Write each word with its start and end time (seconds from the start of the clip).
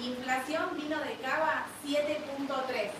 Inflación 0.00 0.76
vino 0.76 0.98
de 1.00 1.14
Cava 1.16 1.66
7.3 1.84 2.90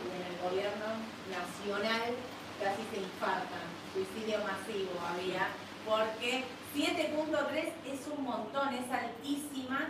y 0.00 0.16
en 0.16 0.22
el 0.26 0.38
gobierno 0.42 0.86
nacional 1.30 2.14
casi 2.62 2.82
se 2.92 3.00
infartan, 3.00 3.64
suicidio 3.94 4.38
masivo 4.44 4.92
había, 5.08 5.48
porque 5.86 6.44
7.3 6.74 7.72
es 7.92 8.06
un 8.06 8.24
montón, 8.24 8.74
es 8.74 8.90
altísima 8.90 9.88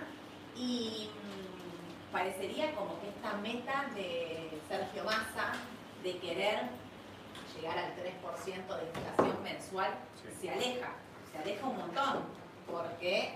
y 0.57 1.11
mm, 1.11 2.13
parecería 2.13 2.75
como 2.77 3.01
que 3.01 3.09
esta 3.09 3.33
meta 3.39 3.87
de 3.95 4.61
Sergio 4.69 5.05
Massa 5.05 5.53
de 6.05 6.17
querer 6.19 6.61
llegar 7.57 7.77
al 7.77 7.93
3% 7.97 7.97
de 7.97 8.87
inflación 8.87 9.43
mensual 9.43 9.91
Sí. 10.23 10.47
se 10.47 10.51
aleja, 10.53 10.93
se 11.33 11.39
aleja 11.39 11.67
un 11.67 11.77
montón, 11.77 12.25
porque 12.71 13.35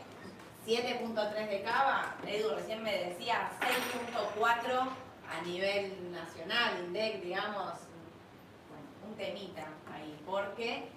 7.3 0.66 1.48
de 1.48 1.62
Cava, 1.62 2.16
Edu 2.26 2.54
recién 2.54 2.82
me 2.82 2.90
decía 2.90 3.50
6.4 3.60 4.88
a 5.28 5.42
nivel 5.42 6.10
nacional, 6.10 6.84
INDEC, 6.86 7.22
digamos, 7.22 7.72
bueno, 8.70 8.86
un 9.06 9.14
temita 9.14 9.66
ahí, 9.92 10.18
porque 10.24 10.88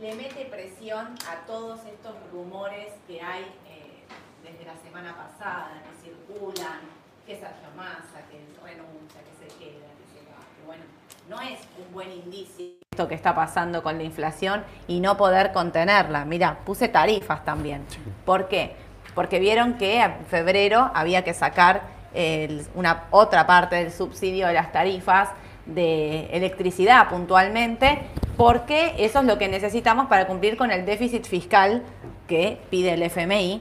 le 0.00 0.14
mete 0.14 0.44
presión 0.44 1.14
a 1.28 1.46
todos 1.46 1.84
estos 1.84 2.14
rumores 2.30 2.92
que 3.08 3.20
hay 3.20 3.42
eh, 3.66 4.04
desde 4.44 4.64
la 4.64 4.76
semana 4.76 5.16
pasada, 5.16 5.82
que 5.82 6.10
circulan, 6.10 6.80
que 7.26 7.34
Sergio 7.34 7.70
Massa, 7.76 8.22
que 8.30 8.38
renuncia, 8.62 9.20
que 9.22 9.48
se 9.48 9.58
queda, 9.58 9.86
que 9.98 10.20
se 10.20 10.26
va. 10.30 10.38
Que 10.56 10.66
bueno, 10.66 10.84
no 11.28 11.40
es 11.40 11.60
un 11.78 11.92
buen 11.92 12.12
indicio 12.12 12.83
esto 12.94 13.08
que 13.08 13.16
está 13.16 13.34
pasando 13.34 13.82
con 13.82 13.98
la 13.98 14.04
inflación 14.04 14.62
y 14.86 15.00
no 15.00 15.16
poder 15.16 15.52
contenerla. 15.52 16.24
Mira, 16.24 16.58
puse 16.64 16.86
tarifas 16.86 17.44
también. 17.44 17.82
¿Por 18.24 18.46
qué? 18.46 18.76
Porque 19.16 19.40
vieron 19.40 19.74
que 19.74 20.00
en 20.00 20.24
febrero 20.30 20.92
había 20.94 21.24
que 21.24 21.34
sacar 21.34 21.82
el- 22.14 22.64
una 22.76 23.04
otra 23.10 23.46
parte 23.48 23.74
del 23.76 23.90
subsidio 23.90 24.46
de 24.46 24.52
las 24.54 24.70
tarifas 24.70 25.30
de 25.66 26.26
electricidad 26.26 27.08
puntualmente, 27.08 28.02
porque 28.36 28.94
eso 28.98 29.18
es 29.20 29.24
lo 29.24 29.38
que 29.38 29.48
necesitamos 29.48 30.06
para 30.06 30.26
cumplir 30.28 30.56
con 30.56 30.70
el 30.70 30.86
déficit 30.86 31.24
fiscal 31.26 31.82
que 32.28 32.60
pide 32.70 32.92
el 32.94 33.02
FMI. 33.02 33.60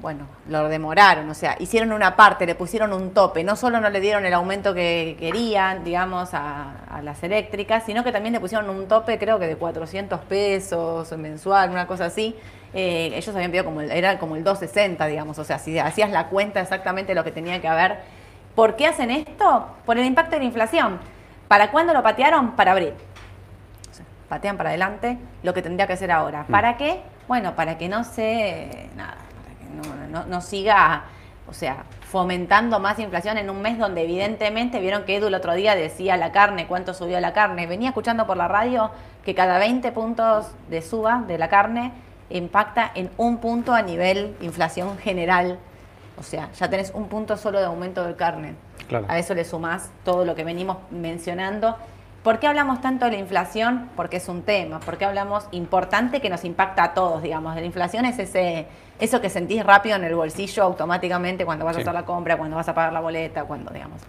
Bueno, 0.00 0.26
lo 0.48 0.68
demoraron, 0.68 1.28
o 1.28 1.34
sea, 1.34 1.56
hicieron 1.58 1.92
una 1.92 2.16
parte, 2.16 2.46
le 2.46 2.54
pusieron 2.54 2.94
un 2.94 3.12
tope, 3.12 3.44
no 3.44 3.54
solo 3.54 3.80
no 3.80 3.90
le 3.90 4.00
dieron 4.00 4.24
el 4.24 4.32
aumento 4.32 4.72
que 4.72 5.14
querían, 5.18 5.84
digamos, 5.84 6.32
a, 6.32 6.86
a 6.90 7.02
las 7.02 7.22
eléctricas, 7.22 7.84
sino 7.84 8.02
que 8.02 8.10
también 8.10 8.32
le 8.32 8.40
pusieron 8.40 8.70
un 8.70 8.88
tope, 8.88 9.18
creo 9.18 9.38
que 9.38 9.46
de 9.46 9.56
400 9.56 10.20
pesos 10.20 11.12
mensual, 11.18 11.70
una 11.70 11.86
cosa 11.86 12.06
así. 12.06 12.34
Eh, 12.72 13.10
ellos 13.14 13.34
habían 13.34 13.50
pedido 13.50 13.64
como 13.64 13.80
el, 13.80 13.90
era 13.90 14.18
como 14.18 14.36
el 14.36 14.44
260, 14.44 15.06
digamos, 15.06 15.38
o 15.38 15.44
sea, 15.44 15.58
si 15.58 15.78
hacías 15.78 16.10
la 16.10 16.28
cuenta 16.28 16.60
exactamente 16.60 17.14
lo 17.14 17.24
que 17.24 17.32
tenía 17.32 17.60
que 17.60 17.68
haber. 17.68 17.98
¿Por 18.54 18.76
qué 18.76 18.86
hacen 18.86 19.10
esto? 19.10 19.66
Por 19.84 19.98
el 19.98 20.04
impacto 20.04 20.32
de 20.32 20.38
la 20.38 20.44
inflación. 20.44 20.98
¿Para 21.48 21.70
cuándo 21.70 21.92
lo 21.92 22.02
patearon? 22.02 22.52
Para 22.52 22.72
abril. 22.72 22.94
O 23.90 23.94
sea, 23.94 24.04
patean 24.28 24.56
para 24.56 24.70
adelante 24.70 25.18
lo 25.42 25.52
que 25.52 25.62
tendría 25.62 25.86
que 25.86 25.94
hacer 25.94 26.12
ahora. 26.12 26.46
¿Para 26.48 26.76
qué? 26.76 27.00
Bueno, 27.26 27.54
para 27.54 27.76
que 27.78 27.88
no 27.88 28.04
se. 28.04 28.88
Nada, 28.96 29.16
no, 30.10 30.40
siga, 30.40 31.04
o 31.48 31.52
sea, 31.52 31.84
fomentando 32.02 32.80
más 32.80 32.98
inflación 32.98 33.38
en 33.38 33.50
un 33.50 33.62
mes 33.62 33.78
donde 33.78 34.02
evidentemente 34.02 34.80
vieron 34.80 35.04
que 35.04 35.16
Edu 35.16 35.28
el 35.28 35.34
otro 35.34 35.54
día 35.54 35.74
decía 35.74 36.16
la 36.16 36.32
carne, 36.32 36.66
cuánto 36.66 36.94
subió 36.94 37.20
la 37.20 37.32
carne. 37.32 37.66
Venía 37.66 37.88
escuchando 37.88 38.26
por 38.26 38.36
la 38.36 38.48
radio 38.48 38.90
que 39.24 39.34
cada 39.34 39.58
20 39.58 39.92
puntos 39.92 40.46
de 40.68 40.82
suba 40.82 41.24
de 41.26 41.38
la 41.38 41.48
carne 41.48 41.92
impacta 42.30 42.90
en 42.94 43.10
un 43.16 43.38
punto 43.38 43.72
a 43.74 43.82
nivel 43.82 44.36
inflación 44.40 44.98
general. 44.98 45.58
O 46.18 46.22
sea, 46.22 46.50
ya 46.52 46.68
tenés 46.68 46.92
un 46.94 47.08
punto 47.08 47.36
solo 47.36 47.58
de 47.58 47.66
aumento 47.66 48.04
de 48.04 48.14
carne. 48.14 48.54
Claro. 48.88 49.06
A 49.08 49.18
eso 49.18 49.34
le 49.34 49.44
sumás 49.44 49.90
todo 50.04 50.24
lo 50.24 50.34
que 50.34 50.44
venimos 50.44 50.78
mencionando. 50.90 51.76
¿Por 52.22 52.38
qué 52.38 52.46
hablamos 52.46 52.82
tanto 52.82 53.06
de 53.06 53.12
la 53.12 53.18
inflación? 53.18 53.88
Porque 53.96 54.18
es 54.18 54.28
un 54.28 54.42
tema. 54.42 54.80
¿Por 54.80 54.98
qué 54.98 55.06
hablamos 55.06 55.48
importante 55.52 56.20
que 56.20 56.28
nos 56.28 56.44
impacta 56.44 56.84
a 56.84 56.94
todos, 56.94 57.22
digamos? 57.22 57.54
La 57.54 57.64
inflación 57.64 58.04
es 58.04 58.18
ese, 58.18 58.66
eso 59.00 59.20
que 59.20 59.28
sentís 59.30 59.64
rápido 59.64 59.96
en 59.96 60.04
el 60.04 60.14
bolsillo 60.14 60.62
automáticamente 60.62 61.44
cuando 61.44 61.64
vas 61.64 61.76
a 61.76 61.80
hacer 61.80 61.92
la 61.94 62.04
compra, 62.04 62.36
cuando 62.36 62.56
vas 62.56 62.68
a 62.68 62.74
pagar 62.74 62.92
la 62.92 63.00
boleta, 63.00 63.44
cuando, 63.44 63.72
digamos, 63.72 64.00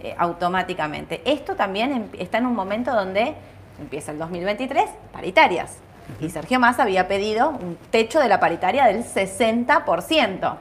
eh, 0.00 0.14
automáticamente. 0.18 1.22
Esto 1.24 1.54
también 1.54 1.92
em- 1.92 2.08
está 2.18 2.38
en 2.38 2.46
un 2.46 2.54
momento 2.54 2.92
donde 2.94 3.34
empieza 3.80 4.12
el 4.12 4.18
2023, 4.18 4.90
paritarias. 5.12 5.76
Y 6.20 6.28
Sergio 6.30 6.58
Massa 6.60 6.82
había 6.82 7.06
pedido 7.08 7.50
un 7.50 7.76
techo 7.90 8.18
de 8.18 8.28
la 8.28 8.40
paritaria 8.40 8.84
del 8.86 9.04
60% 9.04 10.56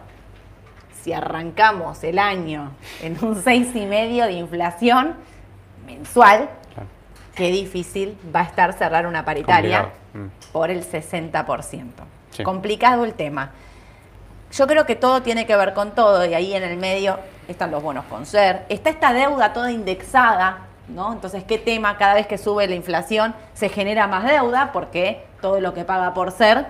si 1.02 1.14
arrancamos 1.14 2.04
el 2.04 2.20
año 2.20 2.72
en 3.02 3.18
un 3.24 3.36
6,5 3.36 4.26
de 4.28 4.34
inflación 4.34 5.16
mensual, 5.88 6.48
Claro. 6.74 6.88
qué 7.36 7.50
difícil 7.52 8.16
va 8.34 8.42
a 8.42 8.44
estar 8.44 8.74
cerrar 8.74 9.08
una 9.08 9.26
paritaria 9.26 9.82
Complicado. 10.14 10.26
Mm. 10.28 10.52
por 10.52 10.70
el 10.70 10.84
60%. 10.84 12.04
Sí. 12.32 12.44
Complicado 12.44 13.04
el 13.04 13.14
tema. 13.16 13.52
Yo 14.52 14.68
creo 14.68 14.86
que 14.86 14.96
todo 14.96 15.22
tiene 15.22 15.46
que 15.46 15.56
ver 15.56 15.74
con 15.74 15.92
todo 15.92 16.26
y 16.26 16.34
ahí 16.34 16.54
en 16.54 16.64
el 16.64 16.78
medio 16.78 17.20
están 17.48 17.72
los 17.72 17.82
bonos 17.82 18.06
con 18.06 18.26
ser, 18.26 18.66
está 18.70 18.90
esta 18.90 19.14
deuda 19.14 19.54
toda 19.54 19.72
indexada, 19.72 20.68
¿no? 20.88 21.14
Entonces, 21.14 21.44
¿qué 21.44 21.58
tema? 21.58 21.98
Cada 21.98 22.16
vez 22.16 22.28
que 22.28 22.38
sube 22.38 22.68
la 22.68 22.76
inflación 22.76 23.34
se 23.54 23.70
genera 23.70 24.08
más 24.08 24.26
deuda 24.26 24.72
porque 24.74 25.26
todo 25.42 25.60
lo 25.60 25.74
que 25.74 25.86
paga 25.86 26.14
por 26.14 26.32
ser 26.32 26.66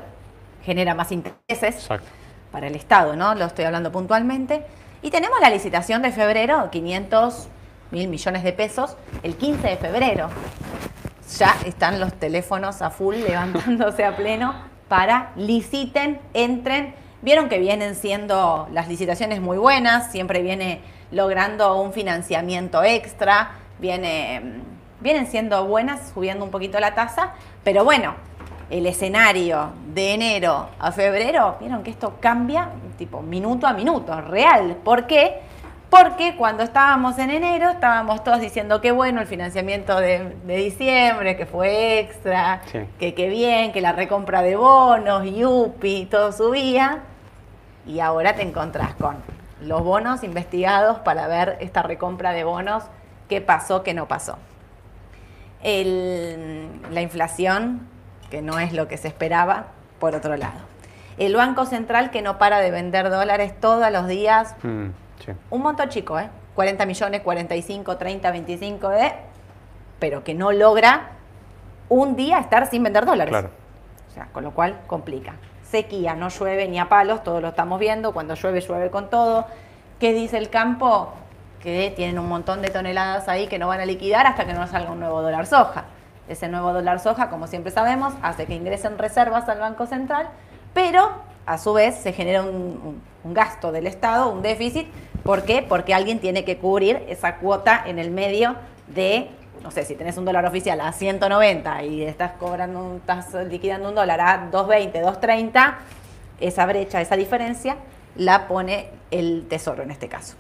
genera 0.64 0.94
más 0.94 1.12
intereses 1.12 1.76
Exacto. 1.76 2.08
para 2.52 2.68
el 2.68 2.76
Estado, 2.76 3.16
¿no? 3.16 3.34
Lo 3.36 3.46
estoy 3.46 3.66
hablando 3.66 3.92
puntualmente. 3.92 4.66
Y 5.02 5.10
tenemos 5.10 5.40
la 5.40 5.50
licitación 5.50 6.02
de 6.04 6.12
febrero, 6.12 6.70
500 6.72 7.48
mil 7.92 8.08
millones 8.08 8.44
de 8.44 8.54
pesos, 8.54 8.96
el 9.24 9.36
15 9.36 9.68
de 9.68 9.78
febrero. 9.78 10.30
Ya 11.38 11.56
están 11.66 12.00
los 12.00 12.14
teléfonos 12.14 12.82
a 12.82 12.90
full 12.90 13.16
levantándose 13.28 14.06
a 14.06 14.16
pleno 14.16 14.54
para 14.88 15.32
liciten, 15.36 16.20
entren. 16.34 16.94
Vieron 17.22 17.50
que 17.50 17.60
vienen 17.60 17.96
siendo 17.96 18.68
las 18.72 18.88
licitaciones 18.88 19.42
muy 19.42 19.58
buenas, 19.58 20.12
siempre 20.12 20.42
viene 20.42 20.82
logrando 21.12 21.80
un 21.80 21.94
financiamiento 21.94 22.84
extra, 22.84 23.52
viene, 23.80 24.40
mm, 24.40 25.04
vienen 25.04 25.28
siendo 25.28 25.66
buenas, 25.66 26.12
subiendo 26.14 26.44
un 26.46 26.52
poquito 26.52 26.80
la 26.80 26.96
tasa, 26.96 27.34
pero 27.64 27.84
bueno, 27.84 28.16
el 28.72 28.86
escenario 28.88 29.72
de 29.94 30.14
enero 30.14 30.70
a 30.80 30.92
febrero, 30.92 31.58
vieron 31.60 31.84
que 31.84 31.92
esto 31.92 32.16
cambia 32.20 32.70
tipo 32.98 33.22
minuto 33.22 33.68
a 33.68 33.74
minuto, 33.74 34.20
real. 34.22 34.78
¿Por 34.84 35.06
qué? 35.08 35.42
Porque 35.90 36.38
cuando 36.38 36.64
estábamos 36.64 37.20
en 37.20 37.32
enero 37.32 37.70
estábamos 37.70 38.24
todos 38.24 38.40
diciendo 38.40 38.80
que 38.80 38.92
bueno 38.94 39.20
el 39.20 39.28
financiamiento 39.28 40.00
de, 40.00 40.38
de 40.46 40.56
diciembre, 40.56 41.36
que 41.36 41.46
fue 41.46 42.00
extra, 42.00 42.62
Sí. 42.72 42.80
que 42.98 43.14
qué 43.14 43.28
bien, 43.28 43.74
que 43.74 43.82
la 43.82 43.92
recompra 43.92 44.42
de 44.42 44.56
bonos, 44.56 45.26
Yupi, 45.26 46.06
todo 46.10 46.32
subía. 46.32 47.00
Y 47.86 48.00
ahora 48.00 48.36
te 48.36 48.42
encontrás 48.44 48.94
con 48.96 49.18
los 49.62 49.84
bonos 49.84 50.24
investigados 50.24 51.00
para 51.00 51.28
ver 51.28 51.58
esta 51.60 51.84
recompra 51.84 52.32
de 52.34 52.44
bonos, 52.44 52.84
qué 53.30 53.42
pasó, 53.42 53.84
qué 53.84 53.94
no 53.94 54.08
pasó. 54.08 54.38
El- 55.64 56.70
la 56.92 57.02
inflación 57.02 57.88
que 58.30 58.42
no 58.42 58.60
es 58.60 58.74
lo 58.74 58.88
que 58.88 58.98
se 58.98 59.08
esperaba, 59.08 59.66
por 60.00 60.16
otro 60.16 60.36
lado. 60.38 60.60
El 61.18 61.36
Banco 61.36 61.66
Central 61.66 62.10
que 62.10 62.22
no 62.22 62.38
para 62.38 62.60
de 62.60 62.72
vender 62.72 63.10
dólares 63.10 63.54
todos 63.60 63.92
los 63.92 64.08
días, 64.08 64.56
Mm, 64.64 64.88
sí. 65.24 65.32
un 65.50 65.62
monto 65.62 65.86
chico, 65.88 66.18
¿eh? 66.20 66.30
40 66.56 66.86
millones, 66.86 67.22
45, 67.22 67.98
30, 67.98 68.32
25, 68.32 68.92
¿eh? 68.92 69.14
pero 70.00 70.24
que 70.24 70.34
no 70.34 70.52
logra 70.52 71.10
un 71.90 72.16
día 72.16 72.40
estar 72.40 72.68
sin 72.70 72.82
vender 72.84 73.06
dólares. 73.06 73.30
Claro. 73.32 73.50
O 74.10 74.14
sea, 74.14 74.28
con 74.32 74.44
lo 74.44 74.52
cual 74.52 74.80
complica. 74.88 75.34
Sequía, 75.72 76.16
no 76.16 76.28
llueve 76.28 76.68
ni 76.68 76.80
a 76.80 76.90
palos, 76.90 77.24
todos 77.24 77.42
lo 77.42 77.48
estamos 77.48 77.80
viendo, 77.80 78.12
cuando 78.12 78.36
llueve, 78.36 78.60
llueve 78.60 78.92
con 78.92 79.10
todo. 79.10 79.46
¿Qué 80.00 80.14
dice 80.14 80.38
el 80.38 80.50
campo? 80.50 81.14
Que 81.62 81.94
tienen 81.96 82.20
un 82.20 82.28
montón 82.28 82.62
de 82.62 82.70
toneladas 82.70 83.30
ahí 83.30 83.48
que 83.48 83.58
no 83.58 83.70
van 83.70 83.80
a 83.80 83.86
liquidar 83.86 84.28
hasta 84.28 84.46
que 84.46 84.54
no 84.54 84.68
salga 84.68 84.92
un 84.92 85.00
nuevo 85.00 85.22
dólar 85.22 85.46
soja. 85.46 85.86
Ese 86.28 86.50
nuevo 86.50 86.74
dólar 86.74 87.00
soja, 87.00 87.30
como 87.30 87.48
siempre 87.48 87.72
sabemos, 87.72 88.14
hace 88.22 88.46
que 88.46 88.54
ingresen 88.54 88.98
reservas 88.98 89.48
al 89.48 89.60
Banco 89.60 89.86
Central, 89.86 90.28
pero 90.74 91.10
a 91.46 91.58
su 91.58 91.74
vez 91.74 91.96
se 91.96 92.14
genera 92.14 92.42
un, 92.42 93.02
gasto 93.24 93.72
del 93.72 93.88
Estado, 93.88 94.30
un 94.30 94.42
déficit. 94.42 94.88
¿Por 95.24 95.44
qué? 95.44 95.66
Porque 95.68 95.94
alguien 95.94 96.20
tiene 96.20 96.44
que 96.44 96.58
cubrir 96.58 97.04
esa 97.08 97.38
cuota 97.38 97.82
en 97.86 97.98
el 98.00 98.12
medio 98.12 98.56
de, 98.88 99.30
no 99.64 99.72
sé, 99.72 99.86
si 99.86 99.96
tenés 99.96 100.18
un 100.18 100.26
dólar 100.26 100.46
oficial 100.46 100.82
a 100.82 100.92
190 100.92 101.84
y 101.84 102.04
estás 102.04 102.32
cobrando, 102.34 102.98
estás 102.98 103.34
liquidando 103.48 103.90
un 103.90 103.96
dólar 103.96 104.22
a 104.22 104.38
220, 104.52 105.00
230, 105.00 105.78
esa 106.40 106.66
brecha, 106.66 107.02
esa 107.02 107.16
diferencia, 107.16 107.78
la 108.16 108.48
pone 108.48 108.90
el 109.12 109.46
Tesoro 109.48 109.84
en 109.84 109.92
este 109.92 110.08
caso. 110.08 110.36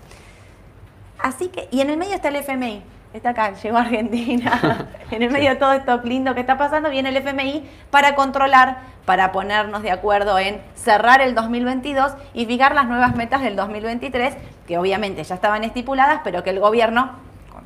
Así 1.20 1.50
que, 1.50 1.68
y 1.72 1.82
en 1.82 1.90
el 1.90 1.98
medio 1.98 2.16
está 2.16 2.30
el 2.30 2.38
FMI. 2.38 2.84
Está 3.14 3.32
acá, 3.32 3.54
llegó 3.54 3.78
a 3.78 3.82
Argentina. 3.82 4.88
en 5.12 5.22
el 5.22 5.30
medio 5.30 5.50
de 5.50 5.56
todo 5.58 5.74
esto 5.74 6.00
lindo 6.04 6.34
que 6.34 6.40
está 6.40 6.58
pasando, 6.58 6.90
viene 6.90 7.10
el 7.10 7.18
FMI 7.18 7.70
para 7.90 8.16
controlar, 8.16 8.78
para 9.06 9.34
ponernos 9.34 9.84
de 9.84 9.92
acuerdo 9.92 10.40
en 10.40 10.62
cerrar 10.76 11.22
el 11.22 11.36
2022 11.36 12.14
y 12.34 12.46
fijar 12.46 12.74
las 12.74 12.88
nuevas 12.88 13.16
metas 13.16 13.42
del 13.42 13.58
2023, 13.58 14.36
que 14.66 14.78
obviamente 14.78 15.24
ya 15.24 15.36
estaban 15.36 15.66
estipuladas, 15.66 16.22
pero 16.24 16.44
que 16.44 16.52
el 16.52 16.60
gobierno, 16.62 17.12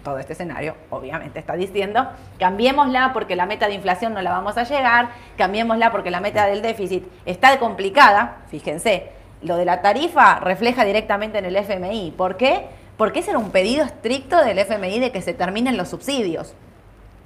todo 0.05 0.19
este 0.19 0.33
escenario, 0.33 0.75
obviamente 0.91 1.39
está 1.39 1.55
diciendo, 1.55 2.07
cambiémosla 2.39 3.11
porque 3.11 3.35
la 3.35 3.47
meta 3.47 3.67
de 3.67 3.73
inflación 3.73 4.13
no 4.13 4.21
la 4.21 4.29
vamos 4.29 4.55
a 4.55 4.63
llegar, 4.63 5.09
cambiémosla 5.35 5.91
porque 5.91 6.11
la 6.11 6.21
meta 6.21 6.45
del 6.45 6.61
déficit 6.61 7.03
está 7.25 7.57
complicada, 7.59 8.37
fíjense, 8.47 9.11
lo 9.41 9.57
de 9.57 9.65
la 9.65 9.81
tarifa 9.81 10.39
refleja 10.39 10.85
directamente 10.85 11.39
en 11.39 11.45
el 11.45 11.55
FMI. 11.55 12.13
¿Por 12.15 12.37
qué? 12.37 12.67
Porque 12.97 13.19
ese 13.19 13.31
era 13.31 13.39
un 13.39 13.49
pedido 13.49 13.83
estricto 13.83 14.37
del 14.41 14.59
FMI 14.59 14.99
de 14.99 15.11
que 15.11 15.21
se 15.21 15.33
terminen 15.33 15.75
los 15.75 15.89
subsidios. 15.89 16.53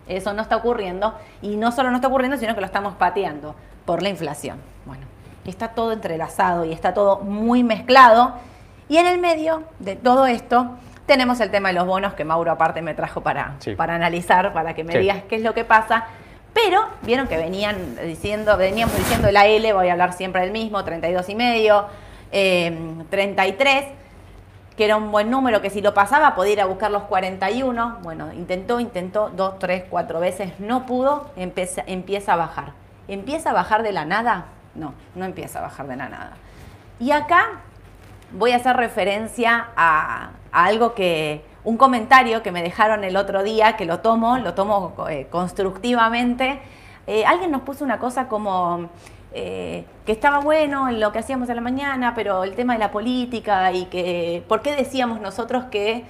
Eso 0.08 0.34
no 0.34 0.42
está 0.42 0.56
ocurriendo 0.56 1.14
y 1.42 1.58
no 1.58 1.72
solo 1.72 1.92
no 1.92 1.98
está 1.98 2.08
ocurriendo, 2.08 2.38
sino 2.38 2.56
que 2.56 2.62
lo 2.62 2.66
estamos 2.66 2.96
pateando 2.96 3.56
por 3.86 4.02
la 4.02 4.10
inflación. 4.10 4.58
Bueno, 4.86 5.04
está 5.46 5.70
todo 5.70 5.92
entrelazado 5.92 6.64
y 6.66 6.72
está 6.72 6.94
todo 6.94 7.20
muy 7.20 7.64
mezclado. 7.64 8.34
Y 8.88 8.98
en 8.98 9.06
el 9.06 9.20
medio 9.20 9.64
de 9.80 9.96
todo 9.96 10.26
esto 10.26 10.78
tenemos 11.10 11.42
el 11.42 11.50
tema 11.52 11.70
de 11.70 11.74
los 11.74 11.88
bonos 11.88 12.14
que 12.14 12.24
Mauro 12.24 12.52
aparte 12.52 12.82
me 12.84 12.94
trajo 12.94 13.22
para, 13.22 13.56
Sí. 13.60 13.74
para 13.76 13.96
analizar, 13.96 14.54
para 14.54 14.76
que 14.76 14.84
me 14.84 14.94
Sí. 14.94 15.00
digas 15.00 15.24
qué 15.28 15.36
es 15.38 15.42
lo 15.42 15.54
que 15.56 15.66
pasa. 15.66 16.06
Pero 16.54 16.88
vieron 17.02 17.28
que 17.28 17.36
venían 17.36 17.96
diciendo, 18.06 18.56
veníamos 18.58 18.96
diciendo 18.96 19.32
la 19.32 19.46
L, 19.48 19.74
voy 19.74 19.90
a 19.90 19.94
hablar 19.94 20.14
siempre 20.14 20.42
del 20.42 20.52
mismo, 20.52 20.84
32 20.84 21.28
y 21.30 21.36
medio, 21.36 21.86
eh, 22.32 22.78
33 23.10 23.86
que 24.78 24.86
era 24.86 24.96
un 24.96 25.12
buen 25.12 25.30
número, 25.30 25.62
que 25.62 25.70
si 25.70 25.82
lo 25.82 25.94
pasaba 25.94 26.36
podía 26.36 26.54
ir 26.54 26.62
a 26.62 26.66
buscar 26.66 26.90
los 26.90 27.04
41. 27.04 27.98
Bueno, 28.02 28.32
intentó, 28.32 28.80
intentó 28.80 29.30
dos, 29.30 29.60
tres, 29.60 29.84
cuatro 29.90 30.22
veces, 30.22 30.54
no 30.60 30.86
pudo, 30.86 31.32
empieza, 31.36 31.84
empieza 31.86 32.34
a 32.34 32.36
bajar. 32.38 32.72
¿Empieza 33.10 33.50
a 33.50 33.54
bajar 33.54 33.84
de 33.84 33.92
la 33.92 34.06
nada? 34.06 34.46
No, 34.76 34.94
no 35.16 35.26
empieza 35.26 35.60
a 35.60 35.64
bajar 35.64 35.88
de 35.88 35.98
la 35.98 36.08
nada. 36.08 36.32
Y 36.98 37.12
acá 37.12 37.48
voy 38.32 38.52
a 38.52 38.58
hacer 38.58 38.76
referencia 38.76 39.70
a, 39.76 40.32
algo 40.52 40.94
que, 40.94 41.44
un 41.64 41.78
comentario 41.78 42.42
que 42.42 42.52
me 42.52 42.64
dejaron 42.64 43.04
el 43.04 43.18
otro 43.18 43.44
día, 43.44 43.76
que 43.76 43.86
lo 43.86 44.00
tomo, 44.00 44.38
lo 44.38 44.54
tomo 44.54 44.94
eh, 45.10 45.28
constructivamente. 45.30 46.62
Eh, 47.06 47.26
alguien 47.26 47.52
nos 47.52 47.62
puso 47.62 47.84
una 47.84 48.00
cosa 48.00 48.28
como 48.28 48.90
eh, 49.34 49.86
que 50.06 50.12
estaba 50.12 50.40
bueno 50.40 50.90
en 50.90 51.00
lo 51.00 51.12
que 51.12 51.20
hacíamos 51.20 51.50
a 51.50 51.54
la 51.54 51.62
mañana, 51.62 52.14
pero 52.16 52.44
el 52.44 52.56
tema 52.56 52.74
de 52.74 52.80
la 52.80 52.92
política 52.92 53.72
y 53.72 53.86
que, 53.86 54.44
¿por 54.48 54.62
qué 54.62 54.76
decíamos 54.76 55.20
nosotros 55.20 55.66
que, 55.66 56.06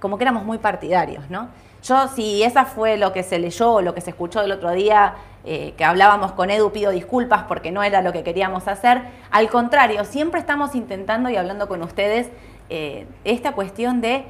como 0.00 0.16
que 0.16 0.24
éramos 0.24 0.44
muy 0.44 0.58
partidarios, 0.58 1.28
¿no? 1.28 1.48
Yo, 1.84 2.08
si 2.08 2.42
esa 2.42 2.64
fue 2.64 2.96
lo 2.96 3.12
que 3.12 3.22
se 3.22 3.38
leyó 3.38 3.74
o 3.74 3.82
lo 3.82 3.94
que 3.94 4.00
se 4.00 4.08
escuchó 4.08 4.40
el 4.40 4.50
otro 4.52 4.70
día, 4.70 5.16
eh, 5.44 5.74
que 5.76 5.84
hablábamos 5.84 6.32
con 6.32 6.48
Edu, 6.48 6.72
pido 6.72 6.90
disculpas 6.90 7.42
porque 7.42 7.70
no 7.70 7.82
era 7.82 8.00
lo 8.00 8.10
que 8.10 8.22
queríamos 8.22 8.66
hacer. 8.68 9.02
Al 9.30 9.50
contrario, 9.50 10.04
siempre 10.06 10.40
estamos 10.40 10.74
intentando 10.74 11.28
y 11.28 11.36
hablando 11.36 11.68
con 11.68 11.82
ustedes 11.82 12.28
eh, 12.70 13.06
esta 13.24 13.52
cuestión 13.52 14.00
de 14.00 14.24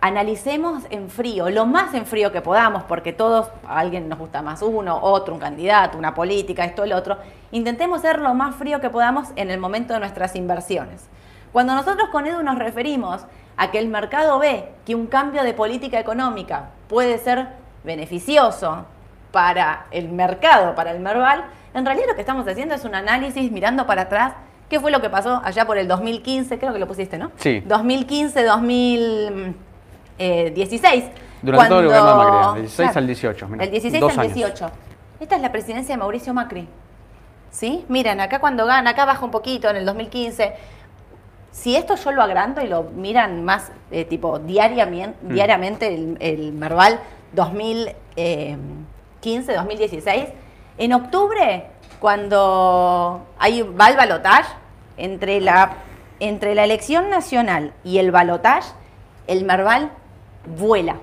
analicemos 0.00 0.84
en 0.88 1.10
frío, 1.10 1.50
lo 1.50 1.66
más 1.66 1.92
en 1.92 2.06
frío 2.06 2.32
que 2.32 2.40
podamos, 2.40 2.84
porque 2.84 3.12
todos, 3.12 3.48
a 3.66 3.80
alguien 3.80 4.08
nos 4.08 4.18
gusta 4.18 4.40
más 4.40 4.62
uno, 4.62 4.98
otro, 5.02 5.34
un 5.34 5.40
candidato, 5.40 5.98
una 5.98 6.14
política, 6.14 6.64
esto, 6.64 6.84
el 6.84 6.94
otro. 6.94 7.18
Intentemos 7.52 8.00
ser 8.00 8.18
lo 8.18 8.32
más 8.32 8.54
frío 8.54 8.80
que 8.80 8.88
podamos 8.88 9.28
en 9.36 9.50
el 9.50 9.60
momento 9.60 9.92
de 9.92 10.00
nuestras 10.00 10.34
inversiones. 10.36 11.06
Cuando 11.52 11.74
nosotros 11.74 12.08
con 12.10 12.26
Edu 12.26 12.42
nos 12.42 12.58
referimos 12.58 13.26
a 13.56 13.70
que 13.70 13.78
el 13.78 13.88
mercado 13.88 14.38
ve 14.38 14.68
que 14.84 14.94
un 14.94 15.06
cambio 15.06 15.42
de 15.44 15.54
política 15.54 15.98
económica 15.98 16.70
puede 16.88 17.16
ser 17.18 17.48
beneficioso 17.84 18.84
para 19.30 19.86
el 19.90 20.08
mercado, 20.08 20.74
para 20.74 20.90
el 20.92 21.00
Merval, 21.00 21.44
en 21.74 21.84
realidad 21.84 22.06
lo 22.08 22.14
que 22.14 22.20
estamos 22.20 22.46
haciendo 22.46 22.74
es 22.74 22.84
un 22.84 22.94
análisis 22.94 23.50
mirando 23.50 23.86
para 23.86 24.02
atrás. 24.02 24.34
¿Qué 24.68 24.78
fue 24.80 24.92
lo 24.92 25.00
que 25.00 25.10
pasó 25.10 25.42
allá 25.44 25.66
por 25.66 25.76
el 25.76 25.88
2015? 25.88 26.58
Creo 26.58 26.72
que 26.72 26.78
lo 26.78 26.86
pusiste, 26.86 27.18
¿no? 27.18 27.32
Sí. 27.36 27.60
2015, 27.66 28.44
2016. 28.44 31.04
Durante 31.42 31.68
todo 31.68 31.80
el 31.80 31.86
gobierno 31.86 32.08
de 32.08 32.14
Macri, 32.14 32.54
del 32.54 32.62
16 32.62 32.96
al 32.96 33.06
18, 33.06 33.48
mira, 33.48 33.64
el 33.64 33.70
16 33.70 34.00
dos 34.00 34.12
al 34.12 34.20
años. 34.20 34.34
18. 34.34 34.70
Esta 35.20 35.36
es 35.36 35.42
la 35.42 35.52
presidencia 35.52 35.94
de 35.94 35.98
Mauricio 35.98 36.32
Macri. 36.32 36.66
¿Sí? 37.50 37.84
Miren, 37.88 38.20
acá 38.20 38.40
cuando 38.40 38.64
gana, 38.66 38.90
acá 38.90 39.04
baja 39.04 39.24
un 39.24 39.30
poquito 39.30 39.68
en 39.68 39.76
el 39.76 39.84
2015. 39.84 40.54
Si 41.54 41.76
esto 41.76 41.94
yo 41.94 42.10
lo 42.10 42.20
agrando 42.20 42.60
y 42.62 42.66
lo 42.66 42.82
miran 42.82 43.44
más 43.44 43.70
eh, 43.92 44.04
tipo 44.04 44.40
diariamente, 44.40 45.16
Mm. 45.22 45.34
diariamente 45.34 45.86
el, 45.86 46.16
el 46.18 46.52
Merval 46.52 46.98
2015, 47.32 49.54
2016, 49.54 50.24
en 50.78 50.92
octubre, 50.92 51.66
cuando 52.00 53.24
hay, 53.38 53.62
va 53.62 53.88
el 53.88 53.96
balotage, 53.96 54.48
entre 54.96 55.40
la, 55.40 55.74
entre 56.18 56.56
la 56.56 56.64
elección 56.64 57.08
nacional 57.08 57.72
y 57.84 57.98
el 57.98 58.10
balotage, 58.10 58.72
el 59.28 59.44
Merval 59.44 59.92
vuela, 60.58 60.96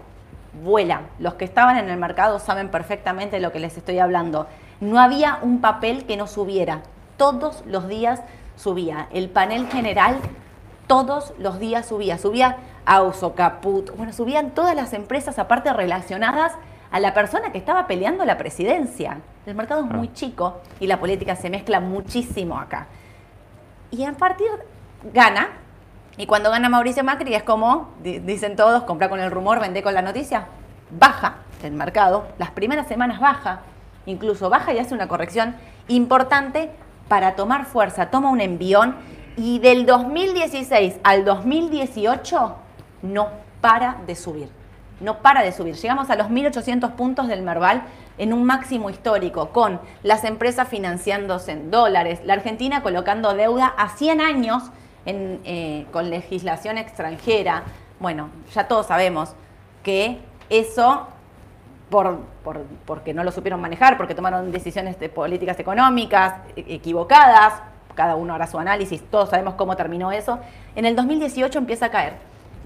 vuela. 0.63 1.03
Los 1.17 1.35
que 1.35 1.45
estaban 1.45 1.77
en 1.77 1.89
el 1.89 1.97
mercado 1.97 2.39
saben 2.39 2.67
perfectamente 2.69 3.37
de 3.37 3.41
lo 3.41 3.53
que 3.53 3.59
les 3.59 3.77
estoy 3.77 3.99
hablando. 3.99 4.47
No 4.81 4.99
había 4.99 5.39
un 5.41 5.61
papel 5.61 6.05
que 6.05 6.17
no 6.17 6.27
subiera. 6.27 6.81
Todos 7.15 7.63
los 7.65 7.87
días 7.87 8.21
subía. 8.55 9.07
El 9.11 9.29
panel 9.29 9.67
general 9.67 10.17
todos 10.87 11.33
los 11.39 11.59
días 11.59 11.85
subía. 11.87 12.17
Subía 12.17 12.57
Auso, 12.85 13.35
Caput, 13.35 13.95
bueno, 13.95 14.11
subían 14.13 14.51
todas 14.51 14.75
las 14.75 14.93
empresas 14.93 15.37
aparte 15.39 15.71
relacionadas 15.71 16.53
a 16.91 16.99
la 16.99 17.13
persona 17.13 17.51
que 17.51 17.57
estaba 17.57 17.87
peleando 17.87 18.25
la 18.25 18.37
presidencia. 18.37 19.19
El 19.45 19.55
mercado 19.55 19.85
es 19.85 19.91
muy 19.91 20.11
chico 20.13 20.59
y 20.79 20.87
la 20.87 20.99
política 20.99 21.35
se 21.35 21.49
mezcla 21.49 21.79
muchísimo 21.79 22.59
acá. 22.59 22.87
Y 23.91 24.03
a 24.03 24.11
partir 24.13 24.47
gana, 25.13 25.49
y 26.17 26.25
cuando 26.25 26.49
gana 26.51 26.69
Mauricio 26.69 27.03
Macri 27.03 27.33
es 27.35 27.43
como, 27.43 27.89
di- 28.03 28.19
dicen 28.19 28.55
todos, 28.55 28.83
compra 28.83 29.09
con 29.09 29.19
el 29.19 29.31
rumor, 29.31 29.59
vende 29.59 29.81
con 29.83 29.93
la 29.93 30.01
noticia, 30.01 30.45
baja 30.91 31.35
el 31.63 31.71
mercado, 31.73 32.27
las 32.37 32.51
primeras 32.51 32.87
semanas 32.87 33.19
baja, 33.19 33.61
incluso 34.05 34.49
baja 34.49 34.73
y 34.73 34.79
hace 34.79 34.93
una 34.93 35.07
corrección 35.07 35.55
importante 35.87 36.71
para 37.11 37.35
tomar 37.35 37.65
fuerza, 37.65 38.09
toma 38.09 38.29
un 38.29 38.39
envión 38.39 38.95
y 39.35 39.59
del 39.59 39.85
2016 39.85 40.95
al 41.03 41.25
2018 41.25 42.55
no 43.01 43.27
para 43.59 43.97
de 44.07 44.15
subir, 44.15 44.47
no 45.01 45.17
para 45.17 45.43
de 45.43 45.51
subir. 45.51 45.75
Llegamos 45.75 46.09
a 46.09 46.15
los 46.15 46.27
1.800 46.27 46.91
puntos 46.91 47.27
del 47.27 47.41
Merval 47.41 47.81
en 48.17 48.31
un 48.31 48.45
máximo 48.45 48.89
histórico, 48.89 49.49
con 49.49 49.81
las 50.03 50.23
empresas 50.23 50.69
financiándose 50.69 51.51
en 51.51 51.69
dólares, 51.69 52.21
la 52.23 52.31
Argentina 52.31 52.81
colocando 52.81 53.33
deuda 53.33 53.67
a 53.77 53.89
100 53.89 54.21
años 54.21 54.71
eh, 55.05 55.87
con 55.91 56.09
legislación 56.09 56.77
extranjera. 56.77 57.63
Bueno, 57.99 58.29
ya 58.55 58.69
todos 58.69 58.85
sabemos 58.85 59.35
que 59.83 60.19
eso 60.49 61.07
por, 61.91 62.17
por- 62.43 62.63
porque 62.87 63.13
no 63.13 63.23
lo 63.23 63.31
supieron 63.31 63.61
manejar, 63.61 63.97
porque 63.97 64.15
tomaron 64.15 64.51
decisiones 64.51 64.99
de 64.99 65.09
políticas 65.09 65.59
económicas 65.59 66.35
equivocadas, 66.55 67.53
cada 67.93 68.15
uno 68.15 68.33
hará 68.33 68.47
su 68.47 68.57
análisis, 68.57 69.03
todos 69.11 69.29
sabemos 69.29 69.53
cómo 69.55 69.75
terminó 69.75 70.11
eso. 70.11 70.39
En 70.75 70.85
el 70.85 70.95
2018 70.95 71.59
empieza 71.59 71.87
a 71.87 71.91
caer. 71.91 72.13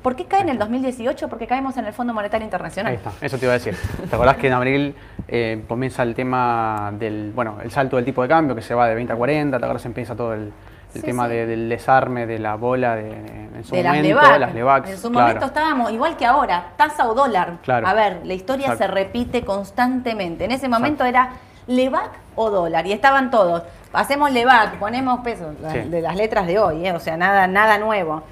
¿Por 0.04 0.16
qué 0.16 0.26
cae 0.26 0.42
en 0.42 0.50
el 0.50 0.60
2018? 0.60 1.28
Porque 1.28 1.48
caemos 1.48 1.76
en 1.78 1.86
el 1.86 1.92
Fondo 1.94 2.14
Monetario 2.14 2.46
Internacional. 2.46 2.92
Ahí 2.92 2.98
está, 2.98 3.12
eso 3.26 3.40
te 3.40 3.46
iba 3.46 3.54
a 3.54 3.58
decir. 3.58 3.76
¿Te 4.08 4.16
acordás 4.16 4.38
que 4.38 4.46
en 4.48 4.54
abril 4.54 4.96
eh, 5.28 5.64
comienza 5.68 6.04
el 6.04 6.14
tema 6.14 6.94
del, 6.98 7.32
bueno, 7.34 7.58
el 7.64 7.72
salto 7.72 7.96
del 7.96 8.06
tipo 8.06 8.22
de 8.22 8.28
cambio 8.28 8.56
que 8.56 8.62
se 8.62 8.76
va 8.76 8.88
de 8.88 8.94
20 8.94 9.12
a 9.12 9.16
40, 9.16 9.58
¿te 9.58 9.66
acordás? 9.66 9.86
Empieza 9.88 10.16
todo 10.16 10.36
el, 10.36 10.54
el 10.96 11.02
Sí, 11.02 11.08
tema 11.08 11.26
sí. 11.26 11.32
de- 11.34 11.46
del 11.46 11.70
desarme 11.70 12.26
de 12.26 12.40
la 12.40 12.56
bola 12.56 12.96
de, 12.96 13.12
en 13.12 13.64
su 13.64 13.76
de 13.76 13.84
las 13.84 13.96
momento, 13.96 14.08
LEVAC. 14.08 14.40
las 14.40 14.90
En 14.90 14.98
su 14.98 15.12
claro. 15.12 15.28
momento 15.28 15.46
estábamos 15.46 15.92
igual 15.92 16.18
que 16.18 16.26
ahora, 16.26 16.68
tasa 16.78 17.08
o 17.08 17.14
dólar. 17.14 17.58
Claro. 17.64 17.88
A 17.88 17.94
ver, 17.94 18.22
la 18.24 18.34
historia 18.34 18.68
Exacto. 18.68 18.86
se 18.86 18.92
repite 18.92 19.44
constantemente. 19.46 20.46
En 20.46 20.52
ese 20.52 20.68
momento 20.70 21.04
era 21.06 21.30
LEVAC 21.68 22.12
o 22.36 22.50
dólar 22.50 22.86
y 22.88 22.94
estaban 22.94 23.30
todos. 23.32 23.64
Hacemos 23.94 24.32
LEVAC, 24.32 24.78
ponemos 24.78 25.20
pesos 25.22 25.56
Sí. 25.72 25.80
de 25.90 26.02
las 26.02 26.16
letras 26.16 26.48
de 26.48 26.60
hoy, 26.60 26.86
¿eh? 26.88 26.92
o 26.94 27.00
sea, 27.00 27.18
nada, 27.18 27.48
nada 27.48 27.78
nuevo. 27.78 28.24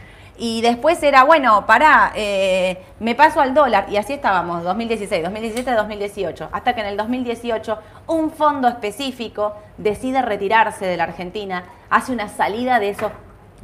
Y 0.45 0.59
después 0.59 1.01
era, 1.03 1.23
bueno, 1.23 1.65
pará, 1.65 2.11
eh, 2.15 2.77
me 2.99 3.15
paso 3.15 3.39
al 3.39 3.53
dólar. 3.53 3.85
Y 3.89 3.95
así 3.95 4.11
estábamos, 4.11 4.61
2016, 4.65 5.23
2017, 5.23 5.71
2018. 5.71 6.49
Hasta 6.51 6.75
que 6.75 6.81
en 6.81 6.87
el 6.87 6.97
2018 6.97 7.79
un 8.07 8.29
fondo 8.29 8.67
específico 8.67 9.53
decide 9.77 10.21
retirarse 10.21 10.85
de 10.85 10.97
la 10.97 11.05
Argentina, 11.05 11.63
hace 11.89 12.11
una 12.11 12.27
salida 12.27 12.81
de 12.81 12.89
esos 12.89 13.09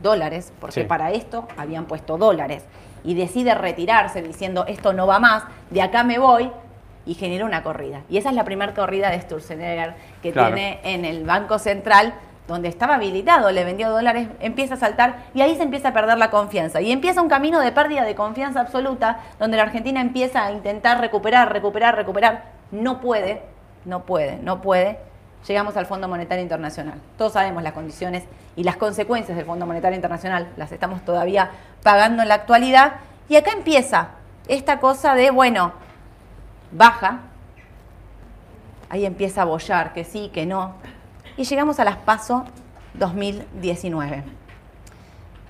dólares, 0.02 0.54
porque 0.62 0.84
Sí. 0.84 0.84
para 0.88 1.12
esto 1.12 1.50
habían 1.58 1.84
puesto 1.84 2.18
dólares, 2.18 2.64
y 3.04 3.14
decide 3.14 3.56
retirarse 3.56 4.22
diciendo 4.22 4.64
esto 4.66 4.94
no 4.94 5.06
va 5.06 5.20
más, 5.20 5.44
de 5.72 5.82
acá 5.82 6.06
me 6.06 6.18
voy, 6.18 6.50
y 7.06 7.14
genera 7.16 7.44
una 7.44 7.62
corrida. 7.62 8.04
Y 8.10 8.18
esa 8.20 8.30
es 8.30 8.36
la 8.36 8.46
primera 8.46 8.74
corrida 8.74 9.10
de 9.10 9.20
Sturzenegger 9.20 9.96
que 10.22 10.32
Claro. 10.32 10.56
tiene 10.56 10.80
en 10.84 11.04
el 11.04 11.26
Banco 11.26 11.60
Central, 11.60 12.14
donde 12.50 12.68
estaba 12.68 12.96
habilitado, 12.96 13.52
le 13.52 13.64
vendió 13.64 13.90
dólares, 13.92 14.28
empieza 14.40 14.74
a 14.74 14.78
saltar 14.78 15.18
y 15.36 15.42
ahí 15.42 15.56
se 15.56 15.62
empieza 15.64 15.90
a 15.90 15.94
perder 15.94 16.18
la 16.18 16.32
confianza. 16.32 16.82
Y 16.82 16.92
empieza 16.92 17.22
un 17.22 17.30
camino 17.30 17.60
de 17.60 17.72
pérdida 17.72 18.04
de 18.04 18.16
confianza 18.16 18.60
absoluta, 18.60 19.20
donde 19.40 19.56
la 19.56 19.64
Argentina 19.64 20.02
empieza 20.02 20.46
a 20.46 20.52
intentar 20.52 21.00
recuperar, 21.00 21.54
recuperar, 21.54 21.96
recuperar. 21.96 22.46
No 22.72 23.00
puede, 23.00 23.44
no 23.86 24.02
puede, 24.02 24.38
no 24.38 24.62
puede. 24.62 24.98
Llegamos 25.48 25.78
al 25.78 25.86
Fondo 25.86 26.08
Monetario 26.08 26.42
Internacional. 26.42 27.00
Todos 27.18 27.34
sabemos 27.34 27.62
las 27.62 27.74
condiciones 27.74 28.24
y 28.56 28.64
las 28.64 28.78
consecuencias 28.78 29.38
del 29.38 29.46
Fondo 29.46 29.68
Monetario 29.68 29.96
Internacional. 29.96 30.48
Las 30.58 30.72
estamos 30.72 31.06
todavía 31.06 31.52
pagando 31.84 32.24
en 32.24 32.30
la 32.30 32.36
actualidad. 32.36 32.94
Y 33.30 33.36
acá 33.36 33.52
empieza 33.52 34.10
esta 34.48 34.80
cosa 34.80 35.14
de, 35.14 35.30
bueno, 35.30 35.72
baja, 36.72 37.20
ahí 38.90 39.06
empieza 39.06 39.44
a 39.44 39.46
bollar, 39.46 39.94
que 39.94 40.04
sí, 40.04 40.32
que 40.34 40.48
no. 40.48 40.74
Y 41.40 41.46
llegamos 41.46 41.80
a 41.80 41.86
las 41.86 41.96
PASO 41.96 42.44
2019. 42.96 44.26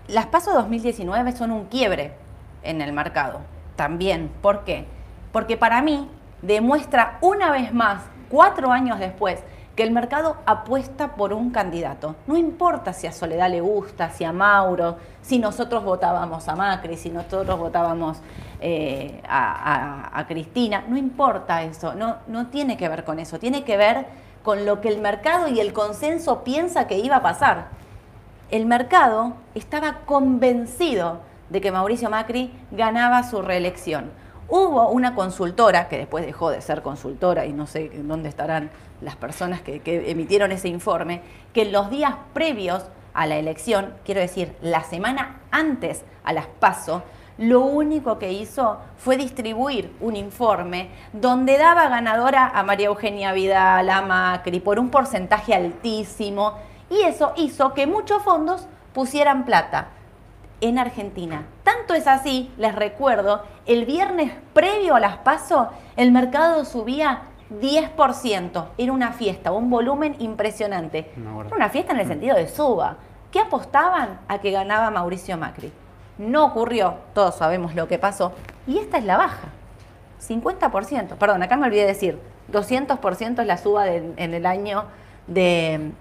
Las 0.07 0.27
PASO 0.27 0.53
2019 0.53 1.31
son 1.31 1.49
un 1.49 1.65
quiebre 1.65 2.13
en 2.61 2.81
el 2.81 2.93
mercado. 2.93 3.39
También. 3.75 4.29
¿Por 4.43 4.65
qué? 4.65 4.85
Porque 5.31 5.57
para 5.57 5.81
mí 5.81 6.07
demuestra 6.43 7.17
una 7.21 7.49
vez 7.49 7.73
más, 7.73 8.03
cuatro 8.29 8.71
años 8.71 8.99
después, 8.99 9.39
que 9.75 9.81
el 9.81 9.89
mercado 9.89 10.37
apuesta 10.45 11.15
por 11.15 11.33
un 11.33 11.49
candidato. 11.49 12.15
No 12.27 12.37
importa 12.37 12.93
si 12.93 13.07
a 13.07 13.11
Soledad 13.11 13.49
le 13.49 13.61
gusta, 13.61 14.11
si 14.11 14.23
a 14.25 14.31
Mauro, 14.31 14.97
si 15.23 15.39
nosotros 15.39 15.83
votábamos 15.83 16.47
a 16.49 16.55
Macri, 16.55 16.97
si 16.97 17.09
nosotros 17.09 17.57
votábamos 17.57 18.19
eh, 18.61 19.23
a, 19.27 20.11
a- 20.19 20.27
Cristina, 20.27 20.83
no 20.87 20.97
importa 20.97 21.63
eso, 21.63 21.95
no, 21.95 22.17
no 22.27 22.45
tiene 22.47 22.77
que 22.77 22.87
ver 22.89 23.03
con 23.03 23.17
eso, 23.17 23.39
tiene 23.39 23.63
que 23.63 23.75
ver 23.75 24.28
con 24.43 24.65
lo 24.65 24.81
que 24.81 24.89
el 24.89 24.99
mercado 24.99 25.47
y 25.47 25.59
el 25.59 25.73
consenso 25.73 26.43
piensa 26.43 26.87
que 26.87 26.97
iba 26.97 27.17
a 27.17 27.21
pasar 27.21 27.79
el 28.51 28.65
mercado 28.65 29.33
estaba 29.53 29.99
convencido 30.05 31.19
de 31.49 31.61
que 31.61 31.71
Mauricio 31.71 32.09
Macri 32.09 32.51
ganaba 32.71 33.23
su 33.23 33.41
reelección. 33.41 34.11
Hubo 34.47 34.89
una 34.89 35.13
consultora, 35.13 35.87
que 35.87 35.99
después 35.99 36.25
dejó 36.25 36.49
de 36.49 36.61
ser 36.61 36.81
consultora 36.81 37.45
y 37.45 37.53
no 37.53 37.67
sé 37.67 37.91
dónde 38.03 38.29
estarán 38.29 38.71
las 39.01 39.15
personas 39.15 39.61
que, 39.61 39.81
que 39.81 40.09
emitieron 40.09 40.51
ese 40.51 40.67
informe, 40.67 41.21
que 41.53 41.63
en 41.63 41.71
los 41.71 41.91
días 41.91 42.15
previos 42.33 42.85
a 43.13 43.27
la 43.27 43.37
elección, 43.37 43.93
quiero 44.03 44.21
decir, 44.21 44.55
la 44.61 44.83
semana 44.83 45.41
antes 45.51 46.03
a 46.23 46.33
las 46.33 46.47
PASO, 46.47 47.03
lo 47.39 47.61
único 47.61 48.19
que 48.19 48.33
hizo 48.33 48.79
fue 48.97 49.15
distribuir 49.15 49.95
un 50.01 50.17
informe 50.17 50.89
donde 51.13 51.57
daba 51.57 51.87
ganadora 51.87 52.51
a 52.53 52.63
María 52.63 52.87
Eugenia 52.87 53.31
Vidal, 53.31 53.89
a 53.89 54.01
Macri, 54.01 54.59
por 54.59 54.77
un 54.77 54.89
porcentaje 54.89 55.55
altísimo, 55.55 56.55
y 56.89 57.01
eso 57.03 57.31
hizo 57.37 57.73
que 57.73 57.87
muchos 57.87 58.21
fondos 58.23 58.67
pusieran 58.93 59.45
plata 59.45 59.87
en 60.59 60.79
Argentina. 60.79 61.45
Tanto 61.63 61.93
es 61.93 62.07
así, 62.07 62.51
les 62.57 62.75
recuerdo, 62.75 63.43
el 63.65 63.85
viernes 63.85 64.33
previo 64.51 64.95
a 64.95 64.99
las 64.99 65.17
PASO, 65.19 65.69
el 65.95 66.11
mercado 66.11 66.65
subía 66.65 67.21
10%. 67.61 68.65
Era 68.77 68.91
una 68.91 69.13
fiesta, 69.13 69.53
un 69.53 69.69
volumen 69.69 70.17
impresionante. 70.19 71.09
Era 71.15 71.55
una 71.55 71.69
fiesta 71.69 71.93
en 71.93 71.99
el 72.01 72.07
sentido 72.07 72.35
de 72.35 72.49
suba. 72.49 72.97
¿Qué 73.31 73.39
apostaban 73.39 74.19
a 74.27 74.39
que 74.39 74.51
ganaba 74.51 74.91
Mauricio 74.91 75.37
Macri? 75.37 75.71
No 76.19 76.45
ocurrió, 76.45 76.95
todos 77.15 77.33
sabemos 77.35 77.73
lo 77.73 77.87
que 77.87 77.97
pasó. 77.97 78.33
Y 78.67 78.77
esta 78.77 78.97
es 78.99 79.05
la 79.05 79.17
baja. 79.17 79.47
50%. 80.27 81.15
Perdón, 81.15 81.41
acá 81.43 81.57
me 81.57 81.65
olvidé 81.67 81.85
decir. 81.85 82.19
200% 82.51 83.41
es 83.41 83.47
la 83.47 83.57
suba 83.57 83.85
de- 83.85 84.13
en 84.17 84.33
el 84.33 84.45
año 84.45 84.83
de... 85.27 85.91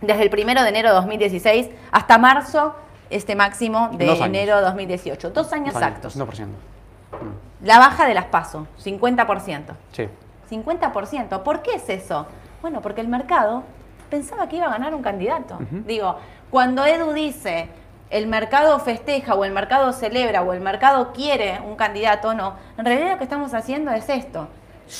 Desde 0.00 0.22
el 0.22 0.30
primero 0.30 0.62
de 0.62 0.68
enero 0.68 0.88
de 0.90 0.94
2016 0.96 1.70
hasta 1.90 2.18
marzo, 2.18 2.74
este 3.10 3.34
máximo 3.34 3.90
de 3.92 4.06
enero 4.26 4.56
de 4.56 4.62
2018. 4.62 5.30
Dos 5.30 5.52
años 5.52 5.72
Dos 5.74 5.82
años, 5.82 5.98
exactos. 6.02 6.16
200%. 6.18 6.46
Mm, 6.46 7.66
La 7.66 7.78
baja 7.78 8.06
de 8.06 8.14
las 8.14 8.26
PASO, 8.26 8.66
50%. 8.82 9.74
Sí. 9.92 10.08
50%. 10.50 11.42
¿Por 11.42 11.62
qué 11.62 11.72
es 11.76 11.88
eso? 11.88 12.26
Bueno, 12.62 12.80
porque 12.82 13.00
el 13.00 13.08
mercado 13.08 13.62
pensaba 14.10 14.48
que 14.48 14.56
iba 14.56 14.66
a 14.66 14.70
ganar 14.70 14.94
un 14.94 15.02
candidato. 15.02 15.58
Digo, 15.86 16.16
cuando 16.50 16.84
Edu 16.84 17.12
dice 17.12 17.68
el 18.10 18.26
mercado 18.26 18.78
festeja 18.78 19.34
o 19.34 19.44
el 19.44 19.52
mercado 19.52 19.92
celebra 19.92 20.42
o 20.42 20.52
el 20.52 20.60
mercado 20.60 21.12
quiere 21.12 21.60
un 21.60 21.76
candidato, 21.76 22.34
no. 22.34 22.54
En 22.78 22.84
realidad 22.84 23.12
lo 23.12 23.18
que 23.18 23.24
estamos 23.24 23.54
haciendo 23.54 23.90
es 23.90 24.08
esto. 24.08 24.48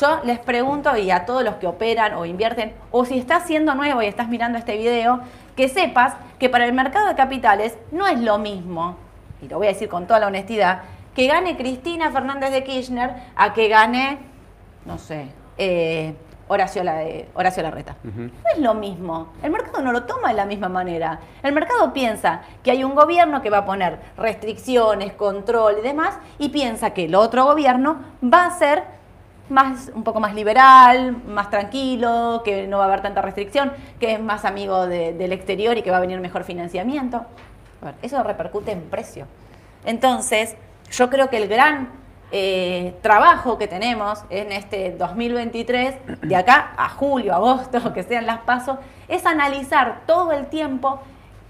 Yo 0.00 0.20
les 0.24 0.40
pregunto 0.40 0.96
y 0.96 1.10
a 1.12 1.24
todos 1.26 1.44
los 1.44 1.56
que 1.56 1.68
operan 1.68 2.14
o 2.14 2.24
invierten, 2.26 2.74
o 2.90 3.04
si 3.04 3.18
estás 3.18 3.46
siendo 3.46 3.74
nuevo 3.76 4.02
y 4.02 4.06
estás 4.06 4.28
mirando 4.28 4.58
este 4.58 4.76
video, 4.76 5.20
que 5.54 5.68
sepas 5.68 6.14
que 6.40 6.48
para 6.48 6.66
el 6.66 6.72
mercado 6.72 7.06
de 7.06 7.14
capitales 7.14 7.78
no 7.92 8.08
es 8.08 8.18
lo 8.18 8.38
mismo, 8.38 8.96
y 9.40 9.48
lo 9.48 9.58
voy 9.58 9.68
a 9.68 9.70
decir 9.70 9.88
con 9.88 10.06
toda 10.08 10.18
la 10.18 10.26
honestidad, 10.26 10.82
que 11.14 11.28
gane 11.28 11.56
Cristina 11.56 12.10
Fernández 12.10 12.50
de 12.50 12.64
Kirchner 12.64 13.10
a 13.36 13.52
que 13.54 13.68
gane, 13.68 14.18
no 14.84 14.98
sé, 14.98 15.28
eh, 15.56 16.14
Horacio, 16.48 16.84
La- 16.84 17.02
Horacio 17.34 17.62
Larreta. 17.62 17.96
No 18.04 18.30
es 18.54 18.58
lo 18.60 18.74
mismo. 18.74 19.32
El 19.42 19.50
mercado 19.50 19.82
no 19.82 19.92
lo 19.92 20.04
toma 20.04 20.28
de 20.28 20.34
la 20.34 20.44
misma 20.46 20.68
manera. 20.68 21.18
El 21.42 21.52
mercado 21.52 21.92
piensa 21.92 22.42
que 22.62 22.70
hay 22.70 22.84
un 22.84 22.94
gobierno 22.94 23.42
que 23.42 23.50
va 23.50 23.58
a 23.58 23.64
poner 23.64 23.98
restricciones, 24.16 25.12
control 25.14 25.76
y 25.80 25.82
demás, 25.82 26.18
y 26.38 26.50
piensa 26.50 26.90
que 26.90 27.06
el 27.06 27.14
otro 27.14 27.44
gobierno 27.44 27.98
va 28.22 28.46
a 28.46 28.50
ser 28.52 28.84
más, 29.48 29.90
un 29.94 30.02
poco 30.02 30.18
más 30.20 30.34
liberal, 30.34 31.16
más 31.26 31.50
tranquilo, 31.50 32.42
que 32.44 32.66
no 32.66 32.78
va 32.78 32.84
a 32.84 32.86
haber 32.88 33.00
tanta 33.02 33.22
restricción, 33.22 33.72
que 34.00 34.12
es 34.14 34.20
más 34.20 34.44
amigo 34.44 34.86
de- 34.86 35.12
del 35.12 35.32
exterior 35.32 35.76
y 35.78 35.82
que 35.82 35.90
va 35.90 35.98
a 35.98 36.00
venir 36.00 36.20
mejor 36.20 36.44
financiamiento. 36.44 37.24
A 37.82 37.84
ver, 37.86 37.94
eso 38.02 38.22
repercute 38.22 38.72
en 38.72 38.82
precio. 38.82 39.26
Entonces, 39.84 40.56
yo 40.90 41.10
creo 41.10 41.30
que 41.30 41.36
el 41.36 41.48
gran 41.48 41.88
eh, 42.32 42.94
trabajo 43.02 43.56
que 43.56 43.68
tenemos 43.68 44.24
en 44.30 44.50
este 44.50 44.90
2023, 44.92 46.20
de 46.22 46.36
acá 46.36 46.72
a 46.76 46.88
julio, 46.88 47.34
agosto, 47.34 47.92
que 47.94 48.02
sean 48.02 48.26
las 48.26 48.40
pasos, 48.40 48.78
es 49.08 49.24
analizar 49.26 50.02
todo 50.06 50.32
el 50.32 50.46
tiempo 50.46 51.00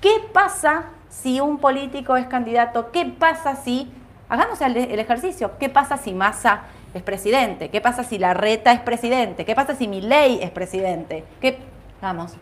qué 0.00 0.12
pasa 0.33 0.87
si 1.09 1.40
un 1.40 1.59
político 1.59 2.16
es 2.16 2.26
candidato, 2.26 2.90
qué 2.92 3.06
pasa 3.06 3.56
si, 3.56 3.90
hagamos 4.28 4.61
el, 4.61 4.76
ejercicio, 4.76 5.52
qué 5.59 5.68
pasa 5.68 5.97
si 5.97 6.12
Massa 6.12 6.64
es 6.92 7.02
presidente, 7.02 7.71
qué 7.71 7.80
pasa 7.80 8.04
si 8.04 8.18
Larreta 8.18 8.73
es 8.73 8.80
presidente, 8.80 9.45
qué 9.45 9.54
pasa 9.54 9.75
si 9.75 9.88
Milei 9.88 10.42
es 10.42 10.50
presidente, 10.50 11.25
qué, 11.40 11.59
vamos, 12.02 12.35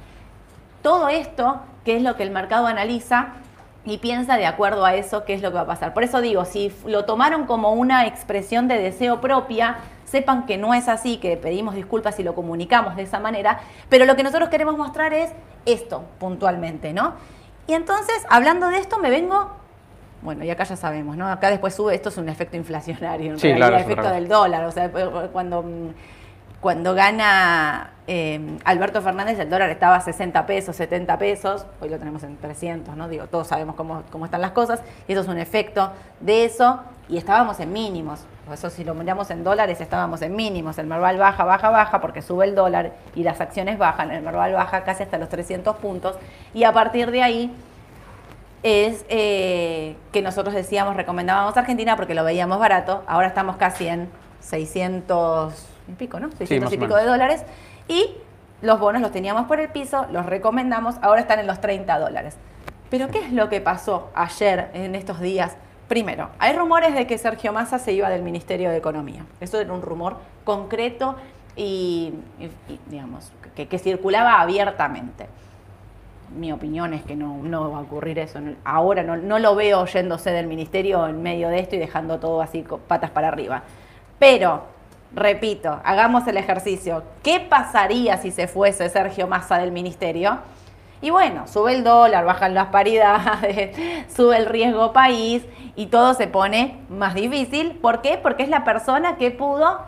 todo 0.83 1.09
esto, 1.09 1.61
que 1.85 1.97
es 1.97 2.03
lo 2.03 2.17
que 2.17 2.25
el 2.25 2.31
mercado 2.31 2.67
analiza 2.67 3.35
y 3.85 3.99
piensa 3.99 4.37
de 4.37 4.47
acuerdo 4.47 4.85
a 4.85 4.95
eso 4.95 5.25
qué 5.25 5.35
es 5.35 5.43
lo 5.43 5.51
que 5.51 5.57
va 5.57 5.63
a 5.63 5.67
pasar. 5.67 5.93
Por 5.93 6.05
eso 6.05 6.21
digo, 6.21 6.45
si 6.45 6.73
lo 6.87 7.05
tomaron 7.05 7.45
como 7.47 7.73
una 7.73 8.07
expresión 8.07 8.67
de 8.67 8.79
deseo 8.79 9.21
propia, 9.21 9.77
sepan 10.05 10.47
que 10.47 10.57
no 10.57 10.75
es 10.75 10.89
así, 10.89 11.19
que 11.19 11.37
pedimos 11.37 11.75
disculpas 11.75 12.15
si 12.17 12.23
lo 12.23 12.35
comunicamos 12.35 12.97
de 12.97 13.03
esa 13.03 13.21
manera, 13.21 13.61
pero 13.89 14.05
lo 14.07 14.17
que 14.17 14.23
nosotros 14.23 14.49
queremos 14.49 14.77
mostrar 14.77 15.13
es 15.13 15.31
esto 15.67 16.05
puntualmente, 16.19 16.93
¿no? 16.93 17.15
Y 17.67 17.75
entonces, 17.75 18.25
hablando 18.29 18.69
de 18.69 18.79
esto, 18.79 18.99
me 18.99 19.11
vengo, 19.11 19.51
bueno, 20.23 20.45
y 20.45 20.51
acá 20.51 20.65
ya 20.65 20.77
sabemos, 20.77 21.17
¿no? 21.17 21.29
Acá 21.29 21.51
después 21.51 21.75
sube, 21.75 21.95
esto 21.95 22.09
es 22.11 22.17
un 22.17 22.29
efecto 22.29 22.57
inflacionario, 22.57 23.33
en 23.33 23.39
Sí, 23.39 23.49
realidad, 23.49 23.69
claro, 23.69 23.85
el 23.85 23.91
efecto 23.93 24.11
del 24.11 24.29
dólar, 24.29 24.65
o 24.65 24.73
sea, 24.73 24.91
cuando, 25.33 25.65
cuando 26.61 26.95
gana 26.95 27.91
eh, 28.07 28.59
Alberto 28.65 29.01
Fernández 29.01 29.39
el 29.39 29.49
dólar 29.49 29.71
estaba 29.71 29.97
a 29.97 30.01
60 30.01 30.47
pesos, 30.47 30.77
70 30.77 31.19
pesos, 31.19 31.67
hoy 31.81 31.89
lo 31.89 31.99
tenemos 31.99 32.23
en 32.23 32.37
300, 32.37 32.97
¿no? 32.97 33.09
Digo, 33.09 33.27
todos 33.27 33.49
sabemos 33.49 33.75
cómo, 33.77 34.03
cómo 34.11 34.27
están 34.27 34.41
las 34.41 34.51
cosas, 34.51 34.83
y 35.09 35.13
eso 35.13 35.23
es 35.23 35.29
un 35.29 35.39
efecto 35.39 35.91
de 36.21 36.45
eso, 36.45 36.81
y 37.09 37.17
estábamos 37.17 37.61
en 37.61 37.73
mínimos. 37.73 38.21
Por 38.45 38.55
eso 38.55 38.69
si 38.69 38.85
lo 38.85 38.95
miramos 38.95 39.31
en 39.31 39.43
dólares 39.43 39.81
estábamos 39.81 40.21
en 40.21 40.37
mínimos, 40.37 40.77
el 40.79 40.87
Merval 40.87 41.17
baja, 41.17 41.45
baja, 41.45 41.71
baja, 41.71 42.01
porque 42.01 42.21
sube 42.21 42.45
el 42.45 42.55
dólar 42.55 42.93
y 43.15 43.23
las 43.23 43.41
acciones 43.41 43.79
bajan, 43.79 44.11
el 44.11 44.23
Merval 44.23 44.53
baja 44.53 44.85
casi 44.85 45.03
hasta 45.03 45.17
los 45.17 45.31
300 45.31 45.77
puntos, 45.77 46.17
y 46.53 46.65
a 46.65 46.73
partir 46.73 47.11
de 47.11 47.23
ahí 47.23 47.55
es 48.63 49.05
eh, 49.09 49.97
que 50.13 50.21
nosotros 50.23 50.55
decíamos, 50.55 50.97
recomendábamos 50.97 51.57
Argentina 51.57 51.97
porque 51.97 52.15
lo 52.15 52.25
veíamos 52.25 52.59
barato, 52.59 53.03
ahora 53.07 53.29
estamos 53.29 53.57
casi 53.57 53.89
en 53.89 54.09
600 54.41 55.69
y 55.89 55.93
pico, 55.93 56.19
¿no? 56.19 56.31
600 56.33 56.65
más 56.65 56.73
y 56.73 56.79
pico 56.79 56.97
de 56.97 57.05
dólares, 57.05 57.45
y 57.89 58.17
los 58.63 58.81
bonos 58.81 59.03
los 59.03 59.13
teníamos 59.13 59.47
por 59.47 59.61
el 59.61 59.69
piso, 59.69 60.07
los 60.11 60.27
recomendamos, 60.27 60.97
ahora 61.03 61.21
están 61.21 61.39
en 61.39 61.47
los 61.47 61.61
30 61.61 61.99
dólares. 61.99 62.37
Pero 62.91 63.09
¿qué 63.09 63.19
es 63.19 63.33
lo 63.33 63.49
que 63.49 63.61
pasó 63.61 64.11
ayer, 64.15 64.71
en 64.73 64.95
estos 64.95 65.21
días? 65.21 65.57
Primero, 65.89 66.31
hay 66.39 66.57
rumores 66.57 66.95
de 66.95 67.07
que 67.07 67.19
Sergio 67.19 67.53
Massa 67.53 67.79
se 67.79 67.93
iba 67.93 68.09
del 68.09 68.23
Ministerio 68.23 68.71
de 68.71 68.77
Economía. 68.79 69.27
Eso 69.41 69.61
era 69.61 69.73
un 69.73 69.83
rumor 69.83 70.17
concreto 70.45 71.17
y, 71.57 72.15
digamos, 72.87 73.33
que, 73.55 73.79
circulaba 73.79 74.41
abiertamente. 74.41 75.27
Mi 76.37 76.53
opinión 76.53 76.95
es 76.95 77.03
que 77.03 77.17
no, 77.17 77.39
no 77.43 77.71
va 77.71 77.79
a 77.79 77.81
ocurrir 77.83 78.19
eso. 78.19 78.41
Ahora 78.65 79.03
no, 79.03 79.17
no 79.17 79.39
lo 79.39 79.55
veo 79.55 79.85
yéndose 79.85 80.31
del 80.31 80.47
ministerio 80.47 81.07
en 81.07 81.23
medio 81.23 81.49
de 81.49 81.59
esto 81.59 81.77
y 81.77 81.79
dejando 81.79 82.19
todo 82.19 82.41
así 82.41 82.65
patas 82.89 83.11
para 83.11 83.29
arriba. 83.29 83.63
Pero, 84.19 84.65
repito, 85.15 85.81
hagamos 85.85 86.27
el 86.27 86.37
ejercicio. 86.37 87.03
¿Qué 87.23 87.41
pasaría 87.41 88.19
si 88.19 88.31
se 88.31 88.49
fuese 88.49 88.89
Sergio 88.89 89.27
Massa 89.27 89.59
del 89.59 89.73
ministerio? 89.73 90.39
Y 91.01 91.11
bueno, 91.11 91.47
sube 91.47 91.75
el 91.75 91.85
dólar, 91.85 92.25
bajan 92.25 92.55
las 92.55 92.69
paridades, 92.69 93.77
sube 94.15 94.37
el 94.37 94.47
riesgo 94.47 94.93
país 94.93 95.45
y 95.77 95.87
todo 95.87 96.15
se 96.15 96.27
pone 96.27 96.81
más 96.89 97.15
difícil. 97.15 97.73
¿Por 97.73 98.01
qué? 98.01 98.19
Porque 98.23 98.43
es 98.43 98.49
la 98.49 98.65
persona 98.65 99.17
que 99.17 99.31
pudo 99.31 99.81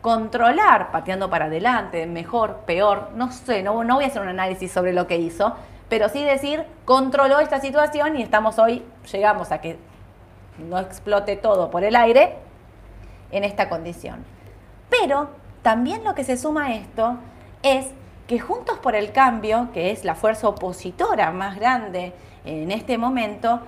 controlar, 0.00 0.90
pateando 0.90 1.28
para 1.30 1.46
adelante, 1.46 2.06
mejor, 2.06 2.60
peor, 2.66 3.10
no 3.14 3.32
sé, 3.32 3.62
no, 3.62 3.74
voy 3.74 4.04
a 4.04 4.06
hacer 4.06 4.22
un 4.22 4.28
análisis 4.28 4.72
sobre 4.72 4.92
lo 4.92 5.06
que 5.06 5.16
hizo, 5.18 5.54
pero 5.88 6.08
sí 6.08 6.24
decir, 6.24 6.64
controló 6.84 7.40
esta 7.40 7.60
situación 7.60 8.16
y 8.16 8.22
estamos 8.22 8.58
hoy, 8.58 8.82
llegamos 9.12 9.52
a 9.52 9.60
que 9.60 9.78
no 10.58 10.78
explote 10.78 11.36
todo 11.36 11.70
por 11.70 11.84
el 11.84 11.96
aire 11.96 12.36
en 13.30 13.44
esta 13.44 13.68
condición. 13.68 14.24
Pero 14.90 15.30
también 15.62 16.04
lo 16.04 16.14
que 16.14 16.24
se 16.24 16.36
suma 16.36 16.66
a 16.66 16.74
esto 16.74 17.16
es 17.62 17.86
que 18.26 18.38
Juntos 18.38 18.78
por 18.78 18.94
el 18.94 19.12
Cambio, 19.12 19.68
que 19.72 19.90
es 19.90 20.04
la 20.04 20.14
fuerza 20.14 20.48
opositora 20.48 21.32
más 21.32 21.56
grande 21.56 22.12
en 22.44 22.70
este 22.70 22.98
momento, 22.98 23.60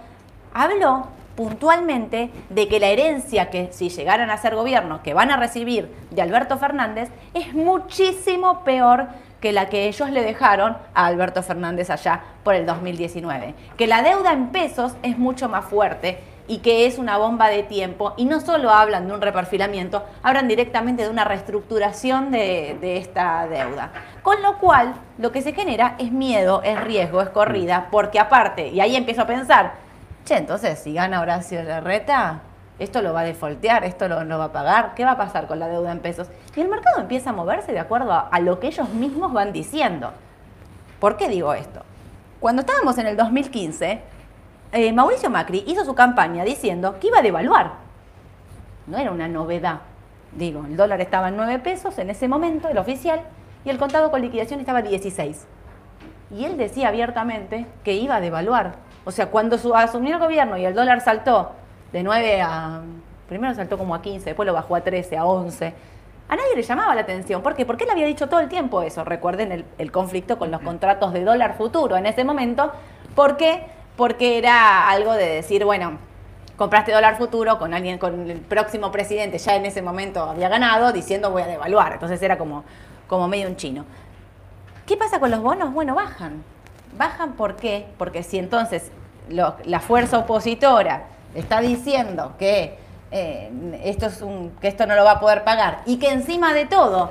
habló 0.54 1.08
puntualmente 1.36 2.30
de 2.50 2.68
que 2.68 2.78
la 2.78 2.88
herencia 2.88 3.50
que 3.50 3.72
si 3.72 3.88
llegaran 3.88 4.30
a 4.30 4.36
ser 4.36 4.54
gobierno 4.54 5.02
que 5.02 5.14
van 5.14 5.30
a 5.30 5.36
recibir 5.36 5.92
de 6.10 6.22
Alberto 6.22 6.58
Fernández 6.58 7.08
es 7.32 7.54
muchísimo 7.54 8.64
peor 8.64 9.08
que 9.40 9.52
la 9.52 9.68
que 9.68 9.88
ellos 9.88 10.10
le 10.10 10.22
dejaron 10.22 10.76
a 10.94 11.06
Alberto 11.06 11.42
Fernández 11.42 11.90
allá 11.90 12.22
por 12.44 12.54
el 12.54 12.64
2019. 12.64 13.54
Que 13.76 13.88
la 13.88 14.02
deuda 14.02 14.32
en 14.32 14.50
pesos 14.50 14.94
es 15.02 15.18
mucho 15.18 15.48
más 15.48 15.64
fuerte 15.64 16.20
y 16.49 16.58
que 16.58 16.87
es 16.87 16.99
una 16.99 17.18
bomba 17.18 17.49
de 17.49 17.62
tiempo. 17.62 18.14
Y 18.16 18.25
no 18.25 18.40
solo 18.40 18.70
hablan 18.70 19.06
de 19.06 19.14
un 19.14 19.20
reperfilamiento, 19.20 20.04
hablan 20.22 20.49
directamente 20.49 21.04
de 21.04 21.11
una 21.11 21.25
reestructuración 21.25 22.30
de, 22.30 22.76
de 22.80 22.96
esta 22.99 23.46
deuda. 23.46 23.90
Con 24.22 24.42
lo 24.42 24.58
cual, 24.58 24.94
lo 25.18 25.32
que 25.32 25.42
se 25.42 25.52
genera 25.52 25.96
es 25.99 26.12
miedo, 26.12 26.62
es 26.62 26.80
riesgo, 26.82 27.22
es 27.22 27.28
corrida, 27.30 27.88
porque 27.90 28.18
aparte, 28.18 28.68
y 28.68 28.80
ahí 28.80 28.96
empiezo 28.96 29.22
a 29.22 29.26
pensar, 29.26 29.75
che, 30.25 30.37
entonces 30.37 30.78
si 30.78 30.94
gana 30.94 31.20
Horacio 31.20 31.62
Larreta, 31.62 32.42
esto 32.78 33.02
lo 33.02 33.12
va 33.12 33.20
a 33.20 33.25
defoltear, 33.25 33.84
esto 33.84 34.08
lo, 34.08 34.25
lo 34.25 34.38
va 34.38 34.46
a 34.46 34.52
pagar, 34.52 34.94
¿qué 34.94 35.04
va 35.04 35.12
a 35.12 35.16
pasar 35.16 35.46
con 35.46 35.58
la 35.58 35.68
deuda 35.68 35.92
en 35.92 36.00
pesos? 36.00 36.28
Y 36.54 36.61
el 36.61 36.68
mercado 36.68 37.00
empieza 37.00 37.30
a 37.30 37.32
moverse 37.32 37.72
de 37.72 37.78
acuerdo 37.78 38.12
a, 38.12 38.28
a 38.28 38.40
lo 38.40 38.58
que 38.58 38.68
ellos 38.68 38.88
mismos 38.90 39.32
van 39.32 39.52
diciendo. 39.52 40.12
¿Por 40.99 41.16
qué 41.16 41.28
digo 41.28 41.54
esto? 41.54 41.82
Cuando 42.40 42.62
estábamos 42.62 42.98
en 42.98 43.07
el 43.07 43.16
2015, 43.16 44.02
eh, 44.72 44.92
Mauricio 44.92 45.30
Macri 45.30 45.64
hizo 45.66 45.85
su 45.85 45.94
campaña 45.94 46.44
diciendo 46.44 46.96
que 47.00 47.08
iba 47.08 47.18
a 47.18 47.22
devaluar. 47.22 47.72
No 48.87 48.98
era 48.98 49.11
una 49.11 49.28
novedad. 49.28 49.80
Digo, 50.32 50.64
el 50.66 50.76
dólar 50.76 51.00
estaba 51.00 51.28
en 51.28 51.37
9 51.37 51.58
pesos 51.58 51.98
en 51.98 52.11
ese 52.11 52.26
momento, 52.26 52.68
el 52.68 52.78
oficial, 52.78 53.20
y 53.64 53.70
el 53.70 53.78
contado 53.78 54.11
con 54.11 54.22
liquidación 54.22 54.61
estaba 54.61 54.78
a 54.78 54.82
16. 54.82 55.46
Y 56.30 56.44
él 56.44 56.56
decía 56.56 56.88
abiertamente 56.88 57.66
que 57.85 57.92
iba 57.94 58.16
a 58.16 58.20
devaluar. 58.20 58.76
O 59.04 59.11
sea, 59.11 59.26
cuando 59.26 59.58
su- 59.58 59.74
asumió 59.74 60.14
el 60.14 60.20
gobierno 60.20 60.56
y 60.56 60.64
el 60.64 60.74
dólar 60.74 61.00
saltó 61.00 61.52
de 61.92 62.02
9 62.02 62.40
a... 62.40 62.80
Primero 63.28 63.54
saltó 63.54 63.76
como 63.78 63.94
a 63.94 64.02
15, 64.02 64.24
después 64.30 64.46
lo 64.46 64.52
bajó 64.54 64.74
a 64.76 64.80
13, 64.80 65.16
a 65.16 65.24
11. 65.26 65.74
A 66.28 66.37
nadie 66.37 66.54
le 66.56 66.62
llamaba 66.62 66.94
la 66.94 67.02
atención. 67.02 67.42
¿Por 67.42 67.54
qué? 67.54 67.66
Porque 67.66 67.85
él 67.85 67.90
había 67.90 68.06
dicho 68.06 68.28
todo 68.28 68.40
el 68.40 68.48
tiempo 68.48 68.80
eso. 68.82 69.04
Recuerden 69.04 69.52
el, 69.52 69.64
el 69.78 69.92
conflicto 69.92 70.38
con 70.38 70.50
los 70.50 70.61
contratos 70.62 71.12
de 71.12 71.24
dólar 71.24 71.56
futuro 71.56 71.96
en 71.96 72.06
ese 72.06 72.24
momento. 72.24 72.72
¿Por 73.14 73.37
qué? 73.37 73.66
Porque 73.96 74.38
era 74.38 74.88
algo 74.88 75.12
de 75.14 75.28
decir, 75.28 75.64
bueno, 75.64 75.98
compraste 76.57 76.92
dólar 76.92 77.18
futuro 77.18 77.59
con 77.59 77.74
alguien, 77.74 77.98
con 77.98 78.31
el 78.31 78.40
próximo 78.40 78.90
presidente, 78.90 79.38
ya 79.38 79.57
en 79.57 79.66
ese 79.66 79.83
momento 79.83 80.22
había 80.22 80.48
ganado, 80.48 80.92
diciendo 80.92 81.31
voy 81.31 81.42
a 81.42 81.46
devaluar. 81.46 81.94
Entonces 81.94 82.22
era 82.22 82.38
como, 82.38 82.64
como 83.09 83.28
medio 83.28 83.48
un 83.48 83.57
chino. 83.57 83.85
¿Qué 84.87 84.96
pasa 84.96 85.20
con 85.20 85.31
los 85.31 85.40
bonos? 85.40 85.72
Bueno, 85.72 85.94
bajan. 85.94 86.42
Bajan 86.96 87.33
¿por 87.33 87.57
qué? 87.57 87.87
Porque 87.98 88.22
si 88.22 88.38
entonces 88.38 88.90
la 89.28 89.81
fuerza 89.81 90.18
opositora 90.18 91.05
está 91.35 91.61
diciendo 91.61 92.35
que, 92.38 92.78
eh, 93.11 93.50
esto 93.85 94.07
es 94.07 94.22
un, 94.22 94.50
que 94.61 94.68
esto 94.68 94.87
no 94.87 94.94
lo 94.94 95.05
va 95.05 95.12
a 95.12 95.20
poder 95.20 95.44
pagar 95.44 95.83
y 95.85 95.98
que 95.98 96.11
encima 96.11 96.55
de 96.55 96.66
todo 96.66 97.11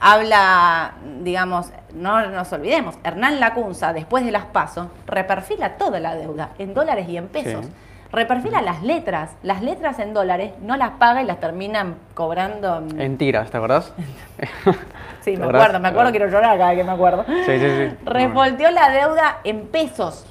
habla, 0.00 0.92
digamos, 1.22 1.70
no 1.94 2.26
nos 2.28 2.52
olvidemos, 2.52 2.96
Hernán 3.04 3.38
Lacunza, 3.38 3.92
después 3.92 4.24
de 4.24 4.32
las 4.32 4.46
pasos, 4.46 4.88
reperfila 5.06 5.76
toda 5.76 6.00
la 6.00 6.14
deuda 6.14 6.50
en 6.58 6.74
dólares 6.74 7.08
y 7.08 7.16
en 7.16 7.28
pesos. 7.28 7.66
Sí. 7.66 7.72
Reperfila 8.12 8.60
las 8.60 8.82
letras. 8.82 9.30
Las 9.44 9.62
letras 9.62 10.00
en 10.00 10.12
dólares 10.14 10.52
no 10.62 10.76
las 10.76 10.90
paga 10.92 11.22
y 11.22 11.26
las 11.26 11.38
terminan 11.38 11.94
cobrando. 12.14 12.78
en- 12.78 13.00
En 13.00 13.18
tiras, 13.18 13.50
¿te 13.50 13.56
acordás? 13.56 13.92
Sí, 15.20 15.32
¿Te 15.32 15.36
me 15.36 15.44
acordás? 15.44 15.62
acuerdo, 15.62 15.80
me 15.80 15.88
acuerdo, 15.88 16.10
quiero 16.12 16.26
llorar 16.28 16.56
cada 16.56 16.70
vez 16.70 16.78
que 16.78 16.84
me 16.84 16.92
acuerdo. 16.92 17.24
Sí, 17.26 17.58
sí, 17.58 17.60
sí. 17.90 17.96
Revolteó 18.06 18.70
la 18.70 18.88
deuda 18.88 19.36
en 19.44 19.66
pesos. 19.68 20.24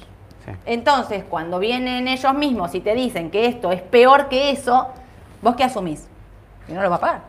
Sí. 0.44 0.50
Entonces, 0.66 1.22
cuando 1.30 1.58
vienen 1.60 2.08
ellos 2.08 2.34
mismos 2.34 2.74
y 2.74 2.80
te 2.80 2.94
dicen 2.94 3.30
que 3.30 3.46
esto 3.46 3.70
es 3.72 3.80
peor 3.82 4.28
que 4.28 4.50
eso, 4.50 4.88
¿vos 5.42 5.54
qué 5.54 5.62
asumís? 5.64 6.08
Que 6.66 6.72
no 6.74 6.82
lo 6.82 6.90
va 6.90 6.96
a 6.96 7.00
pagar. 7.00 7.20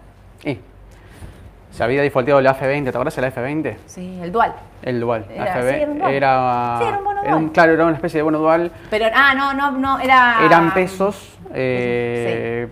Se 1.72 1.84
había 1.84 2.02
defaulteado 2.02 2.40
el 2.40 2.48
AF20, 2.48 2.84
¿te 2.84 2.90
acuerdas 2.90 3.18
el 3.18 3.24
AF20? 3.26 3.76
Sí, 3.86 4.20
el 4.22 4.32
dual. 4.32 4.54
El 4.82 5.00
dual. 5.00 5.26
Era- 5.30 5.56
AF20 5.56 5.70
sí, 5.70 5.76
era 5.82 5.92
un 5.92 6.00
bono. 6.00 6.10
era, 6.10 6.76
Sí, 6.80 6.84
era 6.88 6.98
un 6.98 7.04
bono 7.04 7.22
era 7.24 7.32
dual. 7.32 7.52
claro, 7.52 7.74
era 7.74 7.86
una 7.86 7.96
especie 7.96 8.18
de 8.18 8.24
bono 8.24 8.38
dual. 8.40 8.72
Pero, 8.90 9.06
ah, 9.14 9.34
no, 9.36 9.54
no, 9.54 9.72
no, 9.72 10.00
era... 10.00 10.46
Eran 10.46 10.74
pesos, 10.74 11.38
eh, 11.54 12.68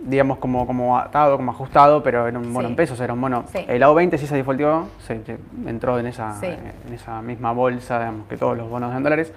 digamos, 0.00 0.38
como, 0.38 0.66
como 0.66 0.98
atado, 0.98 1.36
como 1.36 1.52
ajustado, 1.52 2.02
pero 2.02 2.26
era 2.26 2.38
un 2.38 2.52
bono 2.52 2.68
en 2.68 2.76
pesos, 2.76 2.98
era 3.00 3.12
un 3.12 3.20
bono. 3.20 3.44
Sí. 3.52 3.64
El 3.68 3.82
AO20 3.82 4.16
sí 4.18 4.26
se 4.26 4.34
defaulteó, 4.36 4.88
se, 4.98 5.24
se 5.24 5.38
entró 5.66 5.98
en 5.98 6.06
esa, 6.06 6.34
en 6.42 6.92
esa 6.92 7.22
misma 7.22 7.52
bolsa, 7.52 7.98
digamos, 7.98 8.26
que 8.26 8.36
todos 8.36 8.56
los 8.56 8.68
bonos 8.68 8.94
en 8.96 9.02
dólares, 9.02 9.32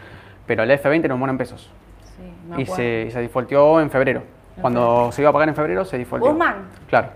pero 0.48 0.64
el 0.64 0.72
F20 0.72 1.06
era 1.06 1.14
un 1.14 1.20
bono 1.20 1.32
en 1.34 1.38
pesos. 1.38 1.70
Sí, 2.18 2.34
me 2.50 2.62
Y 2.62 2.66
se, 2.66 3.06
y 3.08 3.12
se 3.12 3.20
defaulteó 3.20 3.80
en 3.80 3.90
febrero. 3.92 4.24
Cuando 4.60 5.12
se 5.12 5.22
iba 5.22 5.30
a 5.30 5.34
pagar 5.34 5.50
en 5.50 5.56
febrero, 5.56 5.84
se 5.86 5.98
defaulteó. 5.98 6.32
Guzmán. 6.32 6.56
Claro. 6.88 7.10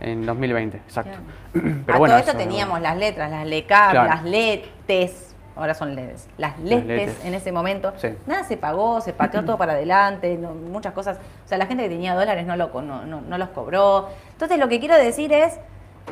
En 0.00 0.26
2020, 0.26 0.76
exacto. 0.78 1.18
Claro. 1.52 1.76
Pero 1.86 1.96
a 1.96 1.98
bueno, 1.98 2.12
todo 2.14 2.18
esto 2.20 2.30
eso- 2.32 2.38
teníamos 2.38 2.80
las 2.80 2.96
letras, 2.96 3.30
las 3.30 3.46
LECAP, 3.46 3.90
Claro. 3.92 4.08
las 4.10 4.24
LETES, 4.24 5.34
ahora 5.56 5.74
son 5.74 5.94
LEDES, 5.94 6.28
las 6.36 6.58
LETES 6.58 6.86
letes. 6.86 7.24
en 7.24 7.34
ese 7.34 7.50
momento. 7.52 7.92
Sí. 7.96 8.08
Nada 8.26 8.44
se 8.44 8.56
pagó, 8.56 9.00
se 9.00 9.12
pateó 9.14 9.44
todo 9.44 9.56
para 9.56 9.72
adelante, 9.72 10.36
no- 10.36 10.54
muchas 10.54 10.92
cosas. 10.92 11.18
O 11.44 11.48
sea, 11.48 11.56
la 11.58 11.66
gente 11.66 11.84
que 11.84 11.88
tenía 11.88 12.14
dólares 12.14 12.46
no, 12.46 12.56
lo, 12.56 12.70
co- 12.70 12.82
no, 12.82 13.06
no- 13.06 13.22
no 13.22 13.38
los 13.38 13.48
cobró. 13.50 14.08
Entonces, 14.32 14.58
lo 14.58 14.68
que 14.68 14.80
quiero 14.80 14.96
decir 14.96 15.32
es 15.32 15.58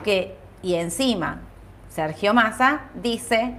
que, 0.03 0.35
y 0.63 0.77
encima, 0.77 1.43
Sergio 1.91 2.33
Massa 2.35 2.83
dice, 2.95 3.55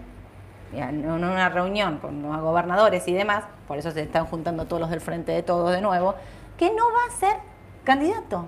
en 0.74 1.08
una 1.10 1.48
reunión 1.50 2.00
con 2.00 2.22
los 2.24 2.42
gobernadores 2.42 3.08
y 3.08 3.14
demás, 3.14 3.44
por 3.68 3.78
eso 3.78 3.92
se 3.92 4.02
están 4.02 4.26
juntando 4.26 4.66
todos 4.66 4.82
los 4.82 4.90
del 4.90 5.00
Frente 5.02 5.32
de 5.32 5.44
Todos 5.44 5.72
de 5.72 5.82
nuevo, 5.82 6.16
que 6.58 6.70
no 6.74 6.84
va 6.92 7.06
a 7.08 7.18
ser 7.18 7.38
candidato, 7.84 8.46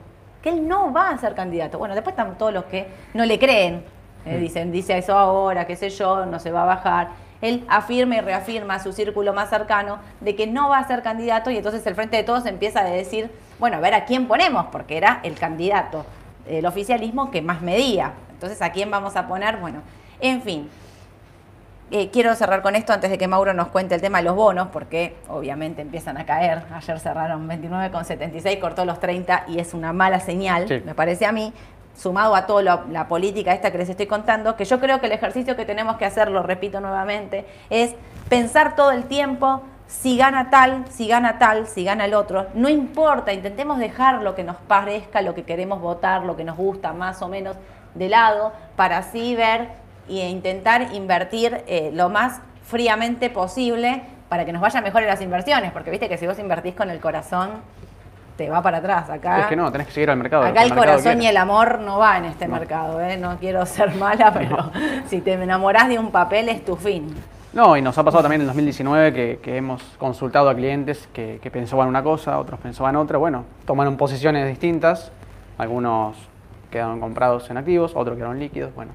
que 0.47 0.53
él 0.53 0.67
no 0.67 0.93
va 0.93 1.09
a 1.09 1.17
ser 1.17 1.35
candidato. 1.35 1.77
Bueno, 1.77 1.93
después 1.93 2.13
están 2.13 2.37
todos 2.37 2.53
los 2.53 2.63
que 2.65 2.87
no 3.13 3.25
le 3.25 3.37
creen, 3.37 3.83
eh, 4.25 4.37
dicen, 4.37 4.71
dice 4.71 4.97
eso 4.97 5.17
ahora, 5.17 5.67
qué 5.67 5.75
sé 5.75 5.89
yo, 5.89 6.25
no 6.25 6.39
se 6.39 6.51
va 6.51 6.63
a 6.63 6.65
bajar. 6.65 7.09
Él 7.41 7.65
afirma 7.67 8.15
y 8.15 8.21
reafirma 8.21 8.75
a 8.75 8.79
su 8.79 8.93
círculo 8.93 9.33
más 9.33 9.49
cercano 9.49 9.99
de 10.21 10.35
que 10.35 10.47
no 10.47 10.69
va 10.69 10.79
a 10.79 10.87
ser 10.87 11.03
candidato 11.03 11.51
y 11.51 11.57
entonces 11.57 11.85
el 11.85 11.95
Frente 11.95 12.17
de 12.17 12.23
Todos 12.23 12.45
empieza 12.45 12.79
a 12.79 12.85
decir, 12.85 13.29
bueno, 13.59 13.77
a 13.77 13.79
ver 13.81 13.93
a 13.93 14.05
quién 14.05 14.27
ponemos, 14.27 14.67
porque 14.71 14.97
era 14.97 15.19
el 15.23 15.35
candidato 15.35 16.05
el 16.47 16.65
oficialismo 16.65 17.29
que 17.29 17.41
más 17.41 17.61
medía. 17.61 18.13
Entonces, 18.31 18.61
¿a 18.61 18.71
quién 18.71 18.89
vamos 18.89 19.15
a 19.17 19.27
poner? 19.27 19.57
Bueno, 19.57 19.81
en 20.21 20.41
fin. 20.41 20.69
Eh, 21.89 22.09
quiero 22.11 22.35
cerrar 22.35 22.61
con 22.61 22.75
esto 22.75 22.91
antes 22.91 23.09
de 23.09 23.17
que 23.17 23.27
Mauro 23.29 23.53
nos 23.53 23.69
cuente 23.69 23.95
el 23.95 24.01
tema 24.01 24.17
de 24.17 24.25
los 24.25 24.35
bonos, 24.35 24.67
porque 24.73 25.15
obviamente 25.29 25.81
empiezan 25.81 26.17
a 26.17 26.25
caer. 26.25 26.63
Ayer 26.73 26.99
cerraron 26.99 27.47
29,76, 27.47 28.59
cortó 28.59 28.83
los 28.83 28.99
30 28.99 29.45
y 29.47 29.59
es 29.59 29.73
una 29.73 29.93
mala 29.93 30.19
señal, 30.19 30.67
Sí. 30.67 30.81
me 30.85 30.93
parece 30.93 31.25
a 31.25 31.31
mí, 31.31 31.53
sumado 31.95 32.35
a 32.35 32.45
toda 32.45 32.61
la, 32.61 32.83
la 32.91 33.07
política 33.07 33.53
esta 33.53 33.71
que 33.71 33.77
les 33.77 33.87
estoy 33.89 34.05
contando, 34.05 34.57
que 34.57 34.65
yo 34.65 34.79
creo 34.81 34.99
que 34.99 35.05
el 35.05 35.13
ejercicio 35.13 35.55
que 35.55 35.63
tenemos 35.65 35.95
que 35.95 36.03
hacer, 36.05 36.29
lo 36.29 36.43
repito 36.43 36.81
nuevamente, 36.81 37.45
es 37.69 37.95
pensar 38.27 38.75
todo 38.75 38.91
el 38.91 39.05
tiempo 39.05 39.61
si 39.87 40.17
gana 40.17 40.49
tal, 40.49 40.83
si 40.89 41.07
gana 41.07 41.39
tal, 41.39 41.67
si 41.67 41.85
gana 41.85 42.03
el 42.03 42.13
otro. 42.13 42.47
No 42.53 42.67
importa, 42.67 43.31
intentemos 43.31 43.79
dejar 43.79 44.21
lo 44.21 44.35
que 44.35 44.43
nos 44.43 44.57
parezca, 44.57 45.21
lo 45.21 45.33
que 45.33 45.43
queremos 45.43 45.79
votar, 45.79 46.23
lo 46.25 46.35
que 46.35 46.43
nos 46.43 46.57
gusta 46.57 46.91
más 46.91 47.21
o 47.21 47.29
menos 47.29 47.55
de 47.95 48.09
lado, 48.09 48.51
para 48.75 48.97
así 48.97 49.33
ver 49.37 49.69
e 50.09 50.29
intentar 50.29 50.93
invertir 50.93 51.63
eh, 51.67 51.91
lo 51.93 52.09
más 52.09 52.41
fríamente 52.63 53.29
posible 53.29 54.03
para 54.29 54.45
que 54.45 54.51
nos 54.53 54.61
vaya 54.61 54.81
mejor 54.81 55.01
en 55.03 55.07
las 55.07 55.21
inversiones, 55.21 55.71
porque 55.71 55.89
viste 55.91 56.09
que 56.09 56.17
si 56.17 56.27
vos 56.27 56.37
invertís 56.39 56.75
con 56.75 56.89
el 56.89 56.99
corazón, 56.99 57.49
te 58.35 58.49
va 58.49 58.61
para 58.61 58.77
atrás. 58.79 59.09
Acá, 59.09 59.39
Es 59.41 59.45
que 59.47 59.55
no, 59.55 59.71
tenés 59.71 59.87
que 59.87 59.93
seguir 59.93 60.09
al 60.11 60.17
mercado. 60.17 60.43
acá 60.43 60.61
el 60.63 60.69
mercado 60.69 60.81
corazón 60.81 61.13
quiere. 61.13 61.23
y 61.23 61.27
el 61.27 61.37
amor 61.37 61.79
no 61.79 61.97
va 61.97 62.17
en 62.17 62.25
este 62.25 62.47
No. 62.47 62.55
mercado, 62.55 63.01
¿eh? 63.01 63.17
no 63.17 63.37
quiero 63.39 63.65
ser 63.65 63.95
mala, 63.95 64.31
pero 64.33 64.71
si 65.07 65.21
te 65.21 65.33
enamorás 65.33 65.87
de 65.89 65.97
un 65.97 66.11
papel 66.11 66.49
es 66.49 66.63
tu 66.63 66.75
fin. 66.75 67.15
No, 67.53 67.75
y 67.75 67.81
nos 67.81 67.97
ha 67.97 68.03
pasado 68.03 68.21
también 68.21 68.41
en 68.41 68.47
2019 68.47 69.13
que, 69.13 69.39
que 69.41 69.57
hemos 69.57 69.81
consultado 69.97 70.49
a 70.49 70.55
clientes 70.55 71.07
que, 71.13 71.39
que 71.41 71.49
pensaban 71.49 71.87
una 71.87 72.03
cosa, 72.03 72.37
otros 72.37 72.59
pensaban 72.59 72.95
otra. 72.97 73.17
Bueno, 73.17 73.45
tomaron 73.65 73.97
posiciones 73.97 74.47
distintas. 74.47 75.11
Algunos 75.57 76.15
quedaron 76.69 76.99
comprados 76.99 77.49
en 77.49 77.57
activos, 77.57 77.93
otros 77.95 78.15
quedaron 78.17 78.37
líquidos. 78.37 78.75
Bueno, 78.75 78.91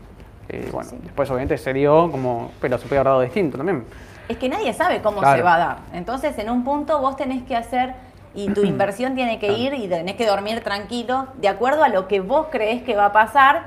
eh, 0.48 0.68
bueno 0.72 0.90
después 1.02 1.31
obviamente 1.31 1.57
se 1.59 1.72
dio 1.72 2.11
como, 2.11 2.50
pero 2.61 2.78
se 2.78 2.87
puede 2.87 2.98
haber 3.00 3.07
dado 3.11 3.20
distinto 3.22 3.57
también. 3.57 3.85
Es 4.28 4.37
que 4.38 4.48
nadie 4.48 4.72
sabe 4.72 5.02
cómo 5.02 5.18
Claro. 5.20 5.37
se 5.37 5.42
va 5.42 5.55
a 5.55 5.59
dar. 5.59 5.76
Entonces, 5.92 6.38
en 6.38 6.48
un 6.50 6.64
punto 6.64 7.00
vos 7.00 7.16
tenés 7.16 7.42
que 7.42 7.57
hacer 7.57 7.94
y 8.35 8.48
tu 8.52 8.62
inversión 8.64 9.14
tiene 9.14 9.38
que 9.38 9.52
ir 9.52 9.74
y 9.74 9.88
tenés 9.88 10.16
que 10.16 10.26
dormir 10.26 10.62
tranquilo 10.62 11.26
de 11.38 11.48
acuerdo 11.48 11.85
a 11.85 11.88
lo 11.88 12.09
que 12.09 12.20
vos 12.20 12.46
creés 12.50 12.83
que 12.83 12.94
va 12.96 13.07
a 13.07 13.12
pasar. 13.12 13.64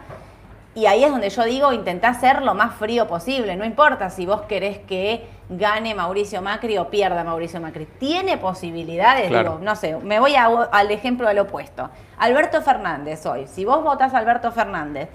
Y 0.74 0.88
ahí 0.88 1.06
es 1.06 1.12
donde 1.12 1.30
yo 1.30 1.44
digo, 1.46 1.72
intentá 1.72 2.14
ser 2.16 2.42
lo 2.42 2.54
más 2.54 2.76
frío 2.76 3.08
posible. 3.08 3.56
No 3.56 3.64
importa 3.64 4.10
si 4.10 4.26
vos 4.26 4.42
querés 4.42 4.80
que 4.80 5.26
gane 5.50 5.96
Mauricio 5.96 6.42
Macri 6.42 6.78
o 6.78 6.90
pierda 6.90 7.24
Mauricio 7.24 7.62
Macri. 7.62 7.86
Tiene 7.98 8.38
posibilidades, 8.38 9.28
Claro. 9.30 9.52
digo, 9.52 9.64
no 9.64 9.76
sé, 9.78 9.96
me 9.98 10.20
voy 10.20 10.36
a- 10.36 10.48
al 10.48 10.92
ejemplo 10.92 11.28
del 11.30 11.40
opuesto. 11.40 11.90
Alberto 12.18 12.62
Fernández 12.62 13.26
hoy. 13.26 13.48
Si 13.48 13.64
vos 13.64 13.84
votás 13.84 14.14
a 14.14 14.18
Alberto 14.18 14.52
Fernández 14.52 15.08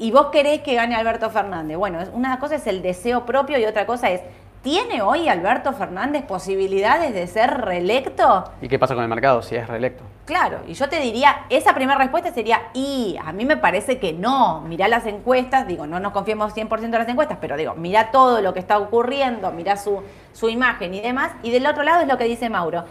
y 0.00 0.10
vos 0.10 0.26
querés 0.32 0.62
que 0.62 0.74
gane 0.74 0.96
Alberto 0.96 1.28
Fernández, 1.30 1.76
bueno, 1.76 1.98
una 2.14 2.38
cosa 2.38 2.56
es 2.56 2.66
el 2.66 2.80
deseo 2.80 3.26
propio 3.26 3.58
y 3.58 3.66
otra 3.66 3.84
cosa 3.84 4.10
es, 4.10 4.22
¿tiene 4.62 5.02
hoy 5.02 5.28
Alberto 5.28 5.74
Fernández 5.74 6.24
posibilidades 6.24 7.12
de 7.12 7.26
ser 7.26 7.50
reelecto? 7.60 8.50
¿Y 8.62 8.68
qué 8.68 8.78
pasa 8.78 8.94
con 8.94 9.04
el 9.04 9.10
mercado 9.10 9.42
si 9.42 9.56
es 9.56 9.68
reelecto? 9.68 10.02
Claro, 10.24 10.60
y 10.66 10.72
yo 10.72 10.88
te 10.88 11.00
diría, 11.00 11.44
esa 11.50 11.74
primera 11.74 11.98
respuesta 11.98 12.32
sería, 12.32 12.70
y 12.72 13.18
a 13.22 13.30
mí 13.32 13.44
me 13.44 13.58
parece 13.58 13.98
que 13.98 14.14
no, 14.14 14.62
mirá 14.62 14.88
las 14.88 15.04
encuestas, 15.04 15.66
digo, 15.66 15.86
no 15.86 16.00
nos 16.00 16.12
confiemos 16.12 16.54
100% 16.54 16.82
en 16.82 16.90
las 16.92 17.08
encuestas, 17.08 17.36
pero 17.38 17.58
digo, 17.58 17.74
mirá 17.74 18.10
todo 18.10 18.40
lo 18.40 18.54
que 18.54 18.60
está 18.60 18.78
ocurriendo, 18.78 19.52
mirá 19.52 19.76
su, 19.76 20.02
su 20.32 20.48
imagen 20.48 20.94
y 20.94 21.02
demás, 21.02 21.32
y 21.42 21.50
del 21.50 21.66
otro 21.66 21.82
lado 21.82 22.00
es 22.00 22.08
lo 22.08 22.16
que 22.16 22.24
dice 22.24 22.48
Mauro. 22.48 22.84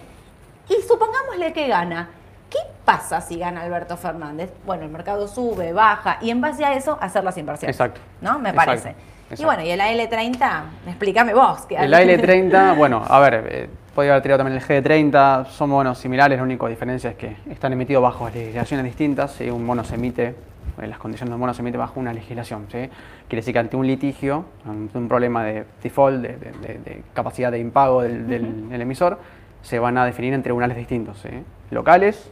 Y 0.69 0.76
supongámosle 0.88 1.54
que 1.54 1.67
gana. 1.67 2.12
¿Qué 2.50 2.58
pasa 2.86 3.22
si 3.22 3.38
gana 3.38 3.62
Alberto 3.62 3.96
Fernández? 3.98 4.52
Bueno, 4.66 4.84
el 4.84 4.90
mercado 4.90 5.28
sube, 5.28 5.74
baja, 5.74 6.18
y 6.22 6.30
en 6.32 6.42
base 6.42 6.66
a 6.66 6.74
eso 6.74 6.98
hacer 7.02 7.24
las 7.24 7.38
inversiones. 7.38 7.76
Exacto. 7.76 8.02
¿No? 8.22 8.40
Me 8.40 8.50
Exacto, 8.50 8.66
parece. 8.72 8.96
Y 9.38 9.46
bueno, 9.46 9.62
y 9.64 9.70
el 9.70 9.80
AL30, 9.80 10.62
explícame 10.88 11.34
vos. 11.36 11.62
que- 11.68 11.76
El 11.76 11.94
AL30, 11.94 12.76
bueno, 12.78 13.04
a 13.08 13.20
ver, 13.20 13.46
eh, 13.48 13.70
podría 13.94 14.14
haber 14.14 14.24
tirado 14.24 14.40
también 14.44 14.58
el 14.60 14.64
G30, 14.84 15.46
son 15.46 15.70
bonos 15.70 16.00
similares, 16.00 16.38
la 16.38 16.44
única 16.44 16.68
diferencia 16.68 17.12
es 17.12 17.16
que 17.16 17.38
están 17.50 17.72
emitidos 17.74 18.02
bajo 18.02 18.28
legislaciones 18.30 18.86
distintas, 18.86 19.32
¿sí? 19.34 19.52
un 19.52 19.68
bono 19.68 19.84
se 19.84 19.94
emite, 19.96 20.36
eh, 20.82 20.88
las 20.88 20.98
condiciones 20.98 21.30
de 21.30 21.36
un 21.36 21.42
bono 21.42 21.54
se 21.54 21.62
emite 21.62 21.78
bajo 21.78 22.00
una 22.00 22.12
legislación, 22.12 22.66
¿sí? 22.72 22.90
quiere 23.28 23.42
decir 23.42 23.54
que 23.54 23.60
ante 23.60 23.76
un 23.78 23.86
litigio, 23.86 24.46
ante 24.68 24.98
un 24.98 25.08
problema 25.08 25.44
de 25.44 25.66
default, 25.84 26.22
de, 26.24 26.30
de- 26.30 26.52
de- 26.68 26.80
de 26.80 27.04
capacidad 27.14 27.52
de 27.52 27.60
impago 27.60 28.02
del, 28.02 28.28
del- 28.28 28.68
del 28.70 28.82
emisor, 28.82 29.20
se 29.62 29.78
van 29.78 29.96
a 30.00 30.06
definir 30.06 30.34
en 30.34 30.42
tribunales 30.42 30.76
distintos, 30.76 31.20
¿sí? 31.20 31.30
locales, 31.70 32.32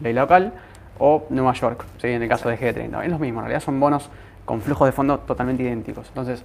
ley 0.00 0.12
local, 0.12 0.52
o 0.98 1.26
Nueva 1.30 1.52
York, 1.54 1.84
¿sí? 1.98 2.08
en 2.08 2.22
el 2.22 2.28
caso 2.28 2.48
de 2.48 2.58
G30. 2.58 3.04
Es 3.04 3.10
lo 3.10 3.18
mismo, 3.18 3.40
en 3.40 3.46
realidad 3.46 3.60
son 3.60 3.80
bonos 3.80 4.08
con 4.44 4.60
flujos 4.60 4.86
de 4.86 4.92
fondo 4.92 5.18
totalmente 5.18 5.62
idénticos. 5.62 6.08
Entonces, 6.08 6.44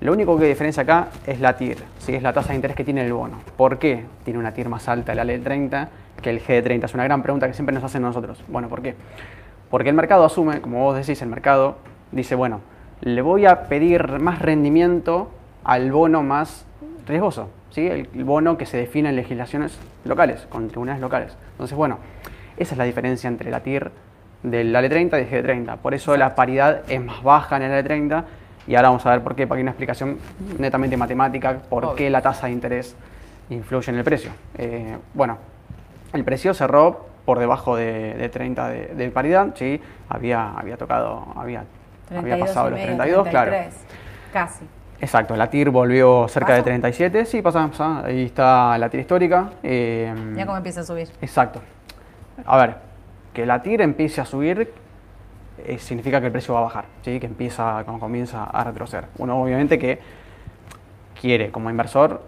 lo 0.00 0.12
único 0.12 0.38
que 0.38 0.46
diferencia 0.46 0.82
acá 0.82 1.08
es 1.26 1.40
la 1.40 1.56
TIR, 1.56 1.78
¿sí? 1.98 2.14
es 2.14 2.22
la 2.22 2.32
tasa 2.32 2.50
de 2.50 2.56
interés 2.56 2.76
que 2.76 2.84
tiene 2.84 3.04
el 3.04 3.12
bono. 3.12 3.38
¿Por 3.56 3.78
qué 3.78 4.04
tiene 4.24 4.38
una 4.38 4.52
TIR 4.52 4.68
más 4.68 4.88
alta 4.88 5.12
el 5.12 5.18
AL30 5.18 5.88
que 6.20 6.30
el 6.30 6.42
G30? 6.42 6.84
Es 6.84 6.94
una 6.94 7.04
gran 7.04 7.22
pregunta 7.22 7.46
que 7.46 7.54
siempre 7.54 7.74
nos 7.74 7.84
hacen 7.84 8.02
nosotros. 8.02 8.44
Bueno, 8.48 8.68
¿por 8.68 8.82
qué? 8.82 8.94
Porque 9.70 9.88
el 9.88 9.94
mercado 9.94 10.24
asume, 10.24 10.60
como 10.60 10.82
vos 10.82 10.96
decís, 10.96 11.22
el 11.22 11.28
mercado 11.28 11.76
dice, 12.12 12.34
bueno, 12.34 12.60
le 13.00 13.22
voy 13.22 13.46
a 13.46 13.64
pedir 13.64 14.18
más 14.20 14.40
rendimiento 14.40 15.30
al 15.64 15.90
bono 15.90 16.22
más 16.22 16.66
riesgoso, 17.06 17.48
¿sí? 17.70 17.86
el 17.86 18.24
bono 18.24 18.56
que 18.56 18.66
se 18.66 18.76
define 18.76 19.08
en 19.08 19.16
legislaciones 19.16 19.78
locales, 20.04 20.46
con 20.50 20.68
tribunales 20.68 21.00
locales. 21.00 21.36
Entonces, 21.52 21.76
bueno, 21.76 21.98
esa 22.56 22.74
es 22.74 22.78
la 22.78 22.84
diferencia 22.84 23.28
entre 23.28 23.50
la 23.50 23.60
TIR 23.60 23.90
del 24.42 24.74
AL30 24.74 25.06
y 25.22 25.24
del 25.24 25.30
G30. 25.30 25.78
Por 25.78 25.94
eso 25.94 26.16
la 26.16 26.34
paridad 26.34 26.82
es 26.88 27.02
más 27.02 27.22
baja 27.22 27.56
en 27.56 27.62
el 27.62 27.84
AL30 27.84 28.24
y 28.66 28.74
ahora 28.76 28.88
vamos 28.88 29.04
a 29.06 29.10
ver 29.10 29.22
por 29.22 29.34
qué, 29.34 29.46
para 29.46 29.58
que 29.58 29.62
una 29.62 29.70
explicación 29.72 30.18
netamente 30.58 30.96
matemática, 30.96 31.58
por 31.68 31.84
Obvio. 31.84 31.96
qué 31.96 32.10
la 32.10 32.22
tasa 32.22 32.46
de 32.46 32.52
interés 32.52 32.94
influye 33.50 33.90
en 33.92 33.98
el 33.98 34.04
precio. 34.04 34.30
Eh, 34.56 34.96
bueno, 35.14 35.38
el 36.12 36.24
precio 36.24 36.54
cerró 36.54 37.06
por 37.24 37.38
debajo 37.38 37.76
de, 37.76 38.14
de 38.14 38.28
30 38.28 38.68
de, 38.68 38.86
de 38.88 39.10
paridad, 39.10 39.48
sí, 39.54 39.80
había, 40.08 40.52
había 40.52 40.76
tocado, 40.76 41.26
había, 41.36 41.64
había 42.10 42.36
32 42.36 42.48
pasado 42.48 42.70
los 42.70 42.78
medio, 42.78 42.96
32, 42.96 43.28
claro. 43.28 43.50
33, 43.50 43.84
Casi. 44.32 44.64
Exacto, 45.00 45.36
la 45.36 45.48
TIR 45.50 45.70
volvió 45.70 46.26
cerca 46.28 46.52
de 46.54 46.58
¿Pasó? 46.60 46.64
37, 46.66 47.24
sí, 47.26 47.42
pasa, 47.42 47.66
pasa, 47.68 48.04
ahí 48.04 48.24
está 48.26 48.76
la 48.78 48.88
TIR 48.88 49.00
histórica. 49.00 49.50
eh, 49.62 50.12
Ya 50.36 50.44
cómo 50.46 50.56
empieza 50.58 50.80
a 50.80 50.84
subir. 50.84 51.08
Exacto. 51.20 51.60
A 52.46 52.56
ver, 52.56 52.76
que 53.32 53.46
la 53.46 53.62
TIR 53.62 53.82
empiece 53.82 54.20
a 54.20 54.24
subir 54.24 54.72
eh, 55.66 55.78
significa 55.78 56.20
que 56.20 56.26
el 56.26 56.32
precio 56.32 56.54
va 56.54 56.60
a 56.60 56.64
bajar, 56.64 56.84
¿sí? 57.02 57.20
que 57.20 57.26
empieza, 57.26 57.84
comienza 57.84 58.44
a 58.44 58.64
retroceder. 58.64 59.06
Uno 59.18 59.40
obviamente 59.40 59.78
que 59.78 60.00
quiere 61.20 61.50
como 61.50 61.70
inversor, 61.70 62.22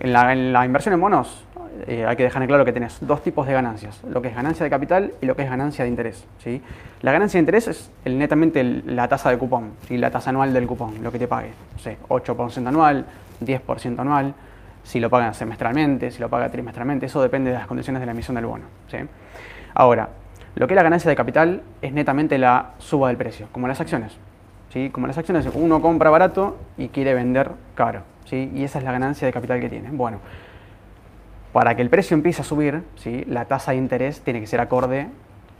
en 0.00 0.12
la, 0.12 0.64
inversión 0.64 0.94
en 0.94 1.00
bonos 1.00 1.44
eh, 1.86 2.04
hay 2.06 2.16
que 2.16 2.24
dejar 2.24 2.42
en 2.42 2.48
claro 2.48 2.64
que 2.64 2.72
tenés 2.72 2.98
dos 3.00 3.22
tipos 3.22 3.46
de 3.46 3.52
ganancias, 3.52 4.00
lo 4.04 4.22
que 4.22 4.28
es 4.28 4.34
ganancia 4.34 4.64
de 4.64 4.70
capital 4.70 5.12
y 5.20 5.26
lo 5.26 5.36
que 5.36 5.42
es 5.42 5.50
ganancia 5.50 5.84
de 5.84 5.90
interés. 5.90 6.24
¿sí? 6.38 6.62
La 7.02 7.12
ganancia 7.12 7.38
de 7.38 7.42
interés 7.42 7.68
es 7.68 7.90
netamente 8.04 8.62
la 8.64 9.08
tasa 9.08 9.30
de 9.30 9.38
cupón, 9.38 9.72
¿sí? 9.86 9.96
la 9.96 10.10
tasa 10.10 10.30
anual 10.30 10.52
del 10.52 10.66
cupón, 10.66 11.02
lo 11.02 11.10
que 11.10 11.18
te 11.18 11.28
pague. 11.28 11.50
No 11.72 11.78
sé, 11.78 11.98
8% 12.08 12.66
anual, 12.68 13.06
10% 13.44 13.98
anual, 13.98 14.34
si 14.84 15.00
lo 15.00 15.10
pagan 15.10 15.34
semestralmente, 15.34 16.10
si 16.10 16.20
lo 16.20 16.28
paga 16.28 16.48
trimestralmente, 16.50 17.06
eso 17.06 17.20
depende 17.20 17.50
de 17.50 17.58
las 17.58 17.66
condiciones 17.66 18.00
de 18.00 18.06
la 18.06 18.12
emisión 18.12 18.36
del 18.36 18.46
bono. 18.46 18.66
¿sí? 18.88 18.98
Ahora, 19.74 20.10
lo 20.54 20.68
que 20.68 20.74
es 20.74 20.76
la 20.76 20.82
ganancia 20.84 21.08
de 21.08 21.16
capital 21.16 21.62
es 21.82 21.92
netamente 21.92 22.38
la 22.38 22.72
suba 22.78 23.08
del 23.08 23.16
precio, 23.16 23.48
como 23.50 23.66
las 23.66 23.80
acciones. 23.80 24.12
¿sí? 24.72 24.90
Como 24.90 25.06
las 25.06 25.18
acciones, 25.18 25.48
uno 25.52 25.80
compra 25.80 26.10
barato 26.10 26.58
y 26.76 26.88
quiere 26.88 27.14
vender 27.14 27.50
caro. 27.74 28.02
¿sí? 28.26 28.52
Y 28.54 28.62
esa 28.62 28.78
es 28.78 28.84
la 28.84 28.92
ganancia 28.92 29.26
de 29.26 29.32
capital 29.32 29.58
que 29.58 29.70
tiene. 29.70 29.88
Bueno, 29.90 30.20
para 31.52 31.74
que 31.74 31.82
el 31.82 31.88
precio 31.88 32.14
empiece 32.14 32.42
a 32.42 32.44
subir, 32.44 32.84
¿sí? 32.96 33.24
la 33.26 33.46
tasa 33.46 33.72
de 33.72 33.78
interés 33.78 34.20
tiene 34.20 34.40
que 34.40 34.46
ser 34.46 34.60
acorde 34.60 35.08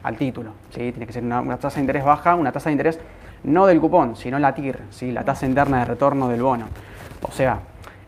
al 0.03 0.17
título. 0.17 0.53
¿sí? 0.71 0.93
Tiene 0.93 1.07
que 1.07 1.15
ser 1.15 1.25
una, 1.25 1.57
tasa 1.57 1.77
de 1.77 1.81
interés 1.81 2.05
baja, 2.05 2.35
una 2.35 2.53
tasa 2.53 2.69
de 2.69 2.75
interés 2.75 3.01
no 3.43 3.67
del 3.67 3.81
cupón, 3.81 4.17
sino 4.17 4.39
la 4.39 4.55
TIR, 4.55 4.81
¿sí? 4.91 5.13
la 5.13 5.25
tasa 5.25 5.47
interna 5.47 5.81
de 5.81 5.87
retorno 5.87 6.29
del 6.29 6.43
bono. 6.43 6.67
O 7.23 7.33
sea, 7.33 7.59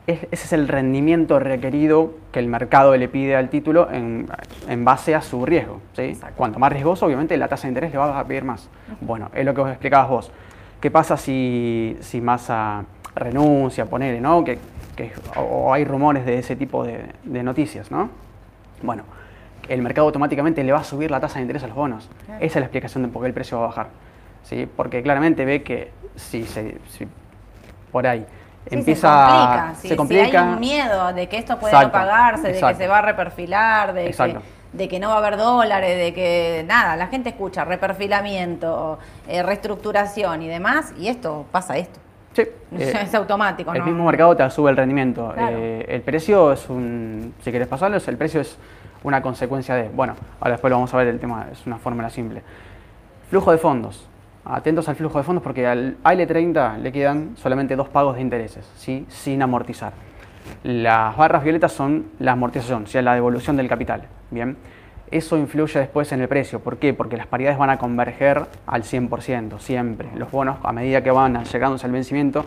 ese 0.07 0.29
es 0.31 0.53
el 0.53 0.69
rendimiento 0.69 1.39
requerido 1.39 2.15
que 2.33 2.39
el 2.39 2.47
mercado 2.49 2.97
le 2.97 3.09
pide 3.09 3.35
al 3.35 3.49
título 3.51 3.91
en, 3.91 4.27
en 4.69 4.85
base 4.85 5.15
a 5.15 5.21
su 5.21 5.45
riesgo. 5.45 5.81
¿sí? 5.95 6.17
Cuanto 6.37 6.59
más 6.59 6.73
riesgoso, 6.73 7.07
obviamente 7.07 7.37
la 7.37 7.49
tasa 7.49 7.63
de 7.67 7.71
interés 7.71 7.93
le 7.93 7.99
va 7.99 8.19
a 8.21 8.25
pedir 8.25 8.45
más. 8.45 8.69
Bueno, 9.01 9.31
es 9.35 9.45
lo 9.45 9.53
que 9.55 9.61
vos 9.63 9.71
explicabas 9.71 10.09
vos. 10.09 10.33
¿Qué 10.81 10.91
pasa 10.91 11.17
si, 11.17 11.97
si 12.01 12.21
Massa 12.21 12.85
renuncia, 13.17 13.87
ponele, 13.87 14.21
¿no? 14.21 14.45
Que, 14.45 14.59
que- 14.95 15.13
o, 15.37 15.73
hay 15.73 15.85
rumores 15.85 16.25
de 16.25 16.39
ese 16.39 16.55
tipo 16.55 16.85
de, 16.85 17.07
de 17.25 17.43
noticias, 17.43 17.91
¿no? 17.91 18.11
Bueno, 18.83 19.03
el 19.69 19.83
mercado 19.83 20.07
automáticamente 20.07 20.63
le 20.63 20.71
va 20.73 20.81
a 20.81 20.85
subir 20.85 21.11
la 21.11 21.19
tasa 21.19 21.37
de 21.37 21.43
interés 21.43 21.65
a 21.65 21.67
los 21.67 21.75
bonos. 21.77 22.09
Esa 22.29 22.45
es 22.45 22.55
la 22.57 22.61
explicación 22.67 23.03
de 23.03 23.09
por 23.09 23.23
qué 23.23 23.29
el 23.29 23.35
precio 23.35 23.59
va 23.59 23.65
a 23.65 23.67
bajar. 23.69 23.89
¿sí? 24.45 24.69
Porque 24.77 25.03
claramente 25.03 25.45
ve 25.45 25.63
que 25.63 25.91
si, 26.15 26.45
se, 26.45 26.77
si 26.91 27.09
por 27.91 28.07
ahí 28.07 28.25
Sí, 28.69 28.75
empieza 28.75 29.09
se 29.09 29.29
complica. 29.29 29.75
Si, 29.75 29.83
se 29.83 29.89
si 29.89 29.97
complica 29.97 30.43
hay 30.43 30.49
un 30.49 30.61
miedo 30.61 31.13
de 31.13 31.29
que 31.29 31.39
esto 31.39 31.59
puede 31.59 31.73
Exacto, 31.73 31.99
no 31.99 32.05
pagarse, 32.05 32.53
de 32.53 32.61
que 32.61 32.75
se 32.75 32.89
va 32.89 32.99
a 32.99 33.03
reperfilar, 33.03 33.93
de 33.93 34.11
que 34.11 34.39
de 34.73 34.89
que 34.89 35.01
no 35.01 35.09
va 35.09 35.15
a 35.15 35.19
haber 35.19 35.37
dólares, 35.37 35.97
de 35.97 36.13
que 36.13 36.65
nada, 36.67 36.97
la 36.97 37.07
gente 37.07 37.31
escucha 37.31 37.65
reperfilamiento, 37.65 38.99
eh, 39.27 39.43
reestructuración 39.43 40.43
y 40.43 40.49
demás, 40.49 40.93
y 40.99 41.09
esto 41.09 41.47
pasa 41.51 41.77
esto. 41.79 41.99
Sí, 42.35 42.43
eh, 42.79 42.93
es 43.03 43.15
automático, 43.15 43.73
el 43.73 43.79
¿no? 43.79 43.87
mismo 43.87 44.05
mercado 44.05 44.37
te 44.37 44.49
sube 44.51 44.71
el 44.71 44.77
rendimiento. 44.77 45.33
Claro. 45.33 45.57
Eh, 45.59 45.87
el 45.89 46.03
precio 46.03 46.53
es 46.53 46.69
un, 46.69 47.35
si 47.41 47.51
quieres 47.51 47.69
pasarlo, 47.69 47.97
el 47.97 48.17
precio 48.17 48.41
es 48.41 48.59
una 49.03 49.23
consecuencia 49.23 49.75
de, 49.75 49.89
bueno, 49.89 50.15
ahora 50.41 50.53
después 50.53 50.71
lo 50.71 50.77
vamos 50.77 50.93
a 50.93 50.97
ver, 50.99 51.09
el 51.09 51.21
tema 51.21 51.47
es 51.51 51.67
una 51.67 51.79
fórmula 51.79 52.11
simple. 52.11 52.43
Flujo 53.31 53.53
de 53.53 53.59
fondos. 53.59 54.07
Atentos 54.49 54.89
al 54.89 54.95
flujo 54.97 55.19
de 55.19 55.25
fondos 55.25 55.43
porque 55.43 55.67
al 55.67 55.97
AL30 56.05 56.79
le 56.79 56.93
quedan 56.93 57.37
solamente 57.37 57.75
dos 57.75 57.89
pagos 57.89 58.15
de 58.15 58.21
intereses, 58.23 58.65
¿sí? 58.77 59.05
sin 59.09 59.43
amortizar. 59.43 59.93
Las 60.63 61.17
barras 61.17 61.43
violetas 61.43 61.73
son 61.73 62.07
la 62.21 62.33
amortización, 62.33 62.85
o 62.85 62.87
sea, 62.87 63.03
la 63.03 63.15
devolución 63.15 63.57
del 63.57 63.69
capital. 63.69 64.03
Bien, 64.31 64.57
eso 65.11 65.37
influye 65.37 65.81
después 65.81 66.13
en 66.13 66.21
el 66.21 66.29
precio. 66.29 66.61
¿Por 66.61 66.77
qué? 66.79 66.95
Porque 66.95 67.17
las 67.17 67.27
paridades 67.27 67.59
van 67.59 67.71
a 67.71 67.79
converger 67.79 68.47
al 68.67 68.85
100%, 68.85 69.59
siempre. 69.59 70.09
Los 70.15 70.31
bonos, 70.31 70.59
a 70.63 70.73
medida 70.73 71.03
que 71.03 71.11
van 71.11 71.43
llegándose 71.45 71.87
al 71.87 71.93
vencimiento, 71.93 72.45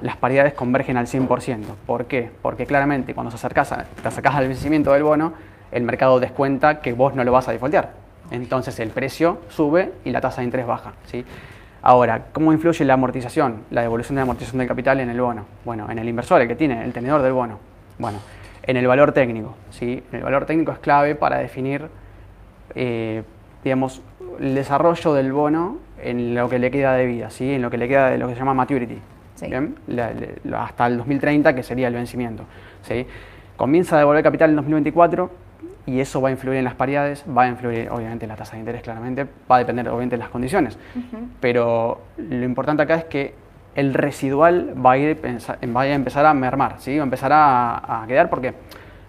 las 0.00 0.16
paridades 0.16 0.54
convergen 0.54 0.96
al 0.96 1.06
100%. 1.06 1.76
¿Por 1.86 2.06
qué? 2.06 2.30
Porque 2.42 2.66
claramente 2.66 3.14
cuando 3.14 3.30
se 3.30 3.36
acercas 3.36 3.70
a- 3.70 3.84
te 3.84 4.08
acercas 4.08 4.34
al 4.34 4.48
vencimiento 4.48 4.92
del 4.92 5.04
bono, 5.04 5.34
el 5.70 5.84
mercado 5.84 6.18
descuenta 6.18 6.80
que 6.80 6.92
vos 6.92 7.14
no 7.14 7.22
lo 7.22 7.30
vas 7.30 7.46
a 7.48 7.52
defaultear. 7.52 8.01
Entonces 8.32 8.80
el 8.80 8.90
precio 8.90 9.38
sube 9.48 9.92
y 10.04 10.10
la 10.10 10.20
tasa 10.20 10.40
de 10.40 10.46
interés 10.46 10.66
baja. 10.66 10.94
¿sí? 11.06 11.24
Ahora, 11.82 12.26
¿cómo 12.32 12.52
influye 12.52 12.84
la 12.84 12.94
amortización, 12.94 13.62
la 13.70 13.82
devolución 13.82 14.14
de 14.16 14.20
la 14.20 14.22
amortización 14.22 14.58
del 14.58 14.68
capital 14.68 15.00
en 15.00 15.10
el 15.10 15.20
bono? 15.20 15.44
Bueno, 15.64 15.90
en 15.90 15.98
el 15.98 16.08
inversor, 16.08 16.40
el 16.40 16.48
que 16.48 16.54
tiene, 16.56 16.84
el 16.84 16.92
tenedor 16.92 17.22
del 17.22 17.32
bono. 17.32 17.58
Bueno, 17.98 18.18
en 18.62 18.76
el 18.76 18.86
valor 18.86 19.12
técnico. 19.12 19.54
¿sí? 19.70 20.02
El 20.12 20.22
valor 20.22 20.46
técnico 20.46 20.72
es 20.72 20.78
clave 20.78 21.14
para 21.14 21.38
definir, 21.38 21.88
eh, 22.74 23.22
digamos, 23.64 24.02
el 24.40 24.54
desarrollo 24.54 25.12
del 25.14 25.32
bono 25.32 25.78
en 26.02 26.34
lo 26.34 26.48
que 26.48 26.58
le 26.58 26.70
queda 26.70 26.94
de 26.94 27.06
vida, 27.06 27.30
¿sí? 27.30 27.52
en 27.54 27.62
lo 27.62 27.70
que 27.70 27.76
le 27.78 27.86
queda 27.88 28.10
de 28.10 28.18
lo 28.18 28.28
que 28.28 28.34
se 28.34 28.38
llama 28.38 28.54
maturity. 28.54 28.98
Sí. 29.34 29.46
¿bien? 29.48 29.76
La- 29.88 30.12
la- 30.44 30.64
hasta 30.64 30.86
el 30.86 30.96
2030, 30.98 31.54
que 31.54 31.62
sería 31.62 31.88
el 31.88 31.94
vencimiento. 31.94 32.44
¿sí? 32.82 33.06
Comienza 33.56 33.96
a 33.96 33.98
devolver 33.98 34.22
capital 34.22 34.50
en 34.50 34.56
2024 34.56 35.30
y 35.86 36.00
eso 36.00 36.20
va 36.20 36.28
a 36.28 36.32
influir 36.32 36.58
en 36.58 36.64
las 36.64 36.74
paridades, 36.74 37.24
va 37.26 37.42
a 37.42 37.48
influir 37.48 37.90
obviamente 37.90 38.24
en 38.24 38.28
la 38.28 38.36
tasa 38.36 38.52
de 38.52 38.60
interés 38.60 38.82
claramente, 38.82 39.26
va 39.50 39.56
a 39.56 39.58
depender 39.58 39.88
obviamente 39.88 40.16
de 40.16 40.20
las 40.20 40.28
condiciones. 40.30 40.78
Pero 41.40 42.00
lo 42.16 42.44
importante 42.44 42.82
acá 42.82 42.94
es 42.94 43.04
que 43.04 43.34
el 43.74 43.94
residual 43.94 44.74
va 44.84 44.92
a, 44.92 44.98
ir, 44.98 45.18
va 45.74 45.80
a 45.80 45.86
empezar 45.88 46.26
a 46.26 46.34
mermar, 46.34 46.76
¿sí? 46.78 46.96
va 46.96 47.02
a 47.02 47.04
empezar 47.04 47.32
a, 47.32 48.02
a 48.02 48.06
quedar 48.06 48.28
porque 48.30 48.54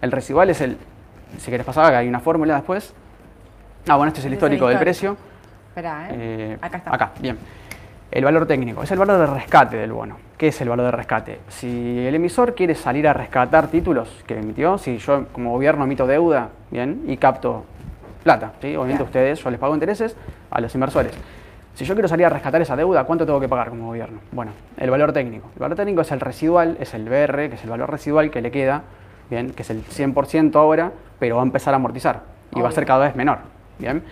el 0.00 0.10
residual 0.10 0.50
es 0.50 0.60
el, 0.60 0.76
si 1.38 1.46
quieres 1.46 1.66
pasar, 1.66 1.86
acá 1.86 1.98
hay 1.98 2.08
una 2.08 2.20
fórmula 2.20 2.54
después. 2.56 2.94
Ah, 3.88 3.96
bueno, 3.96 4.08
este 4.08 4.20
es 4.20 4.26
el 4.26 4.32
es 4.32 4.32
el 4.32 4.34
histórico 4.34 4.66
del 4.66 4.74
histórico. 4.74 4.84
precio. 4.84 5.16
Espera, 5.68 6.08
¿eh? 6.10 6.14
Eh, 6.16 6.58
Acá 6.60 6.76
está. 6.78 6.94
Acá, 6.94 7.12
bien. 7.20 7.36
El 8.14 8.24
valor 8.24 8.46
técnico 8.46 8.84
es 8.84 8.90
el 8.92 8.98
valor 9.00 9.18
de 9.18 9.26
rescate 9.26 9.76
del 9.76 9.90
bono. 9.90 10.16
¿Qué 10.38 10.46
es 10.46 10.60
el 10.60 10.68
valor 10.68 10.86
de 10.86 10.92
rescate? 10.92 11.40
Si 11.48 12.06
el 12.06 12.14
emisor 12.14 12.54
quiere 12.54 12.76
salir 12.76 13.08
a 13.08 13.12
rescatar 13.12 13.66
títulos 13.66 14.22
que 14.24 14.38
emitió, 14.38 14.78
si 14.78 14.98
yo 14.98 15.26
como 15.32 15.50
gobierno 15.50 15.82
emito 15.82 16.06
deuda, 16.06 16.50
bien, 16.70 17.02
y 17.08 17.16
capto 17.16 17.64
plata, 18.22 18.52
¿sí? 18.60 18.68
obviamente 18.76 18.98
Claro. 18.98 19.04
ustedes, 19.06 19.42
yo 19.42 19.50
les 19.50 19.58
pago 19.58 19.74
intereses 19.74 20.16
a 20.48 20.60
los 20.60 20.72
inversores. 20.76 21.12
Si 21.74 21.84
yo 21.84 21.94
quiero 21.94 22.06
salir 22.06 22.24
a 22.26 22.28
rescatar 22.28 22.62
esa 22.62 22.76
deuda, 22.76 23.02
¿cuánto 23.02 23.26
tengo 23.26 23.40
que 23.40 23.48
pagar 23.48 23.70
como 23.70 23.88
gobierno? 23.88 24.20
Bueno, 24.30 24.52
el 24.76 24.90
valor 24.90 25.12
técnico. 25.12 25.50
El 25.56 25.62
valor 25.62 25.76
técnico 25.76 26.02
es 26.02 26.12
el 26.12 26.20
residual, 26.20 26.76
es 26.78 26.94
el 26.94 27.08
BR, 27.08 27.48
que 27.48 27.56
es 27.56 27.64
el 27.64 27.70
valor 27.70 27.90
residual 27.90 28.30
que 28.30 28.40
le 28.40 28.52
queda, 28.52 28.82
bien, 29.28 29.50
que 29.50 29.62
es 29.62 29.70
el 29.70 29.82
100% 29.84 30.54
ahora, 30.54 30.92
pero 31.18 31.34
va 31.34 31.42
a 31.42 31.46
empezar 31.46 31.74
a 31.74 31.78
amortizar 31.78 32.20
y 32.54 32.60
va 32.60 32.68
a 32.68 32.72
ser 32.72 32.86
cada 32.86 33.06
vez 33.06 33.16
menor, 33.16 33.38
bien. 33.80 34.04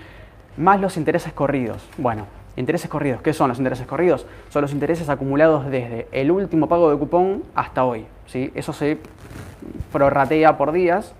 Más 0.56 0.80
los 0.80 0.96
intereses 0.96 1.32
corridos. 1.32 1.88
Bueno, 1.98 2.26
intereses 2.56 2.90
corridos, 2.90 3.22
¿qué 3.22 3.32
son 3.32 3.48
los 3.48 3.58
intereses 3.58 3.86
corridos? 3.86 4.26
Son 4.50 4.62
los 4.62 4.72
intereses 4.72 5.08
acumulados 5.08 5.66
desde 5.70 6.06
el 6.12 6.30
último 6.30 6.68
pago 6.68 6.90
de 6.90 6.98
cupón 6.98 7.42
hasta 7.54 7.84
hoy, 7.84 8.06
¿sí? 8.26 8.50
Eso 8.54 8.72
se 8.72 8.98
prorratea 9.92 10.56
por 10.56 10.72
días, 10.72 11.14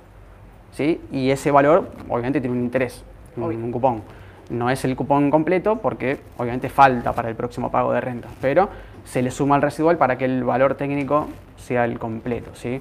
¿sí? 0.73 1.01
Y 1.11 1.31
ese 1.31 1.51
valor 1.51 1.91
obviamente 2.09 2.41
tiene 2.41 2.57
un 2.57 2.63
interés, 2.63 3.05
un, 3.37 3.45
un 3.45 3.73
cupón. 3.73 4.03
No 4.51 4.69
es 4.69 4.85
el 4.85 4.97
cupón 4.97 5.31
completo 5.31 5.77
porque 5.77 6.21
obviamente 6.37 6.69
falta 6.69 7.13
para 7.13 7.29
el 7.29 7.35
próximo 7.35 7.71
pago 7.71 7.93
de 7.93 8.01
renta, 8.01 8.29
pero 8.41 8.69
se 9.05 9.23
le 9.23 9.31
suma 9.31 9.55
al 9.55 9.63
residual 9.63 9.97
para 9.97 10.19
que 10.19 10.27
el 10.27 10.45
valor 10.45 10.75
técnico 10.75 11.29
sea 11.57 11.85
el 11.85 11.99
completo, 11.99 12.51
¿sí? 12.55 12.81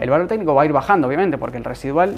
El 0.00 0.10
valor 0.10 0.26
técnico 0.26 0.54
va 0.54 0.62
a 0.62 0.64
ir 0.64 0.72
bajando 0.72 1.06
obviamente 1.06 1.38
porque 1.38 1.58
el 1.58 1.64
residual 1.64 2.16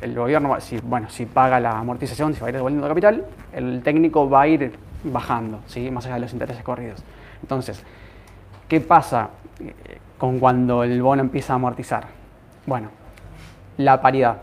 el 0.00 0.14
gobierno, 0.14 0.60
si, 0.60 0.78
bueno, 0.78 1.10
si 1.10 1.26
paga 1.26 1.60
la 1.60 1.78
amortización, 1.78 2.34
si 2.34 2.40
va 2.40 2.46
a 2.46 2.50
ir 2.50 2.56
devolviendo 2.56 2.86
capital, 2.86 3.24
el 3.52 3.82
técnico 3.82 4.28
va 4.28 4.42
a 4.42 4.48
ir 4.48 4.72
bajando, 5.04 5.60
¿sí? 5.66 5.90
más 5.90 6.04
allá 6.06 6.14
de 6.16 6.20
los 6.22 6.32
intereses 6.32 6.62
corridos. 6.62 7.02
Entonces, 7.42 7.82
¿qué 8.68 8.80
pasa 8.80 9.30
eh, 9.60 9.74
con 10.18 10.38
cuando 10.38 10.82
el 10.84 11.00
bono 11.02 11.22
empieza 11.22 11.52
a 11.52 11.56
amortizar? 11.56 12.06
Bueno, 12.66 12.88
la 13.78 14.00
paridad, 14.00 14.38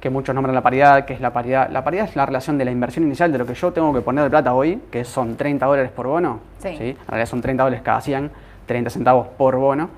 que 0.00 0.10
muchos 0.10 0.34
nombran 0.34 0.54
la 0.54 0.62
paridad, 0.62 1.06
que 1.06 1.14
es 1.14 1.20
la 1.20 1.32
paridad. 1.32 1.70
La 1.70 1.82
paridad 1.82 2.04
es 2.08 2.14
la 2.16 2.26
relación 2.26 2.58
de 2.58 2.64
la 2.66 2.70
inversión 2.70 3.04
inicial 3.06 3.32
de 3.32 3.38
lo 3.38 3.46
que 3.46 3.54
yo 3.54 3.72
tengo 3.72 3.92
que 3.94 4.02
poner 4.02 4.22
de 4.24 4.30
plata 4.30 4.52
hoy, 4.52 4.82
que 4.90 5.04
son 5.04 5.36
30 5.36 5.64
dólares 5.64 5.90
por 5.90 6.06
bono. 6.06 6.40
Sí. 6.58 6.68
En 6.68 6.96
realidad 7.08 7.26
son 7.26 7.40
30 7.40 7.62
dólares 7.62 7.82
cada 7.82 8.00
100, 8.02 8.30
30 8.66 8.90
centavos 8.90 9.28
por 9.28 9.56
bono. 9.56 9.88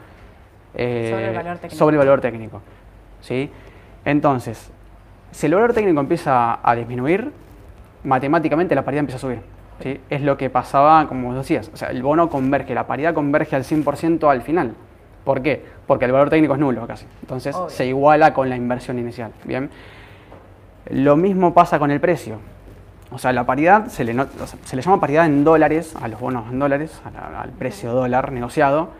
eh, 0.74 1.08
Sobre 1.10 1.28
el 1.30 1.34
valor 1.36 1.58
técnico. 1.58 1.76
sobre 1.76 1.94
el 1.94 1.98
valor 1.98 2.20
técnico. 2.20 2.62
¿sí? 3.20 3.50
Entonces, 4.04 4.70
si 5.32 5.46
el 5.46 5.54
valor 5.54 5.72
técnico 5.74 5.98
empieza 6.00 6.60
a 6.62 6.74
disminuir, 6.76 7.32
matemáticamente 8.04 8.74
la 8.76 8.82
paridad 8.84 9.00
empieza 9.00 9.16
a 9.16 9.20
subir. 9.20 9.40
¿Sí? 9.82 10.00
Es 10.10 10.22
lo 10.22 10.36
que 10.36 10.50
pasaba, 10.50 11.06
como 11.08 11.28
vos 11.28 11.36
decías, 11.36 11.70
o 11.72 11.76
sea, 11.76 11.88
el 11.90 12.02
bono 12.02 12.28
converge, 12.28 12.74
la 12.74 12.86
paridad 12.86 13.14
converge 13.14 13.56
al 13.56 13.64
100% 13.64 14.30
al 14.30 14.42
final. 14.42 14.74
¿Por 15.24 15.42
qué? 15.42 15.64
Porque 15.86 16.04
el 16.04 16.12
valor 16.12 16.30
técnico 16.30 16.54
es 16.54 16.60
nulo 16.60 16.86
casi. 16.86 17.06
Entonces 17.22 17.54
Obvio. 17.54 17.70
se 17.70 17.86
iguala 17.86 18.32
con 18.32 18.48
la 18.48 18.56
inversión 18.56 18.98
inicial. 18.98 19.32
Bien. 19.44 19.70
Lo 20.90 21.16
mismo 21.16 21.52
pasa 21.52 21.78
con 21.78 21.90
el 21.90 22.00
precio. 22.00 22.38
O 23.10 23.18
sea, 23.18 23.32
la 23.32 23.44
paridad 23.44 23.86
se 23.88 24.04
le, 24.04 24.14
no- 24.14 24.22
o 24.40 24.46
sea, 24.46 24.58
se 24.64 24.76
le 24.76 24.82
llama 24.82 25.00
paridad 25.00 25.26
en 25.26 25.42
dólares, 25.44 25.94
a 26.00 26.08
los 26.08 26.20
bonos 26.20 26.44
en 26.50 26.58
dólares, 26.58 27.00
la- 27.12 27.40
al 27.42 27.50
precio 27.50 27.92
dólar 27.92 28.30
negociado, 28.32 28.90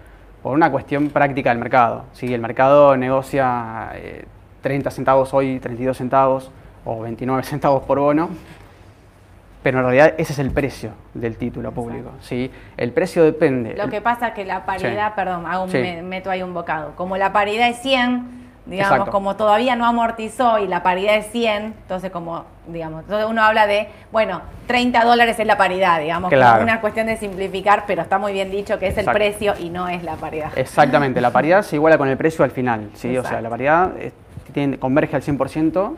por 0.42 0.52
una 0.54 0.70
cuestión 0.70 1.10
práctica 1.10 1.50
del 1.50 1.58
mercado. 1.58 2.04
Si 2.12 2.32
el 2.32 2.40
mercado 2.40 2.96
negocia 2.96 3.90
eh, 3.94 4.24
30 4.62 4.90
centavos 4.90 5.32
hoy, 5.34 5.58
32 5.60 5.96
centavos 5.96 6.50
o 6.84 7.00
29 7.02 7.42
centavos 7.44 7.82
por 7.84 7.98
bono, 8.00 8.30
pero 9.62 9.78
en 9.78 9.84
realidad 9.84 10.14
ese 10.18 10.32
es 10.32 10.38
el 10.38 10.50
precio 10.50 10.90
del 11.14 11.36
título 11.36 11.72
público. 11.72 12.10
¿sí? 12.20 12.50
El 12.76 12.92
precio 12.92 13.24
depende. 13.24 13.74
Lo 13.76 13.88
que 13.88 14.00
pasa 14.00 14.28
es 14.28 14.34
que 14.34 14.44
la 14.44 14.64
paridad, 14.64 15.14
perdón, 15.14 15.44
hago 15.46 15.64
un- 15.64 15.70
Sí. 15.70 15.78
me- 15.78 16.02
meto 16.02 16.30
ahí 16.30 16.42
un 16.42 16.54
bocado. 16.54 16.94
Como 16.96 17.16
la 17.16 17.32
paridad 17.32 17.68
es 17.68 17.78
100, 17.78 18.44
digamos, 18.66 18.92
Exacto. 18.92 19.10
como 19.12 19.36
todavía 19.36 19.76
no 19.76 19.86
amortizó 19.86 20.58
y 20.58 20.66
la 20.66 20.82
paridad 20.82 21.14
es 21.16 21.26
100, 21.30 21.74
entonces 21.82 22.10
como, 22.10 22.44
digamos, 22.66 23.02
entonces 23.04 23.26
uno 23.28 23.42
habla 23.42 23.66
de, 23.68 23.88
bueno, 24.12 24.40
30 24.66 25.04
dólares 25.04 25.38
es 25.38 25.46
la 25.46 25.56
paridad, 25.56 26.00
digamos, 26.00 26.30
como 26.30 26.40
Claro. 26.40 26.62
una 26.64 26.80
cuestión 26.80 27.06
de 27.06 27.16
simplificar, 27.16 27.84
pero 27.86 28.02
está 28.02 28.18
muy 28.18 28.32
bien 28.32 28.50
dicho 28.50 28.78
que 28.80 28.88
es 28.88 28.98
el 28.98 29.04
precio 29.06 29.54
y 29.58 29.68
no 29.70 29.88
es 29.88 30.02
la 30.02 30.14
paridad. 30.16 30.50
Exactamente, 30.56 31.20
la 31.20 31.30
paridad 31.30 31.62
se 31.62 31.76
iguala 31.76 31.96
con 31.98 32.08
el 32.08 32.16
precio 32.16 32.44
al 32.44 32.50
final, 32.50 32.90
¿sí? 32.94 33.16
O 33.16 33.22
sea, 33.24 33.40
la 33.40 33.48
paridad 33.50 33.92
eh, 33.98 34.12
tiene- 34.52 34.78
converge 34.78 35.14
al 35.16 35.22
100% 35.22 35.96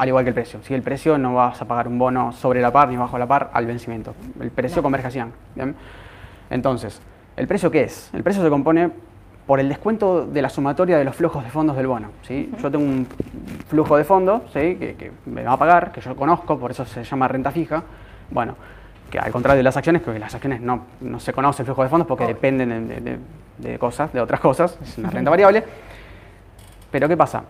al 0.00 0.08
igual 0.08 0.24
que 0.24 0.30
el 0.30 0.34
precio. 0.34 0.60
¿sí? 0.62 0.72
El 0.74 0.82
precio 0.82 1.18
no 1.18 1.34
vas 1.34 1.60
a 1.60 1.66
pagar 1.66 1.86
un 1.86 1.98
bono 1.98 2.32
sobre 2.32 2.60
la 2.62 2.72
par 2.72 2.88
ni 2.88 2.96
bajo 2.96 3.18
la 3.18 3.26
par 3.26 3.50
al 3.52 3.66
vencimiento. 3.66 4.14
El 4.40 4.50
precio 4.50 4.78
No. 4.78 4.82
converge 4.84 5.06
a 5.08 5.10
100. 5.10 5.32
¿bien? 5.54 5.74
Entonces, 6.48 7.00
¿el 7.36 7.46
precio 7.46 7.70
qué 7.70 7.82
es? 7.84 8.08
El 8.14 8.22
precio 8.22 8.42
se 8.42 8.48
compone 8.48 8.90
por 9.46 9.60
el 9.60 9.68
descuento 9.68 10.24
de 10.26 10.40
la 10.42 10.48
sumatoria 10.48 10.96
de 10.96 11.04
los 11.04 11.14
flujos 11.16 11.44
de 11.44 11.50
fondos 11.50 11.76
del 11.76 11.86
bono. 11.86 12.08
¿sí? 12.22 12.50
Yo 12.62 12.70
tengo 12.70 12.84
un 12.84 13.06
flujo 13.68 13.96
de 13.96 14.04
fondos 14.04 14.42
¿sí? 14.52 14.76
que, 14.76 14.94
que 14.96 15.12
me 15.26 15.42
va 15.42 15.52
a 15.52 15.56
pagar, 15.58 15.92
que 15.92 16.00
yo 16.00 16.16
conozco, 16.16 16.58
por 16.58 16.70
eso 16.70 16.84
se 16.86 17.04
llama 17.04 17.28
renta 17.28 17.50
fija. 17.50 17.82
Bueno, 18.30 18.56
que 19.10 19.18
al 19.18 19.30
contrario 19.32 19.58
de 19.58 19.64
las 19.64 19.76
acciones, 19.76 20.02
porque 20.02 20.18
las 20.20 20.34
acciones 20.34 20.60
no, 20.60 20.84
no 21.00 21.20
se 21.20 21.32
conoce 21.32 21.62
el 21.62 21.66
flujo 21.66 21.82
de 21.82 21.88
fondos 21.90 22.06
porque 22.08 22.26
dependen 22.26 22.68
de, 22.88 22.94
de- 22.94 23.00
de- 23.00 23.18
de 23.58 23.78
cosas, 23.78 24.10
de 24.14 24.20
otras 24.22 24.40
cosas, 24.40 24.78
es 24.82 24.96
una 24.96 25.10
renta 25.10 25.28
variable. 25.30 25.62
Pero 26.90 27.06
¿qué 27.08 27.16
pasa? 27.16 27.42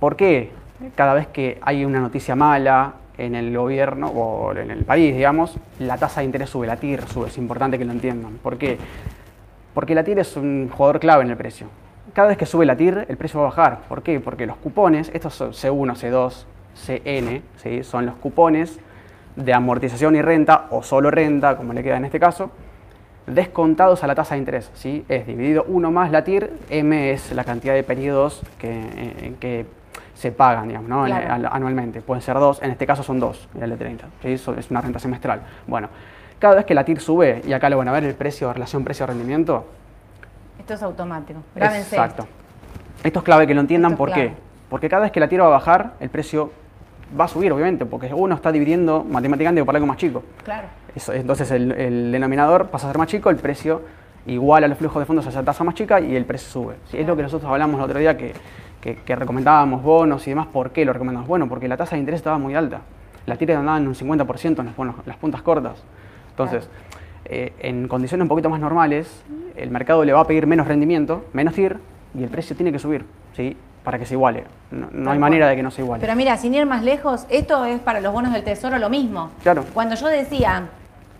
¿Por 0.00 0.16
qué 0.16 0.50
cada 0.94 1.14
vez 1.14 1.26
que 1.28 1.58
hay 1.62 1.84
una 1.84 2.00
noticia 2.00 2.34
mala 2.34 2.94
en 3.16 3.34
el 3.34 3.56
gobierno 3.56 4.08
o 4.08 4.52
en 4.52 4.70
el 4.70 4.84
país, 4.84 5.14
digamos, 5.14 5.56
la 5.78 5.96
tasa 5.98 6.20
de 6.20 6.26
interés 6.26 6.50
sube, 6.50 6.66
la 6.66 6.76
TIR 6.76 7.06
sube? 7.08 7.28
Es 7.28 7.38
importante 7.38 7.78
que 7.78 7.84
lo 7.84 7.92
entiendan. 7.92 8.38
¿Por 8.42 8.58
qué? 8.58 8.78
Porque 9.72 9.94
la 9.94 10.04
TIR 10.04 10.20
es 10.20 10.36
un 10.36 10.68
jugador 10.68 11.00
clave 11.00 11.24
en 11.24 11.30
el 11.30 11.36
precio. 11.36 11.68
Cada 12.12 12.28
vez 12.28 12.36
que 12.36 12.46
sube 12.46 12.64
la 12.66 12.76
TIR, 12.76 13.06
el 13.08 13.16
precio 13.16 13.40
va 13.40 13.46
a 13.46 13.50
bajar. 13.50 13.80
¿Por 13.88 14.02
qué? 14.02 14.20
Porque 14.20 14.46
los 14.46 14.56
cupones, 14.56 15.10
estos 15.14 15.34
son 15.34 15.52
C1, 15.52 15.96
C2, 15.96 16.44
CN, 16.74 17.42
¿sí? 17.56 17.82
son 17.82 18.06
los 18.06 18.14
cupones 18.16 18.78
de 19.36 19.52
amortización 19.52 20.14
y 20.14 20.22
renta, 20.22 20.66
o 20.70 20.82
solo 20.82 21.10
renta, 21.10 21.56
como 21.56 21.72
le 21.72 21.82
queda 21.82 21.96
en 21.96 22.04
este 22.04 22.20
caso, 22.20 22.50
descontados 23.26 24.04
a 24.04 24.06
la 24.06 24.14
tasa 24.14 24.34
de 24.34 24.40
interés. 24.40 24.70
¿sí? 24.74 25.04
Es 25.08 25.26
dividido 25.26 25.64
1 25.66 25.90
más 25.90 26.10
la 26.10 26.24
TIR, 26.24 26.50
M 26.70 27.10
es 27.10 27.32
la 27.32 27.44
cantidad 27.44 27.74
de 27.74 27.82
periodos 27.82 28.42
que, 28.58 29.66
se 30.14 30.32
pagan, 30.32 30.68
digamos, 30.68 30.88
¿no? 30.88 31.04
Claro. 31.04 31.32
al- 31.34 31.46
anualmente. 31.46 32.00
Pueden 32.00 32.22
ser 32.22 32.36
dos, 32.38 32.62
en 32.62 32.70
este 32.70 32.86
caso 32.86 33.02
son 33.02 33.18
dos, 33.20 33.48
el 33.60 33.70
de 33.70 33.76
30. 33.76 34.06
¿sí? 34.22 34.32
Es 34.32 34.70
una 34.70 34.80
renta 34.80 34.98
semestral. 34.98 35.42
Bueno, 35.66 35.88
cada 36.38 36.54
vez 36.56 36.64
que 36.64 36.74
la 36.74 36.84
TIR 36.84 37.00
sube, 37.00 37.42
y 37.46 37.52
acá 37.52 37.68
lo 37.68 37.78
van 37.78 37.88
a 37.88 37.92
ver 37.92 38.04
el 38.04 38.14
precio, 38.14 38.52
relación 38.52 38.84
precio-rendimiento, 38.84 39.64
Esto 40.58 40.74
es 40.74 40.82
automático. 40.82 41.40
Grábense. 41.54 41.96
Exacto. 41.96 42.26
Esto 43.02 43.18
es 43.18 43.24
clave 43.24 43.46
que 43.46 43.54
lo 43.54 43.60
entiendan. 43.60 43.92
Es 43.92 43.98
¿Por 43.98 44.12
qué? 44.12 44.32
Porque 44.70 44.88
cada 44.88 45.02
vez 45.02 45.12
que 45.12 45.20
la 45.20 45.28
tira 45.28 45.42
va 45.44 45.50
a 45.50 45.52
bajar, 45.52 45.92
el 46.00 46.08
precio 46.10 46.50
va 47.18 47.24
a 47.24 47.28
subir, 47.28 47.52
obviamente, 47.52 47.84
porque 47.86 48.12
uno 48.14 48.34
está 48.34 48.50
dividiendo 48.50 49.04
matemáticamente 49.04 49.64
por 49.64 49.74
algo 49.74 49.86
más 49.86 49.96
chico. 49.98 50.22
Claro. 50.44 50.68
Eso, 50.94 51.12
entonces 51.12 51.50
el, 51.50 51.72
el 51.72 52.12
denominador 52.12 52.68
pasa 52.68 52.86
a 52.86 52.90
ser 52.90 52.98
más 52.98 53.08
chico, 53.08 53.30
el 53.30 53.36
precio 53.36 53.82
igual 54.26 54.64
a 54.64 54.68
los 54.68 54.78
flujos 54.78 55.00
de 55.00 55.06
fondos 55.06 55.26
a 55.26 55.28
esa 55.28 55.42
tasa 55.42 55.64
más 55.64 55.74
chica 55.74 56.00
y 56.00 56.16
el 56.16 56.24
precio 56.24 56.48
sube. 56.48 56.76
Sí, 56.90 56.98
Es 56.98 57.06
lo 57.06 57.14
que 57.14 57.22
nosotros 57.22 57.50
hablamos 57.50 57.76
el 57.78 57.84
otro 57.84 57.98
día 57.98 58.16
que, 58.16 58.32
que- 58.84 58.96
que 58.96 59.16
recomendábamos 59.16 59.82
bonos 59.82 60.26
y 60.26 60.30
demás. 60.30 60.46
¿Por 60.52 60.70
qué 60.70 60.84
lo 60.84 60.92
recomendamos? 60.92 61.26
Bueno, 61.26 61.48
porque 61.48 61.66
la 61.68 61.76
tasa 61.78 61.96
de 61.96 62.00
interés 62.00 62.18
estaba 62.18 62.36
muy 62.36 62.54
alta. 62.54 62.82
La 63.24 63.36
tira 63.36 63.58
andaba 63.58 63.78
en 63.78 63.88
un 63.88 63.94
50% 63.94 64.60
en 64.60 64.66
los 64.68 64.76
bonos- 64.76 64.96
las 65.06 65.16
puntas 65.16 65.40
cortas. 65.40 65.82
Entonces, 66.28 66.68
eh, 67.24 67.54
en 67.60 67.88
condiciones 67.88 68.22
un 68.24 68.28
poquito 68.28 68.50
más 68.50 68.60
normales, 68.60 69.24
el 69.56 69.70
mercado 69.70 70.04
le 70.04 70.12
va 70.12 70.20
a 70.20 70.26
pedir 70.26 70.46
menos 70.46 70.68
rendimiento, 70.68 71.24
menos 71.32 71.54
TIR, 71.54 71.78
y 72.14 72.22
el 72.24 72.28
precio 72.28 72.54
tiene 72.54 72.70
que 72.72 72.78
subir, 72.78 73.06
¿sí? 73.34 73.56
Para 73.82 73.98
que 73.98 74.04
se 74.04 74.12
iguale. 74.14 74.44
No, 74.70 74.88
no 74.92 75.10
hay 75.12 75.18
manera 75.18 75.48
de 75.48 75.56
que 75.56 75.62
no 75.62 75.70
se 75.70 75.80
iguale. 75.80 76.02
Pero 76.02 76.14
mira, 76.14 76.36
sin 76.36 76.52
ir 76.54 76.66
más 76.66 76.82
lejos, 76.84 77.24
esto 77.30 77.64
es 77.64 77.80
para 77.80 78.00
los 78.02 78.12
bonos 78.12 78.34
del 78.34 78.44
tesoro 78.44 78.78
lo 78.78 78.90
mismo. 78.90 79.30
Claro. 79.42 79.64
Cuando 79.72 79.94
yo 79.94 80.08
decía, 80.08 80.64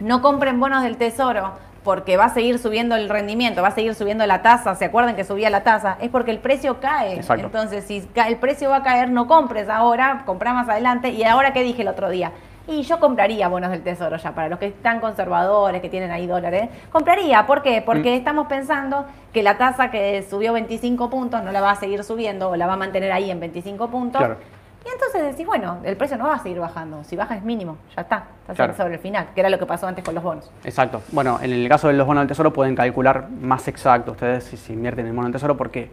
no 0.01 0.21
compren 0.21 0.61
bonos 0.61 0.83
del 0.83 0.99
tesoro 0.99 1.53
porque 1.85 2.17
va 2.17 2.25
a 2.25 2.29
seguir 2.31 2.59
subiendo 2.59 2.97
el 2.97 3.09
rendimiento, 3.11 3.61
va 3.63 3.69
a 3.69 3.75
seguir 3.75 3.95
subiendo 3.95 4.27
la 4.27 4.41
tasa, 4.43 4.75
¿se 4.75 4.87
acuerdan 4.87 5.15
que 5.15 5.23
subía 5.25 5.51
la 5.51 5.63
tasa? 5.63 5.99
Es 6.01 6.09
porque 6.09 6.31
el 6.31 6.39
precio 6.39 6.81
cae. 6.81 7.17
Exacto. 7.17 7.45
Entonces, 7.47 7.85
si 7.85 8.09
el 8.27 8.37
precio 8.37 8.71
va 8.71 8.77
a 8.77 8.83
caer, 8.83 9.11
no 9.11 9.27
compres 9.27 9.69
ahora, 9.69 10.23
compra 10.25 10.55
más 10.55 10.69
adelante. 10.69 11.11
Y 11.11 11.23
ahora, 11.25 11.53
¿qué 11.53 11.63
dije 11.63 11.83
el 11.83 11.89
otro 11.89 12.09
día? 12.09 12.33
Y 12.67 12.81
yo 12.83 12.99
compraría 12.99 13.47
bonos 13.49 13.71
del 13.71 13.83
tesoro 13.83 14.17
ya, 14.17 14.33
para 14.35 14.49
los 14.49 14.59
que 14.59 14.69
están 14.69 14.99
conservadores, 14.99 15.83
que 15.83 15.91
tienen 15.91 16.11
ahí 16.11 16.27
dólares. 16.27 16.71
Compraría, 16.91 17.47
¿por 17.47 17.61
qué? 17.61 17.83
Porque 17.85 18.13
Mm. 18.13 18.15
estamos 18.15 18.47
pensando 18.47 19.05
que 19.35 19.43
la 19.43 19.59
tasa 19.59 19.91
que 19.91 20.23
subió 20.31 20.55
25 20.55 21.11
puntos 21.11 21.43
no 21.43 21.53
la 21.53 21.61
va 21.61 21.73
a 21.73 21.77
seguir 21.77 22.03
subiendo 22.05 22.49
o 22.49 22.57
la 22.57 22.67
va 22.67 22.73
a 22.73 22.77
mantener 22.79 23.13
ahí 23.13 23.31
en 23.31 23.39
25 23.41 23.89
puntos. 23.89 24.19
Claro. 24.19 24.39
Y 24.85 24.89
entonces 24.93 25.23
decís, 25.23 25.47
bueno, 25.47 25.79
el 25.83 25.97
precio 25.97 26.19
no 26.19 26.27
va 26.27 26.35
a 26.35 26.39
seguir 26.43 26.59
bajando. 26.61 27.03
Si 27.05 27.17
baja 27.17 27.37
es 27.37 27.43
mínimo, 27.43 27.79
ya 27.97 28.03
está. 28.03 28.25
Está 28.43 28.55
Claro. 28.55 28.75
sobre 28.77 28.95
el 28.95 29.01
final, 29.01 29.29
que 29.35 29.41
era 29.41 29.49
lo 29.49 29.59
que 29.59 29.65
pasó 29.67 29.87
antes 29.87 30.05
con 30.05 30.15
los 30.15 30.23
bonos. 30.23 30.51
Exacto. 30.65 31.01
Bueno, 31.13 31.39
en 31.41 31.53
el 31.53 31.69
caso 31.69 31.89
de 31.89 31.95
los 31.95 32.07
bonos 32.07 32.21
del 32.23 32.29
tesoro 32.29 32.53
pueden 32.53 32.75
calcular 32.77 33.29
más 33.31 33.67
exacto 33.69 34.13
ustedes 34.13 34.45
si, 34.45 34.57
si 34.59 34.75
invierten 34.75 35.07
en 35.07 35.15
bono 35.17 35.27
del 35.29 35.33
tesoro 35.33 35.57
porque 35.57 35.91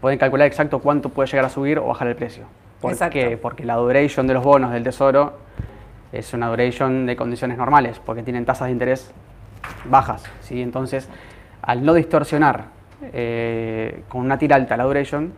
pueden 0.00 0.18
calcular 0.18 0.46
exacto 0.48 0.80
cuánto 0.80 1.08
puede 1.10 1.28
llegar 1.28 1.44
a 1.44 1.48
subir 1.50 1.78
o 1.78 1.86
bajar 1.86 2.08
el 2.08 2.16
precio. 2.16 2.44
¿Por 2.80 2.90
Exacto. 2.90 3.12
qué? 3.14 3.36
Porque 3.36 3.64
la 3.64 3.76
duration 3.76 4.26
de 4.26 4.34
los 4.34 4.42
bonos 4.42 4.72
del 4.72 4.82
tesoro 4.82 5.38
es 6.10 6.34
una 6.34 6.48
duration 6.48 7.06
de 7.06 7.14
condiciones 7.14 7.56
normales 7.56 8.00
porque 8.04 8.24
tienen 8.24 8.44
tasas 8.44 8.66
de 8.66 8.72
interés 8.72 9.12
bajas. 9.84 10.24
¿sí? 10.40 10.60
Entonces, 10.60 11.08
al 11.62 11.84
no 11.84 11.94
distorsionar 11.94 12.64
eh, 13.12 14.02
con 14.08 14.22
una 14.22 14.36
tira 14.36 14.56
alta 14.56 14.76
la 14.76 14.82
duration, 14.82 15.32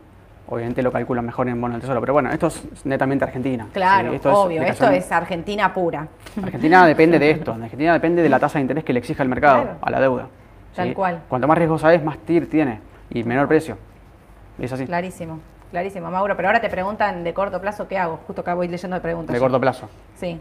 obviamente 0.49 0.83
lo 0.83 0.93
calculan 0.93 1.25
mejor 1.25 1.49
en 1.49 1.61
bono 1.61 1.75
del 1.75 1.81
tesoro. 1.81 2.01
Pero 2.01 2.13
bueno, 2.13 2.31
esto 2.31 2.49
es 2.49 2.85
netamente 2.85 3.25
Argentina. 3.25 3.67
Claro, 3.73 4.13
es 4.13 4.25
obvio. 4.27 4.63
Esto 4.63 4.89
es 4.91 5.11
Argentina 5.11 5.73
pura. 5.73 6.07
Argentina 6.43 6.87
depende 6.87 7.19
de 7.19 7.31
esto. 7.33 7.53
Argentina 7.53 7.93
depende 7.93 8.23
de 8.23 8.29
la 8.29 8.39
tasa 8.39 8.59
de 8.59 8.63
interés 8.63 8.85
que 8.85 8.93
le 8.93 8.99
exija 8.99 9.23
el 9.23 9.29
mercado 9.29 9.63
Claro. 9.63 9.79
a 9.83 9.91
la 9.91 10.01
deuda. 10.01 10.27
Tal 10.75 10.93
cual. 10.95 11.21
Cuanto 11.29 11.47
más 11.47 11.57
riesgosa 11.57 11.93
es, 11.95 12.03
más 12.03 12.19
TIR 12.19 12.49
tiene 12.51 12.81
y 13.11 13.23
menor 13.25 13.47
precio. 13.49 13.77
Es 14.59 14.73
así. 14.73 14.87
Clarísimo, 14.87 15.39
clarísimo, 15.71 16.11
Mauro. 16.11 16.37
Pero 16.37 16.49
ahora 16.49 16.61
te 16.61 16.69
preguntan 16.69 17.23
de 17.25 17.33
corto 17.35 17.61
plazo, 17.61 17.87
¿qué 17.89 17.97
hago? 17.99 18.19
Justo 18.27 18.43
acá 18.43 18.55
voy 18.55 18.69
leyendo 18.69 18.95
de 18.97 19.01
preguntas. 19.01 19.33
De 19.33 19.39
yo. 19.39 19.45
corto 19.45 19.61
plazo. 19.61 19.89
Sí. 20.17 20.39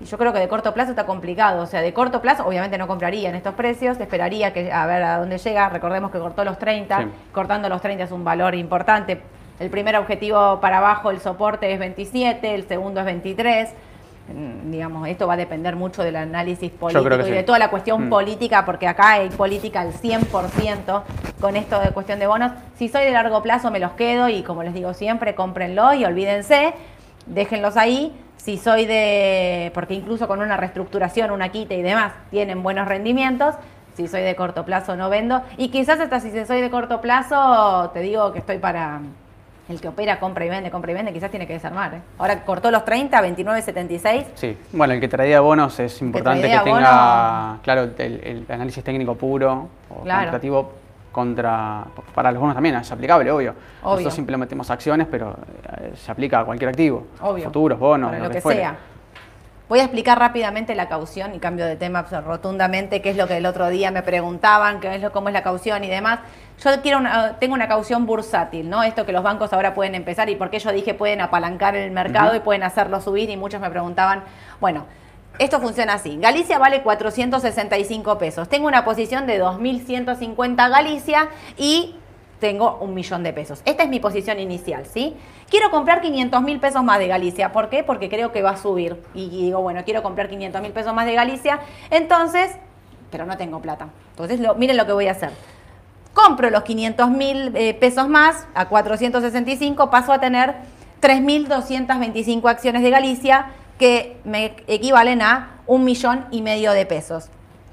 Y 0.00 0.04
yo 0.04 0.16
creo 0.16 0.32
que 0.32 0.38
de 0.38 0.46
corto 0.48 0.72
plazo 0.74 0.90
está 0.90 1.06
complicado. 1.06 1.62
O 1.62 1.66
sea, 1.66 1.80
de 1.80 1.92
corto 1.92 2.20
plazo, 2.22 2.46
obviamente 2.46 2.78
no 2.78 2.86
compraría 2.86 3.28
en 3.30 3.34
estos 3.34 3.54
precios, 3.54 3.98
esperaría 3.98 4.52
que 4.52 4.70
a 4.72 4.86
ver 4.86 5.02
a 5.02 5.18
dónde 5.18 5.38
llega. 5.38 5.68
Recordemos 5.68 6.10
que 6.12 6.18
cortó 6.18 6.44
los 6.44 6.58
30. 6.58 6.98
Sí. 7.02 7.08
Cortando 7.32 7.68
los 7.68 7.80
30 7.82 8.04
es 8.04 8.12
un 8.12 8.22
valor 8.24 8.54
importante. 8.54 9.20
El 9.60 9.70
primer 9.70 9.96
objetivo 9.96 10.60
para 10.60 10.78
abajo, 10.78 11.10
el 11.10 11.20
soporte 11.20 11.72
es 11.72 11.78
27, 11.78 12.54
el 12.54 12.68
segundo 12.68 13.00
es 13.00 13.06
23. 13.06 13.70
Mm, 14.32 14.70
Digamos, 14.70 15.08
esto 15.08 15.26
va 15.26 15.34
a 15.34 15.36
depender 15.36 15.74
mucho 15.74 16.02
del 16.02 16.16
análisis 16.16 16.70
político 16.70 17.14
y 17.20 17.24
sí. 17.24 17.30
de 17.30 17.42
toda 17.42 17.58
la 17.58 17.70
cuestión 17.70 18.06
Mm. 18.06 18.10
política, 18.10 18.64
porque 18.64 18.86
acá 18.86 19.12
hay 19.12 19.30
política 19.30 19.80
al 19.80 19.92
100% 19.94 21.02
con 21.40 21.56
esto 21.56 21.80
de 21.80 21.90
cuestión 21.90 22.18
de 22.18 22.26
bonos. 22.26 22.52
Si 22.76 22.88
soy 22.88 23.04
de 23.04 23.10
largo 23.12 23.42
plazo, 23.42 23.70
me 23.70 23.80
los 23.80 23.92
quedo 23.92 24.28
y 24.28 24.42
como 24.42 24.62
les 24.62 24.74
digo 24.74 24.92
siempre, 24.94 25.34
cómprenlo 25.34 25.94
y 25.94 26.04
olvídense 26.04 26.74
déjenlos 27.26 27.76
ahí. 27.76 28.14
Si 28.36 28.56
soy 28.56 28.86
de, 28.86 29.70
porque 29.74 29.94
incluso 29.94 30.28
con 30.28 30.40
una 30.40 30.56
reestructuración, 30.56 31.30
una 31.30 31.50
quita 31.50 31.74
y 31.74 31.82
demás, 31.82 32.12
tienen 32.30 32.62
buenos 32.62 32.86
rendimientos. 32.88 33.54
Si 33.94 34.06
soy 34.06 34.22
de 34.22 34.36
corto 34.36 34.64
plazo, 34.64 34.94
no 34.96 35.10
vendo. 35.10 35.42
Y 35.56 35.68
quizás 35.70 35.98
hasta 35.98 36.20
si 36.20 36.30
soy 36.46 36.60
de 36.60 36.70
corto 36.70 37.00
plazo, 37.00 37.90
te 37.92 38.00
digo 38.00 38.32
que 38.32 38.38
estoy 38.38 38.58
para 38.58 39.00
el 39.68 39.80
que 39.80 39.88
opera, 39.88 40.18
compra 40.18 40.44
y 40.44 40.48
vende, 40.48 40.70
compra 40.70 40.90
y 40.92 40.94
vende, 40.94 41.12
quizás 41.12 41.30
tiene 41.30 41.46
que 41.46 41.52
desarmar. 41.52 41.94
¿eh? 41.94 42.00
Ahora 42.18 42.42
cortó 42.44 42.70
los 42.70 42.84
30, 42.84 43.20
29.76. 43.22 44.24
Sí. 44.34 44.56
Bueno, 44.72 44.94
el 44.94 45.00
que 45.00 45.08
traía 45.08 45.40
bonos 45.40 45.78
es 45.80 46.00
importante 46.00 46.48
que, 46.50 46.58
tenga, 46.60 47.58
claro, 47.62 47.82
el, 47.98 48.20
el 48.24 48.46
análisis 48.48 48.82
técnico 48.82 49.14
puro 49.14 49.68
o 49.90 50.02
Claro. 50.02 50.20
cuantitativo 50.30 50.72
contra. 51.12 51.84
Para 52.14 52.30
los 52.32 52.40
bonos 52.40 52.54
también 52.54 52.76
es 52.76 52.90
aplicable, 52.92 53.30
obvio. 53.30 53.50
Obvio. 53.82 53.90
Nosotros 53.92 54.14
simplemente 54.14 54.54
metemos 54.54 54.70
acciones, 54.70 55.06
pero 55.10 55.36
eh, 55.80 55.92
se 55.96 56.10
aplica 56.12 56.40
a 56.40 56.44
cualquier 56.44 56.70
activo. 56.70 57.06
Obvio. 57.20 57.44
Futuros, 57.44 57.78
bonos, 57.78 58.10
para 58.10 58.24
lo 58.24 58.30
que 58.30 58.40
sea. 58.40 58.76
Voy 59.68 59.80
a 59.80 59.82
explicar 59.82 60.18
rápidamente 60.18 60.74
la 60.74 60.88
caución 60.88 61.34
y 61.34 61.38
cambio 61.40 61.66
de 61.66 61.76
tema 61.76 62.02
rotundamente, 62.02 63.02
que 63.02 63.10
es 63.10 63.16
lo 63.18 63.26
que 63.28 63.36
el 63.36 63.44
otro 63.44 63.68
día 63.68 63.90
me 63.90 64.02
preguntaban, 64.02 64.80
qué 64.80 64.94
es 64.94 65.02
lo, 65.02 65.12
cómo 65.12 65.28
es 65.28 65.34
la 65.34 65.42
caución 65.42 65.84
y 65.84 65.88
demás. 65.88 66.20
Yo 66.64 66.70
quiero 66.80 66.98
una- 66.98 67.38
tengo 67.38 67.52
una 67.54 67.68
caución 67.68 68.06
bursátil, 68.06 68.70
¿no? 68.70 68.82
Esto 68.82 69.04
que 69.04 69.12
los 69.12 69.22
bancos 69.22 69.52
ahora 69.52 69.74
pueden 69.74 69.94
empezar 69.94 70.30
y 70.30 70.36
porque 70.36 70.58
yo 70.58 70.72
dije 70.72 70.94
pueden 70.94 71.20
apalancar 71.20 71.76
el 71.76 71.90
mercado 71.90 72.34
y 72.34 72.40
pueden 72.40 72.62
hacerlo 72.62 73.00
subir 73.02 73.28
y 73.28 73.36
muchos 73.36 73.60
me 73.60 73.68
preguntaban, 73.68 74.22
bueno, 74.58 74.86
esto 75.38 75.60
funciona 75.60 75.92
así. 75.94 76.16
Galicia 76.18 76.58
vale 76.58 76.82
465 76.82 78.16
pesos. 78.18 78.48
Tengo 78.48 78.66
una 78.66 78.84
posición 78.86 79.26
de 79.26 79.38
2.150 79.38 80.68
Galicia 80.70 81.28
y 81.58 81.94
tengo 82.40 82.78
un 82.80 82.94
millón 82.94 83.22
de 83.22 83.32
pesos. 83.32 83.62
Esta 83.64 83.82
es 83.82 83.88
mi 83.88 83.98
posición 84.00 84.38
inicial, 84.38 84.86
¿sí? 84.86 85.16
Quiero 85.50 85.70
comprar 85.70 86.00
500 86.00 86.42
mil 86.42 86.60
pesos 86.60 86.84
más 86.84 86.98
de 86.98 87.08
Galicia. 87.08 87.50
¿Por 87.52 87.68
qué? 87.68 87.82
Porque 87.82 88.08
creo 88.08 88.30
que 88.32 88.42
va 88.42 88.50
a 88.50 88.56
subir. 88.56 89.02
Y, 89.14 89.28
digo, 89.28 89.60
bueno, 89.60 89.82
quiero 89.84 90.02
comprar 90.02 90.28
500 90.28 90.62
mil 90.62 90.72
pesos 90.72 90.94
más 90.94 91.06
de 91.06 91.14
Galicia. 91.14 91.60
Entonces, 91.90 92.52
pero 93.10 93.26
no 93.26 93.36
tengo 93.36 93.60
plata. 93.60 93.88
Entonces, 94.10 94.38
lo- 94.40 94.54
miren 94.54 94.76
lo 94.76 94.86
que 94.86 94.92
voy 94.92 95.08
a 95.08 95.12
hacer. 95.12 95.30
Compro 96.14 96.50
los 96.50 96.62
500 96.62 97.10
mil 97.10 97.52
eh, 97.56 97.74
pesos 97.74 98.08
más 98.08 98.46
a 98.54 98.68
465, 98.68 99.90
paso 99.90 100.12
a 100.12 100.20
tener 100.20 100.54
3.225 101.00 102.48
acciones 102.50 102.82
de 102.82 102.90
Galicia 102.90 103.46
que 103.78 104.16
me 104.24 104.56
equivalen 104.66 105.22
a 105.22 105.58
un 105.66 105.84
millón 105.84 106.26
y 106.30 106.42
medio 106.42 106.72
de 106.72 106.86
pesos. 106.86 107.30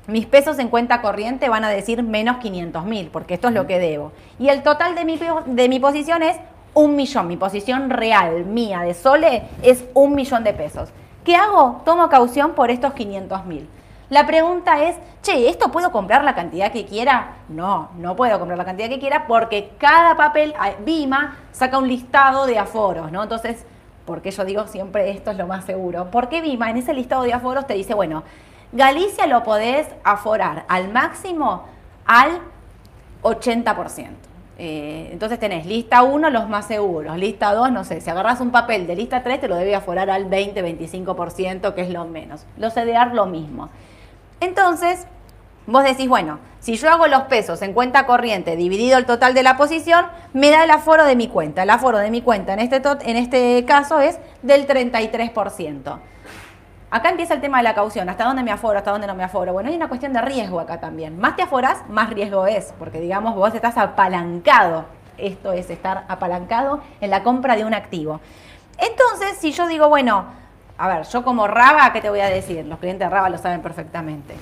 Mis 0.07 0.27
pesos 0.27 0.59
en 0.59 0.69
cuenta 0.69 1.01
corriente 1.01 1.49
van 1.49 1.63
a 1.63 1.69
decir 1.69 2.03
menos 2.03 2.37
500 2.37 2.85
mil, 2.85 3.07
porque 3.07 3.33
esto 3.33 3.47
es 3.47 3.53
lo 3.53 3.65
que 3.65 3.79
debo. 3.79 4.11
Y 4.37 4.49
el 4.49 4.61
total 4.61 4.93
de 4.93 5.03
mi, 5.03 5.19
de 5.45 5.69
mi 5.69 5.79
posición 5.79 6.21
es 6.21 6.37
un 6.75 6.95
millón. 6.95 7.27
Mi 7.27 7.37
posición 7.37 7.89
real 7.89 8.45
mía 8.45 8.81
de 8.81 8.93
Sole 8.93 9.43
es 9.63 9.85
un 9.95 10.13
millón 10.13 10.43
de 10.43 10.53
pesos. 10.53 10.89
¿Qué 11.23 11.35
hago? 11.35 11.81
Tomo 11.85 12.07
caución 12.07 12.53
por 12.53 12.69
estos 12.69 12.93
500 12.93 13.45
mil. 13.45 13.67
La 14.09 14.27
pregunta 14.27 14.83
es, 14.83 14.95
che, 15.23 15.49
¿esto 15.49 15.71
puedo 15.71 15.91
comprar 15.91 16.23
la 16.23 16.35
cantidad 16.35 16.71
que 16.71 16.85
quiera? 16.85 17.37
No, 17.49 17.89
no 17.97 18.15
puedo 18.15 18.37
comprar 18.37 18.59
la 18.59 18.65
cantidad 18.65 18.87
que 18.87 18.99
quiera 18.99 19.25
porque 19.25 19.71
cada 19.79 20.15
papel, 20.15 20.53
Bima 20.85 21.37
saca 21.51 21.79
un 21.79 21.87
listado 21.87 22.45
de 22.45 22.59
aforos, 22.59 23.11
¿no? 23.11 23.23
Entonces, 23.23 23.65
porque 24.05 24.29
yo 24.29 24.45
digo 24.45 24.67
siempre 24.67 25.09
esto 25.09 25.31
es 25.31 25.37
lo 25.37 25.47
más 25.47 25.65
seguro? 25.65 26.09
Porque 26.11 26.41
Bima 26.41 26.69
en 26.69 26.77
ese 26.77 26.93
listado 26.93 27.23
de 27.23 27.33
aforos 27.33 27.65
te 27.65 27.73
dice, 27.73 27.95
bueno, 27.95 28.23
Galicia 28.75 29.25
lo 29.25 29.41
podés 29.43 29.87
aforar 30.03 30.65
al 30.67 30.91
máximo 30.91 31.63
al 32.05 32.41
80%. 33.23 34.09
Eh, 34.57 35.09
entonces 35.13 35.39
tenés 35.39 35.65
lista 35.65 36.03
1 36.03 36.29
los 36.29 36.49
más 36.49 36.67
seguros, 36.67 37.17
lista 37.17 37.53
2, 37.53 37.71
no 37.71 37.85
sé, 37.85 38.01
si 38.01 38.09
agarras 38.09 38.41
un 38.41 38.51
papel 38.51 38.85
de 38.85 38.97
lista 38.97 39.23
3 39.23 39.39
te 39.39 39.47
lo 39.47 39.55
debe 39.55 39.75
aforar 39.75 40.09
al 40.09 40.29
20-25%, 40.29 41.73
que 41.73 41.81
es 41.83 41.89
lo 41.89 42.03
menos. 42.03 42.45
Los 42.57 42.73
CDR 42.73 43.13
lo 43.13 43.27
mismo. 43.27 43.69
Entonces, 44.41 45.07
vos 45.67 45.85
decís, 45.85 46.09
bueno, 46.09 46.39
si 46.59 46.75
yo 46.75 46.89
hago 46.89 47.07
los 47.07 47.23
pesos 47.23 47.61
en 47.61 47.71
cuenta 47.71 48.05
corriente 48.05 48.57
dividido 48.57 48.97
el 48.97 49.05
total 49.05 49.33
de 49.33 49.43
la 49.43 49.55
posición, 49.55 50.05
me 50.33 50.51
da 50.51 50.65
el 50.65 50.71
aforo 50.71 51.05
de 51.05 51.15
mi 51.15 51.29
cuenta. 51.29 51.63
El 51.63 51.69
aforo 51.69 51.99
de 51.99 52.11
mi 52.11 52.21
cuenta 52.21 52.51
en 52.51 52.59
este, 52.59 52.81
en 53.09 53.15
este 53.15 53.63
caso 53.63 54.01
es 54.01 54.19
del 54.41 54.67
33%. 54.67 55.97
Acá 56.95 57.09
empieza 57.09 57.33
el 57.33 57.41
tema 57.41 57.57
de 57.57 57.63
la 57.63 57.75
caución. 57.75 58.07
¿Hasta 58.07 58.23
dónde 58.23 58.41
me 58.41 58.53
aforo? 58.53 58.77
¿Hasta 58.77 58.91
dónde 58.91 59.05
no 59.05 59.15
me 59.15 59.23
aforo? 59.25 59.51
Bueno, 59.51 59.69
hay 59.69 59.75
una 59.75 59.89
cuestión 59.89 60.13
de 60.13 60.21
riesgo 60.21 60.61
acá 60.61 60.79
también. 60.79 61.19
Más 61.19 61.35
te 61.35 61.41
aforas, 61.41 61.83
más 61.89 62.09
riesgo 62.09 62.47
es. 62.47 62.73
Porque, 62.79 63.01
digamos, 63.01 63.35
vos 63.35 63.53
estás 63.53 63.77
apalancado 63.77 64.85
Esto 65.17 65.51
es 65.51 65.69
estar 65.69 66.05
apalancado 66.07 66.79
en 67.01 67.09
la 67.09 67.21
compra 67.21 67.57
de 67.57 67.65
un 67.65 67.73
activo. 67.73 68.21
Entonces, 68.77 69.37
si 69.39 69.51
yo 69.51 69.67
digo, 69.67 69.89
bueno, 69.89 70.23
a 70.77 70.87
ver, 70.87 71.05
yo 71.05 71.21
como 71.25 71.47
Raba, 71.47 71.91
¿qué 71.91 71.99
te 71.99 72.09
voy 72.09 72.21
a 72.21 72.29
decir? 72.29 72.65
Los 72.65 72.79
clientes 72.79 73.05
de 73.05 73.13
Raba 73.13 73.27
lo 73.27 73.39
saben 73.39 73.61
perfectamente. 73.61 74.33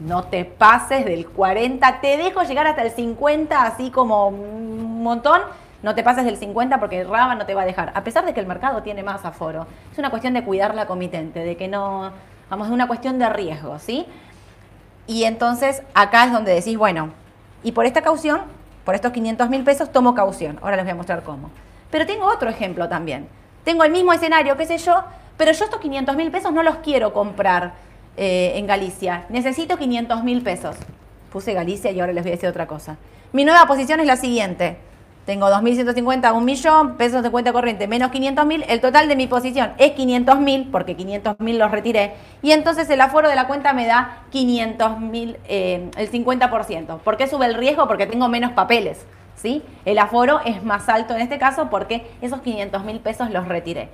No 0.00 0.24
te 0.24 0.44
pases 0.44 1.04
del 1.04 1.28
40, 1.28 2.00
te 2.00 2.16
dejo 2.16 2.42
llegar 2.42 2.66
hasta 2.66 2.82
el 2.82 2.90
50, 2.90 3.62
así 3.62 3.92
como 3.92 4.26
un 4.26 5.00
montón. 5.04 5.42
No 5.82 5.94
te 5.94 6.02
pases 6.02 6.24
del 6.24 6.36
50 6.36 6.78
porque 6.78 7.04
Raba 7.04 7.34
no 7.34 7.46
te 7.46 7.54
va 7.54 7.62
a 7.62 7.66
dejar. 7.66 7.92
A 7.94 8.04
pesar 8.04 8.26
de 8.26 8.34
que 8.34 8.40
el 8.40 8.46
mercado 8.46 8.82
tiene 8.82 9.02
más 9.02 9.24
aforo. 9.24 9.66
Es 9.92 9.98
una 9.98 10.10
cuestión 10.10 10.34
de 10.34 10.44
cuidar 10.44 10.74
la 10.74 10.86
comitente, 10.86 11.40
de 11.40 11.56
que 11.56 11.68
no. 11.68 12.12
Vamos, 12.50 12.66
es 12.66 12.72
una 12.72 12.86
cuestión 12.86 13.18
de 13.18 13.28
riesgo, 13.28 13.78
¿sí? 13.78 14.06
Y 15.06 15.24
entonces 15.24 15.82
acá 15.94 16.26
es 16.26 16.32
donde 16.32 16.52
decís, 16.52 16.76
bueno, 16.76 17.10
y 17.62 17.72
por 17.72 17.86
esta 17.86 18.02
caución, 18.02 18.42
por 18.84 18.94
estos 18.94 19.12
500 19.12 19.48
mil 19.48 19.64
pesos, 19.64 19.90
tomo 19.90 20.14
caución. 20.14 20.58
Ahora 20.62 20.76
les 20.76 20.84
voy 20.84 20.92
a 20.92 20.96
mostrar 20.96 21.22
cómo. 21.22 21.50
Pero 21.90 22.06
tengo 22.06 22.26
otro 22.26 22.50
ejemplo 22.50 22.88
también. 22.88 23.28
Tengo 23.64 23.84
el 23.84 23.92
mismo 23.92 24.12
escenario, 24.12 24.56
qué 24.56 24.66
sé 24.66 24.78
yo, 24.78 25.02
pero 25.36 25.52
yo 25.52 25.64
estos 25.64 25.80
500 25.80 26.16
mil 26.16 26.30
pesos 26.30 26.52
no 26.52 26.62
los 26.62 26.76
quiero 26.76 27.12
comprar 27.12 27.72
eh, 28.16 28.52
en 28.56 28.66
Galicia. 28.66 29.24
Necesito 29.28 29.76
500 29.76 30.22
mil 30.24 30.42
pesos. 30.42 30.76
Puse 31.32 31.54
Galicia 31.54 31.90
y 31.90 32.00
ahora 32.00 32.12
les 32.12 32.24
voy 32.24 32.32
a 32.32 32.34
decir 32.34 32.48
otra 32.48 32.66
cosa. 32.66 32.96
Mi 33.32 33.44
nueva 33.44 33.66
posición 33.66 34.00
es 34.00 34.06
la 34.06 34.16
siguiente. 34.16 34.78
Tengo 35.26 35.48
2.150, 35.48 36.34
un 36.34 36.44
millón, 36.44 36.96
pesos 36.96 37.22
de 37.22 37.30
cuenta 37.30 37.52
corriente, 37.52 37.86
menos 37.86 38.10
500 38.10 38.46
mil. 38.46 38.64
El 38.68 38.80
total 38.80 39.06
de 39.08 39.16
mi 39.16 39.26
posición 39.26 39.72
es 39.78 39.92
500 39.92 40.40
mil, 40.40 40.68
porque 40.70 40.96
500 40.96 41.38
mil 41.40 41.58
los 41.58 41.70
retiré. 41.70 42.14
Y 42.42 42.52
entonces 42.52 42.88
el 42.90 43.00
aforo 43.00 43.28
de 43.28 43.36
la 43.36 43.46
cuenta 43.46 43.72
me 43.72 43.86
da 43.86 44.24
500 44.30 44.98
mil, 44.98 45.36
eh, 45.46 45.90
el 45.96 46.10
50%. 46.10 46.98
¿Por 46.98 47.16
qué 47.16 47.26
sube 47.26 47.46
el 47.46 47.54
riesgo? 47.54 47.86
Porque 47.86 48.06
tengo 48.06 48.28
menos 48.28 48.52
papeles. 48.52 49.06
¿sí? 49.40 49.62
El 49.84 49.98
aforo 49.98 50.40
es 50.44 50.62
más 50.62 50.88
alto 50.88 51.14
en 51.14 51.20
este 51.20 51.38
caso 51.38 51.70
porque 51.70 52.06
esos 52.20 52.40
500 52.40 52.84
mil 52.84 53.00
pesos 53.00 53.30
los 53.30 53.48
retiré. 53.48 53.88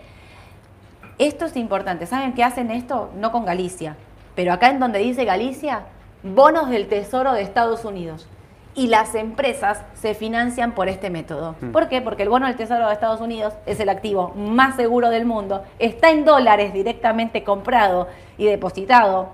Esto 1.19 1.47
es 1.47 1.57
importante. 1.57 2.07
¿Saben 2.07 2.35
qué 2.35 2.45
hacen 2.45 2.71
esto? 2.71 3.11
No 3.17 3.33
con 3.33 3.45
Galicia, 3.45 3.97
pero 4.35 4.53
acá 4.53 4.71
en 4.71 4.81
donde 4.81 4.99
dice 4.99 5.25
Galicia, 5.25 5.85
bonos 6.23 6.69
del 6.69 6.89
Tesoro 6.89 7.33
de 7.33 7.43
Estados 7.43 7.85
Unidos. 7.85 8.29
Y 8.77 8.87
las 8.89 9.15
empresas 9.15 9.83
se 9.95 10.15
financian 10.15 10.73
por 10.73 10.89
este 10.89 11.11
método. 11.11 11.57
Mm. 11.61 11.73
¿Por 11.73 11.89
qué? 11.89 12.01
Porque 12.03 12.23
el 12.23 12.29
bono 12.29 12.47
del 12.47 12.57
Tesoro 12.57 12.87
de 12.87 12.93
Estados 12.93 13.21
Unidos 13.21 13.55
es 13.67 13.81
el 13.81 13.89
activo 13.89 14.33
más 14.37 14.77
seguro 14.77 15.11
del 15.11 15.25
mundo, 15.25 15.65
está 15.79 16.11
en 16.11 16.25
dólares 16.25 16.73
directamente 16.73 17.43
comprado 17.43 18.07
y 18.39 18.45
depositado 18.45 19.31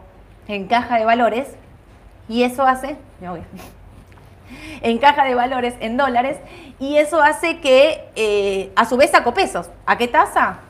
en 0.49 0.67
caja 0.69 0.99
de 0.99 1.05
valores, 1.05 1.49
y 2.29 2.45
eso 2.45 2.63
hace, 2.63 2.97
me 3.21 3.29
voy, 3.29 3.41
en 4.81 4.99
caja 4.99 5.25
de 5.25 5.35
valores 5.35 5.75
en 5.81 5.97
dólares, 5.97 6.39
y 6.79 6.97
eso 6.97 7.21
hace 7.21 7.61
que 7.61 8.09
eh, 8.17 8.73
a 8.77 8.85
su 8.85 8.97
vez 8.97 9.11
saco 9.11 9.35
pesos. 9.35 9.71
¿A 9.87 9.99
qué 9.99 10.09
tasa? 10.09 10.61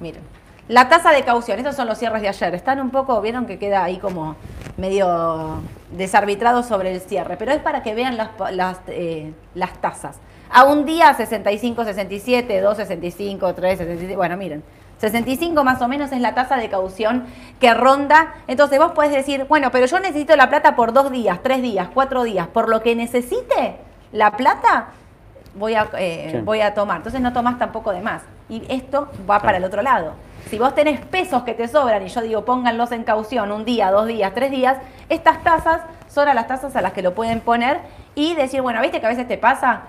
Miren, 0.00 0.22
la 0.68 0.88
tasa 0.88 1.10
de 1.10 1.22
caución, 1.24 1.58
estos 1.58 1.76
son 1.76 1.86
los 1.86 1.98
cierres 1.98 2.22
de 2.22 2.28
ayer, 2.28 2.54
están 2.54 2.80
un 2.80 2.90
poco, 2.90 3.20
vieron 3.20 3.46
que 3.46 3.58
queda 3.58 3.84
ahí 3.84 3.98
como 3.98 4.36
medio 4.76 5.60
desarbitrado 5.92 6.62
sobre 6.62 6.92
el 6.94 7.00
cierre, 7.00 7.36
pero 7.36 7.52
es 7.52 7.58
para 7.60 7.82
que 7.82 7.94
vean 7.94 8.16
las, 8.16 8.30
las, 8.52 8.78
eh, 8.88 9.32
las 9.54 9.74
tasas. 9.80 10.18
A 10.50 10.64
un 10.64 10.84
día 10.84 11.12
65, 11.14 11.84
67, 11.84 12.60
2, 12.60 12.76
65, 12.76 13.54
3, 13.54 13.78
67, 13.78 14.16
bueno, 14.16 14.36
miren, 14.36 14.62
65 14.98 15.64
más 15.64 15.82
o 15.82 15.88
menos 15.88 16.12
es 16.12 16.20
la 16.20 16.34
tasa 16.34 16.56
de 16.56 16.68
caución 16.70 17.24
que 17.60 17.74
ronda. 17.74 18.34
Entonces 18.46 18.78
vos 18.78 18.92
podés 18.92 19.10
decir, 19.12 19.44
bueno, 19.48 19.70
pero 19.70 19.86
yo 19.86 19.98
necesito 20.00 20.36
la 20.36 20.48
plata 20.48 20.76
por 20.76 20.92
dos 20.92 21.10
días, 21.10 21.40
tres 21.42 21.60
días, 21.60 21.88
cuatro 21.92 22.22
días. 22.22 22.46
Por 22.46 22.68
lo 22.68 22.80
que 22.82 22.94
necesite 22.94 23.76
la 24.12 24.36
plata, 24.36 24.86
voy 25.56 25.74
a, 25.74 25.88
eh, 25.98 26.28
Sí. 26.30 26.38
voy 26.38 26.60
a 26.60 26.72
tomar. 26.74 26.98
Entonces 26.98 27.20
no 27.20 27.32
tomás 27.32 27.58
tampoco 27.58 27.92
de 27.92 28.00
más. 28.00 28.22
Y 28.48 28.62
esto 28.68 29.08
va 29.28 29.40
para 29.40 29.56
el 29.58 29.64
otro 29.64 29.82
lado. 29.82 30.12
Si 30.50 30.58
vos 30.58 30.74
tenés 30.74 31.00
pesos 31.00 31.42
que 31.42 31.54
te 31.54 31.68
sobran 31.68 32.04
y 32.04 32.08
yo 32.08 32.20
digo 32.20 32.44
pónganlos 32.44 32.92
en 32.92 33.04
caución 33.04 33.50
un 33.50 33.64
día, 33.64 33.90
dos 33.90 34.06
días, 34.06 34.32
tres 34.34 34.50
días, 34.50 34.78
estas 35.08 35.42
tasas 35.42 35.80
son 36.08 36.28
a 36.28 36.34
las 36.34 36.46
tasas 36.46 36.76
a 36.76 36.82
las 36.82 36.92
que 36.92 37.02
lo 37.02 37.14
pueden 37.14 37.40
poner 37.40 37.80
y 38.14 38.34
decir, 38.34 38.62
bueno, 38.62 38.80
¿viste 38.80 39.00
que 39.00 39.06
a 39.06 39.08
veces 39.08 39.26
te 39.26 39.38
pasa? 39.38 39.82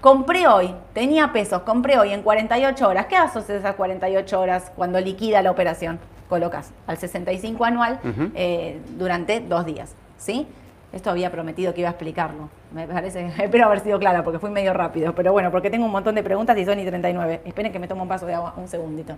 Compré 0.00 0.48
hoy, 0.48 0.74
tenía 0.92 1.32
pesos, 1.32 1.62
compré 1.62 1.98
hoy 1.98 2.12
en 2.12 2.22
48 2.22 2.88
horas. 2.88 3.06
¿Qué 3.06 3.16
haces 3.16 3.48
esas 3.48 3.76
48 3.76 4.40
horas 4.40 4.72
cuando 4.74 5.00
liquida 5.00 5.42
la 5.42 5.50
operación? 5.50 6.00
Colocas 6.28 6.72
al 6.86 6.98
65 6.98 7.64
anual 7.64 8.00
eh, 8.34 8.80
durante 8.98 9.40
dos 9.40 9.64
días, 9.64 9.94
¿sí? 10.16 10.48
Esto 10.92 11.08
había 11.10 11.30
prometido 11.30 11.72
que 11.72 11.80
iba 11.80 11.88
a 11.88 11.92
explicarlo. 11.92 12.48
Me 12.72 12.86
parece, 12.86 13.26
espero 13.38 13.66
haber 13.66 13.80
sido 13.80 13.98
clara 13.98 14.22
porque 14.22 14.38
fui 14.38 14.50
medio 14.50 14.74
rápido, 14.74 15.14
pero 15.14 15.32
bueno, 15.32 15.50
porque 15.50 15.70
tengo 15.70 15.86
un 15.86 15.92
montón 15.92 16.14
de 16.14 16.22
preguntas 16.22 16.56
y 16.58 16.64
son 16.64 16.78
y 16.78 16.84
39. 16.84 17.40
Esperen 17.44 17.72
que 17.72 17.78
me 17.78 17.88
tomo 17.88 18.02
un 18.02 18.08
vaso 18.08 18.26
de 18.26 18.34
agua, 18.34 18.54
un 18.56 18.68
segundito, 18.68 19.14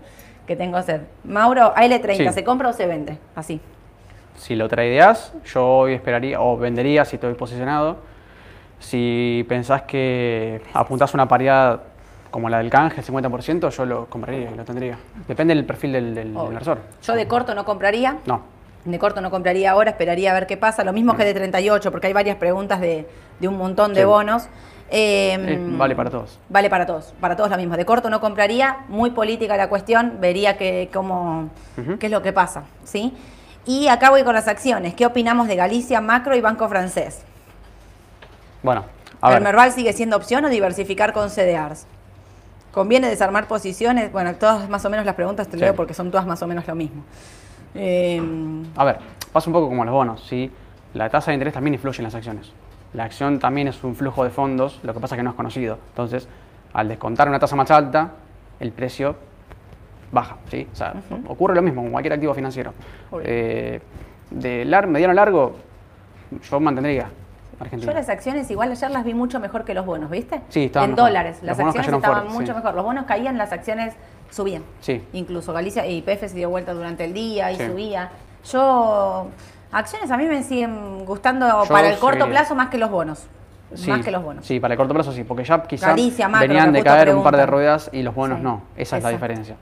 que 0.46 0.54
tengo 0.56 0.80
sed. 0.82 1.00
Mauro, 1.24 1.74
AL30, 1.74 2.28
Sí. 2.28 2.32
¿se 2.32 2.44
compra 2.44 2.68
o 2.68 2.72
se 2.72 2.86
vende? 2.86 3.18
Así. 3.34 3.60
Si 4.36 4.54
lo 4.56 4.68
tradeás, 4.68 5.32
yo 5.52 5.66
hoy 5.66 5.94
esperaría, 5.94 6.40
o 6.40 6.56
vendería 6.56 7.04
si 7.04 7.16
estoy 7.16 7.34
posicionado. 7.34 7.98
Si 8.80 9.44
pensás 9.48 9.82
que 9.82 10.60
apuntás 10.74 11.14
una 11.14 11.26
paridad 11.26 11.80
como 12.30 12.48
la 12.48 12.58
del 12.58 12.68
canje, 12.68 13.00
el 13.00 13.06
50%, 13.06 13.70
yo 13.70 13.84
lo 13.86 14.06
compraría 14.06 14.50
lo 14.50 14.64
tendría. 14.64 14.98
Depende 15.28 15.54
del 15.54 15.64
perfil 15.64 15.92
del, 15.92 16.14
del 16.14 16.28
inversor. 16.34 16.78
Yo 17.02 17.14
de 17.14 17.26
corto 17.28 17.54
no 17.54 17.64
compraría. 17.64 18.18
No. 18.26 18.42
De 18.84 18.98
corto 18.98 19.20
no 19.20 19.30
compraría 19.30 19.70
ahora, 19.70 19.90
esperaría 19.92 20.30
a 20.30 20.34
ver 20.34 20.46
qué 20.46 20.56
pasa. 20.56 20.84
Lo 20.84 20.92
mismo 20.92 21.16
que 21.16 21.24
de 21.24 21.32
38, 21.32 21.90
porque 21.90 22.06
hay 22.08 22.12
varias 22.12 22.36
preguntas 22.36 22.80
de, 22.80 23.08
de 23.40 23.48
un 23.48 23.56
montón 23.56 23.94
de 23.94 24.00
Sí. 24.00 24.06
bonos. 24.06 24.44
Eh, 24.90 25.34
Eh, 25.38 25.58
vale 25.78 25.96
para 25.96 26.10
todos. 26.10 26.38
Vale 26.50 26.68
para 26.68 26.84
todos, 26.86 27.14
para 27.18 27.34
todos 27.34 27.50
lo 27.50 27.56
mismo. 27.56 27.76
De 27.76 27.86
corto 27.86 28.10
no 28.10 28.20
compraría, 28.20 28.84
muy 28.88 29.10
política 29.10 29.56
la 29.56 29.68
cuestión, 29.70 30.18
vería 30.20 30.58
que, 30.58 30.90
cómo, 30.92 31.48
qué 31.98 32.06
es 32.06 32.12
lo 32.12 32.20
que 32.20 32.32
pasa, 32.34 32.64
¿sí? 32.84 33.14
Y 33.64 33.88
acá 33.88 34.10
voy 34.10 34.22
con 34.24 34.34
las 34.34 34.46
acciones. 34.46 34.92
¿Qué 34.94 35.06
opinamos 35.06 35.48
de 35.48 35.56
Galicia, 35.56 36.02
Macro 36.02 36.36
y 36.36 36.42
Banco 36.42 36.68
Francés? 36.68 37.22
Bueno, 38.62 38.84
a 39.22 39.28
¿El 39.28 39.34
ver. 39.34 39.42
Merval 39.42 39.72
sigue 39.72 39.94
siendo 39.94 40.16
opción 40.18 40.44
o 40.44 40.50
diversificar 40.50 41.14
con 41.14 41.30
CDRs? 41.30 41.86
¿Conviene 42.72 43.08
desarmar 43.08 43.46
posiciones? 43.48 44.12
Bueno, 44.12 44.34
todas 44.34 44.68
más 44.68 44.84
o 44.84 44.90
menos 44.90 45.06
las 45.06 45.14
preguntas 45.14 45.48
te 45.48 45.56
Sí. 45.56 45.62
leo 45.62 45.74
porque 45.74 45.94
son 45.94 46.10
todas 46.10 46.26
más 46.26 46.42
o 46.42 46.46
menos 46.46 46.66
lo 46.66 46.74
mismo. 46.74 47.02
Eh, 47.74 48.20
A 48.76 48.84
ver, 48.84 48.98
pasa 49.32 49.48
un 49.50 49.54
poco 49.54 49.68
como 49.68 49.84
los 49.84 49.92
bonos, 49.94 50.22
¿sí? 50.26 50.50
La 50.94 51.08
tasa 51.10 51.30
de 51.30 51.34
interés 51.34 51.54
también 51.54 51.74
influye 51.74 51.98
en 51.98 52.04
las 52.04 52.14
acciones. 52.14 52.52
La 52.92 53.04
acción 53.04 53.38
también 53.40 53.66
es 53.68 53.82
un 53.82 53.96
flujo 53.96 54.22
de 54.24 54.30
fondos, 54.30 54.78
lo 54.84 54.94
que 54.94 55.00
pasa 55.00 55.16
es 55.16 55.18
que 55.18 55.22
no 55.24 55.30
es 55.30 55.36
conocido. 55.36 55.78
Entonces, 55.90 56.28
al 56.72 56.88
descontar 56.88 57.28
una 57.28 57.38
tasa 57.40 57.56
más 57.56 57.70
alta, 57.70 58.12
el 58.60 58.70
precio 58.70 59.16
baja, 60.12 60.36
¿sí? 60.48 60.68
O 60.72 60.76
sea, 60.76 60.94
ocurre 61.26 61.54
lo 61.56 61.62
mismo 61.62 61.82
con 61.82 61.90
cualquier 61.90 62.12
activo 62.14 62.34
financiero. 62.34 62.72
Eh, 63.24 63.80
de 64.30 64.64
lar 64.64 64.86
mediano 64.86 65.10
a 65.10 65.14
largo, 65.14 65.56
yo 66.48 66.60
mantendría 66.60 67.08
Argentina. 67.58 67.90
Yo 67.92 67.98
las 67.98 68.08
acciones 68.08 68.48
igual 68.50 68.70
ayer 68.70 68.90
las 68.92 69.04
vi 69.04 69.14
mucho 69.14 69.40
mejor 69.40 69.64
que 69.64 69.74
los 69.74 69.84
bonos, 69.84 70.10
¿viste? 70.10 70.40
Sí, 70.48 70.64
estaban 70.66 70.90
En 70.90 70.94
mejor. 70.94 71.08
dólares. 71.08 71.38
Las 71.42 71.58
acciones 71.58 71.88
estaban 71.88 72.02
fuerte, 72.22 72.32
mucho 72.32 72.52
sí. 72.52 72.56
mejor. 72.56 72.74
Los 72.76 72.84
bonos 72.84 73.04
caían, 73.06 73.36
las 73.38 73.52
acciones 73.52 73.94
subían. 74.30 74.62
Sí. 74.80 75.02
Incluso 75.12 75.52
Galicia 75.52 75.86
y 75.86 75.98
IPF 75.98 76.28
se 76.28 76.34
dio 76.34 76.50
vuelta 76.50 76.72
durante 76.74 77.04
el 77.04 77.14
día 77.14 77.52
y 77.52 77.56
Sí. 77.56 77.66
subía. 77.66 78.10
Yo, 78.50 79.28
acciones 79.72 80.10
a 80.10 80.16
mí 80.16 80.26
me 80.26 80.42
siguen 80.42 81.04
gustando 81.04 81.46
Yo 81.64 81.68
para 81.72 81.90
el 81.90 81.98
corto 81.98 82.26
plazo 82.28 82.54
más 82.54 82.68
que 82.68 82.78
los 82.78 82.90
bonos. 82.90 83.26
Sí, 83.74 83.90
más 83.90 84.04
que 84.04 84.10
los 84.10 84.22
bonos. 84.22 84.44
Sí, 84.46 84.60
para 84.60 84.74
el 84.74 84.78
corto 84.78 84.94
plazo 84.94 85.12
sí, 85.12 85.24
porque 85.24 85.42
ya 85.44 85.62
quizás 85.62 85.96
venían 86.40 86.72
de 86.72 86.82
caer 86.82 87.14
un 87.14 87.22
par 87.22 87.36
de 87.36 87.46
ruedas 87.46 87.90
y 87.92 88.02
los 88.02 88.14
bonos 88.14 88.40
no. 88.40 88.62
Esa 88.76 88.98
es 88.98 89.02
la 89.02 89.10
diferencia. 89.10 89.56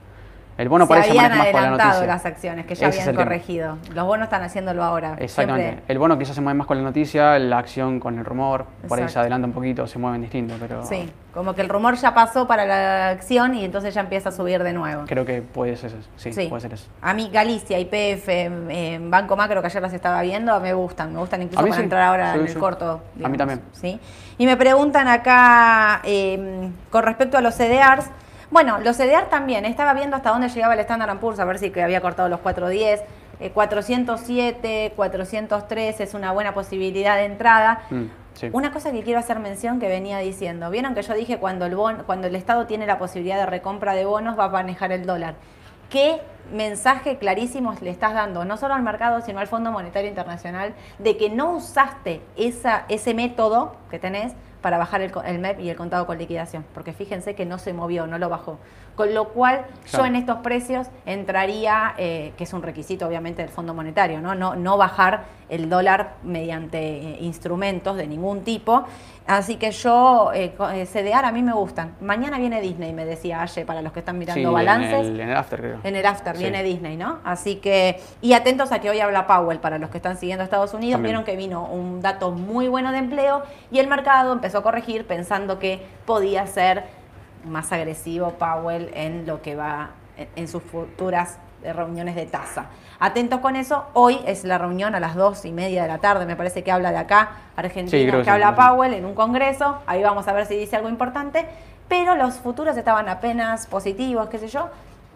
El 0.55 0.69
bono 0.69 0.85
se 0.85 0.89
parece 0.89 1.09
habían 1.09 1.29
más 1.29 1.37
por 1.47 1.53
la 1.53 1.59
adelantado 1.61 1.89
noticia. 1.93 2.07
las 2.07 2.25
acciones, 2.27 2.65
que 2.67 2.75
ya 2.75 2.87
Ese 2.89 2.99
habían 3.01 3.15
tema. 3.15 3.23
corregido. 3.23 3.77
Los 3.95 4.05
bonos 4.05 4.25
están 4.25 4.43
haciéndolo 4.43 4.83
ahora. 4.83 5.15
Exactamente. 5.17 5.67
Siempre- 5.69 5.91
El 5.91 5.97
bono 5.99 6.17
quizás 6.19 6.35
se 6.35 6.41
mueve 6.41 6.57
más 6.59 6.67
con 6.67 6.77
la 6.77 6.83
noticia, 6.83 7.39
la 7.39 7.57
acción 7.57 7.99
con 7.99 8.19
el 8.19 8.25
rumor, 8.25 8.65
por 8.87 8.99
ahí 8.99 9.03
se 9.03 9.05
Exacto. 9.05 9.19
adelanta 9.21 9.47
un 9.47 9.53
poquito, 9.53 9.87
se 9.87 9.97
mueven 9.97 10.21
distinto, 10.21 10.53
pero 10.59 10.85
Sí, 10.85 11.09
como 11.33 11.55
que 11.55 11.61
el 11.61 11.69
rumor 11.69 11.95
ya 11.95 12.13
pasó 12.13 12.47
para 12.47 12.65
la 12.65 13.09
acción 13.09 13.55
y 13.55 13.65
entonces 13.65 13.95
ya 13.95 14.01
empieza 14.01 14.29
a 14.29 14.31
subir 14.31 14.61
de 14.61 14.73
nuevo. 14.73 15.05
creo 15.07 15.25
que 15.25 15.41
puede 15.41 15.75
ser 15.75 15.89
eso. 15.89 16.07
Sí, 16.17 16.31
Sí. 16.31 16.45
puede 16.47 16.61
ser 16.61 16.73
eso. 16.73 16.87
A 17.01 17.15
mí 17.15 17.31
Galicia, 17.33 17.79
IPF, 17.79 18.27
eh, 18.29 18.99
Banco 19.01 19.35
Macro, 19.35 19.59
que 19.61 19.67
ayer 19.67 19.81
las 19.81 19.93
estaba 19.93 20.21
viendo, 20.21 20.59
me 20.59 20.73
gustan. 20.73 21.13
Me 21.13 21.19
gustan 21.19 21.41
incluso 21.41 21.63
para 21.63 21.75
sí. 21.75 21.81
entrar 21.81 22.03
ahora 22.03 22.33
Sí, 22.33 22.39
en 22.39 22.45
el 22.47 22.57
corto. 22.59 22.91
A 22.91 22.95
mí 22.95 23.01
digamos, 23.15 23.37
también. 23.39 23.61
¿sí? 23.71 23.99
Y 24.37 24.45
me 24.45 24.55
preguntan 24.55 25.07
acá 25.07 26.01
eh, 26.03 26.69
con 26.91 27.03
respecto 27.03 27.37
a 27.39 27.41
los 27.41 27.55
CDRs. 27.55 28.05
Bueno, 28.53 28.77
los 28.77 28.97
CDR 28.97 29.29
también. 29.31 29.65
Estaba 29.65 29.95
viendo 29.95 30.15
hasta 30.15 30.29
dónde 30.29 30.47
llegaba 30.47 30.75
el 30.75 30.79
Standard 30.81 31.17
Poor's, 31.17 31.39
a 31.39 31.45
ver 31.45 31.57
si 31.57 31.71
que 31.71 31.81
había 31.81 32.01
cortado 32.01 32.29
los 32.29 32.39
410. 32.39 33.01
Eh, 33.39 33.49
407, 33.49 34.93
403 34.95 35.99
es 35.99 36.13
una 36.13 36.31
buena 36.33 36.53
posibilidad 36.53 37.15
de 37.17 37.25
entrada. 37.25 37.81
Mm, 37.89 38.03
sí. 38.35 38.49
Una 38.53 38.71
cosa 38.71 38.91
que 38.91 39.01
quiero 39.01 39.19
hacer 39.19 39.39
mención 39.39 39.79
que 39.79 39.87
venía 39.87 40.19
diciendo, 40.19 40.69
vieron 40.69 40.93
que 40.93 41.01
yo 41.01 41.15
dije 41.15 41.39
cuando 41.39 41.65
el 41.65 41.75
bon- 41.75 42.03
cuando 42.05 42.27
el 42.27 42.35
Estado 42.35 42.67
tiene 42.67 42.85
la 42.85 42.99
posibilidad 42.99 43.37
de 43.37 43.47
recompra 43.47 43.95
de 43.95 44.05
bonos 44.05 44.37
va 44.37 44.45
a 44.45 44.49
manejar 44.49 44.91
el 44.91 45.07
dólar. 45.07 45.33
¿Qué 45.89 46.21
mensaje 46.53 47.17
clarísimo 47.17 47.73
le 47.81 47.89
estás 47.89 48.13
dando, 48.13 48.45
no 48.45 48.57
solo 48.57 48.75
al 48.75 48.83
mercado, 48.83 49.21
sino 49.21 49.39
al 49.39 49.47
Fondo 49.47 49.71
Monetario 49.71 50.09
Internacional, 50.09 50.75
de 50.99 51.17
que 51.17 51.31
no 51.31 51.53
usaste 51.53 52.21
esa, 52.35 52.85
ese 52.87 53.15
método 53.15 53.77
que 53.89 53.97
tenés 53.97 54.33
para 54.63 54.79
bajar 54.79 55.01
el, 55.01 55.11
el 55.25 55.39
MEP 55.39 55.59
y 55.59 55.69
el 55.69 55.75
contado 55.75 56.07
con 56.07 56.17
liquidación, 56.17 56.65
porque 56.73 56.93
fíjense 56.93 57.35
que 57.35 57.45
no 57.45 57.59
se 57.59 57.73
movió, 57.73 58.07
no 58.07 58.17
lo 58.17 58.29
bajó. 58.29 58.57
Con 58.95 59.13
lo 59.15 59.29
cual, 59.29 59.65
yo 59.91 60.05
en 60.05 60.15
estos 60.15 60.37
precios 60.39 60.87
entraría, 61.05 61.95
eh, 61.97 62.33
que 62.37 62.43
es 62.43 62.53
un 62.53 62.61
requisito 62.61 63.07
obviamente 63.07 63.41
del 63.41 63.49
Fondo 63.49 63.73
Monetario, 63.73 64.21
¿no? 64.21 64.35
No, 64.35 64.55
no 64.55 64.77
bajar 64.77 65.23
el 65.49 65.67
dólar 65.69 66.15
mediante 66.23 66.77
eh, 66.79 67.17
instrumentos 67.21 67.97
de 67.97 68.05
ningún 68.07 68.43
tipo. 68.43 68.83
Así 69.25 69.55
que 69.55 69.71
yo, 69.71 70.31
eh, 70.33 70.53
co- 70.57 70.69
eh, 70.69 70.85
CDR 70.85 71.25
a 71.25 71.31
mí 71.31 71.41
me 71.41 71.53
gustan. 71.53 71.95
Mañana 72.01 72.37
viene 72.37 72.59
Disney, 72.61 72.93
me 72.93 73.05
decía 73.05 73.41
Aye, 73.41 73.65
para 73.65 73.81
los 73.81 73.93
que 73.93 73.99
están 73.99 74.17
mirando 74.19 74.49
Sí, 74.49 74.53
balances. 74.53 74.93
En 74.99 75.05
el, 75.05 75.19
en 75.21 75.29
el 75.29 75.35
after, 75.37 75.59
creo. 75.59 75.79
En 75.83 75.95
el 75.95 76.05
after 76.05 76.35
Sí. 76.35 76.43
viene 76.43 76.61
Disney, 76.61 76.97
¿no? 76.97 77.19
Así 77.23 77.55
que, 77.55 77.99
y 78.21 78.33
atentos 78.33 78.71
a 78.71 78.79
que 78.79 78.89
hoy 78.89 78.99
habla 78.99 79.25
Powell 79.25 79.59
para 79.59 79.77
los 79.79 79.89
que 79.89 79.97
están 79.97 80.17
siguiendo 80.17 80.41
a 80.41 80.45
Estados 80.45 80.73
Unidos. 80.73 80.93
También. 80.97 81.13
Vieron 81.13 81.23
que 81.23 81.35
vino 81.35 81.65
un 81.65 82.01
dato 82.01 82.31
muy 82.31 82.67
bueno 82.67 82.91
de 82.91 82.97
empleo 82.99 83.43
y 83.71 83.79
el 83.79 83.87
mercado 83.87 84.33
empezó 84.33 84.59
a 84.59 84.63
corregir 84.63 85.07
pensando 85.07 85.57
que 85.57 85.81
podía 86.05 86.45
ser 86.45 86.83
más 87.45 87.71
agresivo 87.71 88.31
Powell 88.31 88.89
en 88.93 89.25
lo 89.25 89.41
que 89.41 89.55
va 89.55 89.91
en, 90.35 90.47
sus 90.47 90.61
futuras 90.63 91.37
eh, 91.63 91.73
reuniones 91.73 92.15
de 92.15 92.25
tasa. 92.25 92.67
Atentos 92.99 93.39
con 93.39 93.55
eso, 93.55 93.85
hoy 93.93 94.19
es 94.25 94.43
la 94.43 94.57
reunión 94.57 94.95
a 94.95 94.99
las 94.99 95.15
dos 95.15 95.45
y 95.45 95.51
media 95.51 95.81
de 95.83 95.87
la 95.87 95.97
tarde, 95.97 96.25
me 96.25 96.35
parece 96.35 96.63
que 96.63 96.71
habla 96.71 96.91
de 96.91 96.97
acá, 96.97 97.31
Argentina, 97.55 98.11
Sí, 98.11 98.17
que 98.17 98.23
sí, 98.23 98.29
habla 98.29 98.49
sí. 98.49 98.61
Powell 98.61 98.93
en 98.93 99.05
un 99.05 99.15
congreso, 99.15 99.79
ahí 99.87 100.03
vamos 100.03 100.27
a 100.27 100.33
ver 100.33 100.45
si 100.45 100.55
dice 100.55 100.75
algo 100.75 100.89
importante, 100.89 101.45
pero 101.87 102.15
los 102.15 102.35
futuros 102.35 102.77
estaban 102.77 103.09
apenas 103.09 103.67
positivos, 103.67 104.29
qué 104.29 104.37
sé 104.37 104.47
yo. 104.47 104.69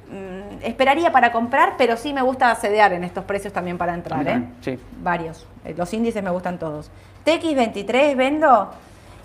Mm, 0.09 0.63
esperaría 0.63 1.11
para 1.11 1.31
comprar, 1.31 1.73
pero 1.77 1.97
sí 1.97 2.13
me 2.13 2.21
gusta 2.21 2.53
sedear 2.55 2.93
en 2.93 3.03
estos 3.03 3.25
precios 3.25 3.51
también 3.51 3.77
para 3.77 3.93
entrar, 3.93 4.25
¿eh? 4.27 4.41
Sí. 4.61 4.79
Varios. 5.01 5.45
Eh, 5.65 5.73
Los 5.77 5.93
índices 5.93 6.23
me 6.23 6.29
gustan 6.29 6.57
todos. 6.57 6.89
TX23 7.25 8.15
vendo 8.15 8.71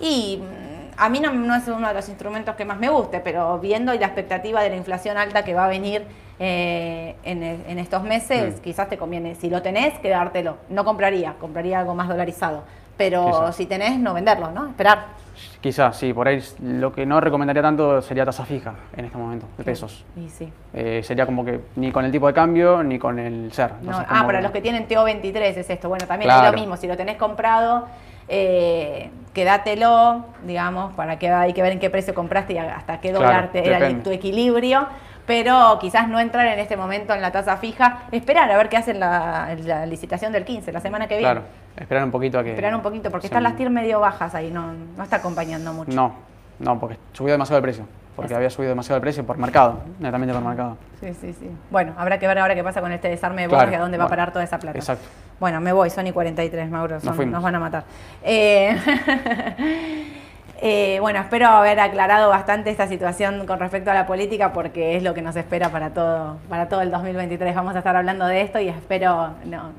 y 0.00 0.42
mm, 0.42 0.81
a 0.96 1.08
mí 1.08 1.20
no, 1.20 1.32
no 1.32 1.54
es 1.54 1.66
uno 1.68 1.88
de 1.88 1.94
los 1.94 2.08
instrumentos 2.08 2.54
que 2.56 2.64
más 2.64 2.78
me 2.78 2.88
guste, 2.88 3.20
pero 3.20 3.58
viendo 3.58 3.92
y 3.94 3.98
la 3.98 4.06
expectativa 4.06 4.62
de 4.62 4.70
la 4.70 4.76
inflación 4.76 5.16
alta 5.18 5.44
que 5.44 5.54
va 5.54 5.64
a 5.66 5.68
venir 5.68 6.06
eh, 6.38 7.14
en, 7.24 7.42
e- 7.42 7.60
en 7.68 7.78
estos 7.78 8.02
meses, 8.02 8.56
Mm. 8.56 8.62
quizás 8.62 8.88
te 8.88 8.98
conviene, 8.98 9.34
si 9.36 9.48
lo 9.50 9.62
tenés, 9.62 9.98
quedártelo. 10.00 10.56
No 10.70 10.84
compraría, 10.84 11.34
compraría 11.40 11.78
algo 11.80 11.94
más 11.94 12.08
dolarizado. 12.08 12.62
Pero 12.96 13.26
Quizás. 13.26 13.56
si 13.56 13.66
tenés, 13.66 13.98
no 13.98 14.12
venderlo, 14.14 14.50
¿no? 14.50 14.68
Esperar. 14.68 15.06
Quizás, 15.62 15.96
sí, 15.96 16.12
por 16.12 16.26
ahí 16.26 16.42
lo 16.60 16.92
que 16.92 17.06
no 17.06 17.20
recomendaría 17.20 17.62
tanto 17.62 18.02
sería 18.02 18.24
tasa 18.24 18.44
fija 18.44 18.74
en 18.96 19.04
este 19.04 19.16
momento, 19.16 19.46
de 19.56 19.62
pesos. 19.62 20.04
Y 20.16 20.28
sí. 20.28 20.52
Eh, 20.74 21.02
sería 21.04 21.24
como 21.24 21.44
que 21.44 21.60
ni 21.76 21.92
con 21.92 22.04
el 22.04 22.10
tipo 22.10 22.26
de 22.26 22.34
cambio 22.34 22.82
ni 22.82 22.98
con 22.98 23.16
el 23.20 23.52
SER. 23.52 23.70
No, 23.82 23.92
ah, 23.96 24.24
para 24.26 24.38
que- 24.38 24.42
los 24.42 24.50
que 24.50 24.60
tienen 24.60 24.88
TO23 24.88 25.56
es 25.56 25.70
esto. 25.70 25.88
Bueno, 25.88 26.04
también 26.08 26.28
es 26.32 26.36
Claro. 26.36 26.50
lo 26.52 26.58
mismo. 26.58 26.76
Si 26.76 26.88
lo 26.88 26.96
tenés 26.96 27.16
comprado, 27.16 27.86
eh, 28.26 29.10
quédatelo, 29.32 30.24
digamos, 30.44 30.94
para 30.94 31.18
que 31.20 31.30
hay 31.30 31.52
que 31.52 31.62
ver 31.62 31.72
en 31.72 31.78
qué 31.78 31.90
precio 31.90 32.12
compraste 32.12 32.54
y 32.54 32.58
hasta 32.58 33.00
qué 33.00 33.10
Claro, 33.10 33.24
dólar 33.24 33.52
te 33.52 33.64
era 33.68 34.02
tu 34.02 34.10
equilibrio. 34.10 34.88
Pero 35.26 35.78
quizás 35.80 36.08
no 36.08 36.18
entrar 36.18 36.44
en 36.48 36.58
este 36.58 36.76
momento 36.76 37.14
en 37.14 37.22
la 37.22 37.30
tasa 37.30 37.56
fija, 37.56 38.00
esperar 38.10 38.50
a 38.50 38.56
ver 38.56 38.68
qué 38.68 38.76
hacen 38.76 38.98
la, 38.98 39.54
la 39.64 39.86
licitación 39.86 40.32
del 40.32 40.44
15, 40.44 40.72
la 40.72 40.80
semana 40.80 41.06
que 41.06 41.16
viene. 41.18 41.32
Claro, 41.32 41.46
esperar 41.76 42.04
un 42.04 42.10
poquito 42.10 42.38
a 42.38 42.42
que... 42.44 42.50
Esperar 42.50 42.74
un 42.74 42.82
poquito, 42.82 43.10
porque 43.10 43.26
están 43.26 43.42
las 43.42 43.56
TIR 43.56 43.70
medio 43.70 44.00
bajas 44.00 44.34
ahí, 44.34 44.50
no, 44.50 44.72
no 44.96 45.02
está 45.02 45.16
acompañando 45.16 45.72
mucho. 45.72 45.92
No, 45.92 46.14
no, 46.58 46.78
porque 46.78 46.98
subió 47.12 47.32
demasiado 47.32 47.58
el 47.58 47.62
precio. 47.62 47.84
Porque 48.14 48.34
había 48.34 48.50
subido 48.50 48.68
demasiado 48.68 48.96
el 48.96 49.00
precio 49.00 49.24
por 49.24 49.38
mercado, 49.38 49.80
netamente 49.98 50.34
por 50.34 50.42
mercado. 50.44 50.76
Sí, 51.00 51.14
sí, 51.18 51.32
sí. 51.32 51.50
Bueno, 51.70 51.94
habrá 51.96 52.18
que 52.18 52.26
ver 52.26 52.38
ahora 52.38 52.54
qué 52.54 52.62
pasa 52.62 52.82
con 52.82 52.92
este 52.92 53.08
desarme 53.08 53.42
de 53.42 53.48
Claro, 53.48 53.70
y 53.72 53.74
a 53.74 53.80
dónde 53.80 53.96
va 53.96 54.04
a 54.04 54.08
parar 54.08 54.32
toda 54.32 54.44
esa 54.44 54.58
plata. 54.58 54.76
exacto. 54.78 55.08
Bueno, 55.40 55.60
me 55.62 55.72
voy, 55.72 55.88
Sony 55.88 56.12
43, 56.12 56.70
Mauro, 56.70 57.00
son- 57.00 57.06
nos, 57.06 57.16
fuimos. 57.16 57.42
van 57.42 57.54
a 57.54 57.58
matar. 57.58 57.84
Eh, 58.22 58.76
eh, 60.64 60.98
bueno, 61.00 61.18
espero 61.18 61.48
haber 61.48 61.80
aclarado 61.80 62.28
bastante 62.30 62.70
esta 62.70 62.86
situación 62.86 63.46
con 63.48 63.58
respecto 63.58 63.90
a 63.90 63.94
la 63.94 64.06
política 64.06 64.52
porque 64.52 64.96
es 64.96 65.02
lo 65.02 65.12
que 65.12 65.20
nos 65.20 65.34
espera 65.34 65.70
para 65.70 65.90
todo, 65.92 66.38
para 66.48 66.68
todo 66.68 66.82
el 66.82 66.92
2023. 66.92 67.52
Vamos 67.52 67.74
a 67.74 67.78
estar 67.78 67.96
hablando 67.96 68.26
de 68.26 68.42
esto 68.42 68.60
y 68.60 68.68
espero 68.68 69.30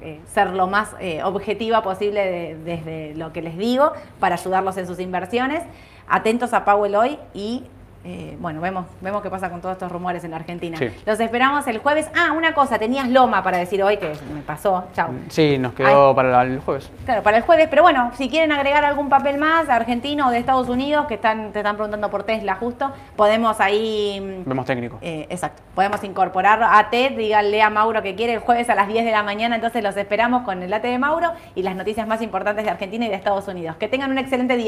eh, 0.01 0.19
ser 0.33 0.49
lo 0.51 0.67
más 0.67 0.89
eh, 0.99 1.23
objetiva 1.23 1.81
posible 1.83 2.19
de- 2.29 2.55
desde 2.65 3.15
lo 3.15 3.31
que 3.31 3.41
les 3.41 3.57
digo 3.57 3.93
para 4.19 4.35
ayudarlos 4.35 4.75
en 4.75 4.85
sus 4.85 4.99
inversiones. 4.99 5.63
Atentos 6.09 6.53
a 6.53 6.65
Powell 6.65 6.95
hoy 6.95 7.17
y 7.33 7.63
eh, 8.05 8.35
bueno, 8.39 8.59
vemos, 8.59 8.85
vemos 9.01 9.21
qué 9.21 9.29
pasa 9.29 9.49
con 9.49 9.61
todos 9.61 9.73
estos 9.73 9.91
rumores 9.91 10.23
en 10.23 10.31
la 10.31 10.37
Argentina. 10.37 10.77
Sí. 10.77 10.89
Los 11.05 11.19
esperamos 11.19 11.65
el 11.67 11.77
jueves. 11.77 12.09
Ah, 12.15 12.33
una 12.33 12.53
cosa, 12.53 12.77
tenías 12.77 13.07
Loma 13.09 13.43
para 13.43 13.57
decir 13.57 13.81
hoy 13.81 13.97
que 13.97 14.13
me 14.33 14.41
pasó. 14.41 14.85
Chao. 14.93 15.09
Sí, 15.29 15.57
nos 15.57 15.73
quedó 15.73 16.13
para 16.13 16.41
el 16.43 16.59
jueves. 16.59 16.91
Claro, 17.05 17.23
para 17.23 17.37
el 17.37 17.43
jueves, 17.43 17.67
pero 17.69 17.81
bueno, 17.81 18.11
si 18.15 18.29
quieren 18.29 18.51
agregar 18.51 18.83
algún 18.83 19.09
papel 19.09 19.37
más, 19.37 19.69
argentino 19.69 20.27
o 20.27 20.31
de 20.31 20.37
Estados 20.39 20.67
Unidos, 20.69 21.05
que 21.07 21.13
están, 21.15 21.51
te 21.53 21.59
están 21.59 21.75
preguntando 21.75 22.09
por 22.09 22.23
Tesla 22.23 22.55
justo, 22.55 22.91
podemos 23.15 23.59
ahí... 23.61 24.19
mm, 24.45 24.49
Vemos 24.49 24.65
técnico. 24.65 24.97
eh, 25.01 25.25
exacto, 25.29 25.61
podemos 25.75 26.03
incorporar 26.03 26.61
a 26.61 26.89
Ted, 26.89 27.13
díganle 27.17 27.61
a 27.61 27.69
Mauro 27.69 28.01
que 28.01 28.15
quiere 28.15 28.33
el 28.33 28.39
jueves 28.39 28.69
a 28.69 28.75
las 28.75 28.87
10 28.87 29.05
de 29.05 29.11
la 29.11 29.23
mañana, 29.23 29.55
entonces 29.55 29.81
los 29.81 29.95
esperamos 29.95 30.43
con 30.43 30.61
el 30.61 30.69
late 30.69 30.89
de 30.89 30.99
Mauro 30.99 31.31
y 31.55 31.63
las 31.63 31.75
noticias 31.75 32.07
más 32.07 32.21
importantes 32.21 32.65
de 32.65 32.71
Argentina 32.71 33.05
y 33.05 33.09
de 33.09 33.15
Estados 33.15 33.47
Unidos. 33.47 33.77
Que 33.77 33.87
tengan 33.87 34.11
un 34.11 34.17
excelente 34.17 34.55
día. 34.57 34.61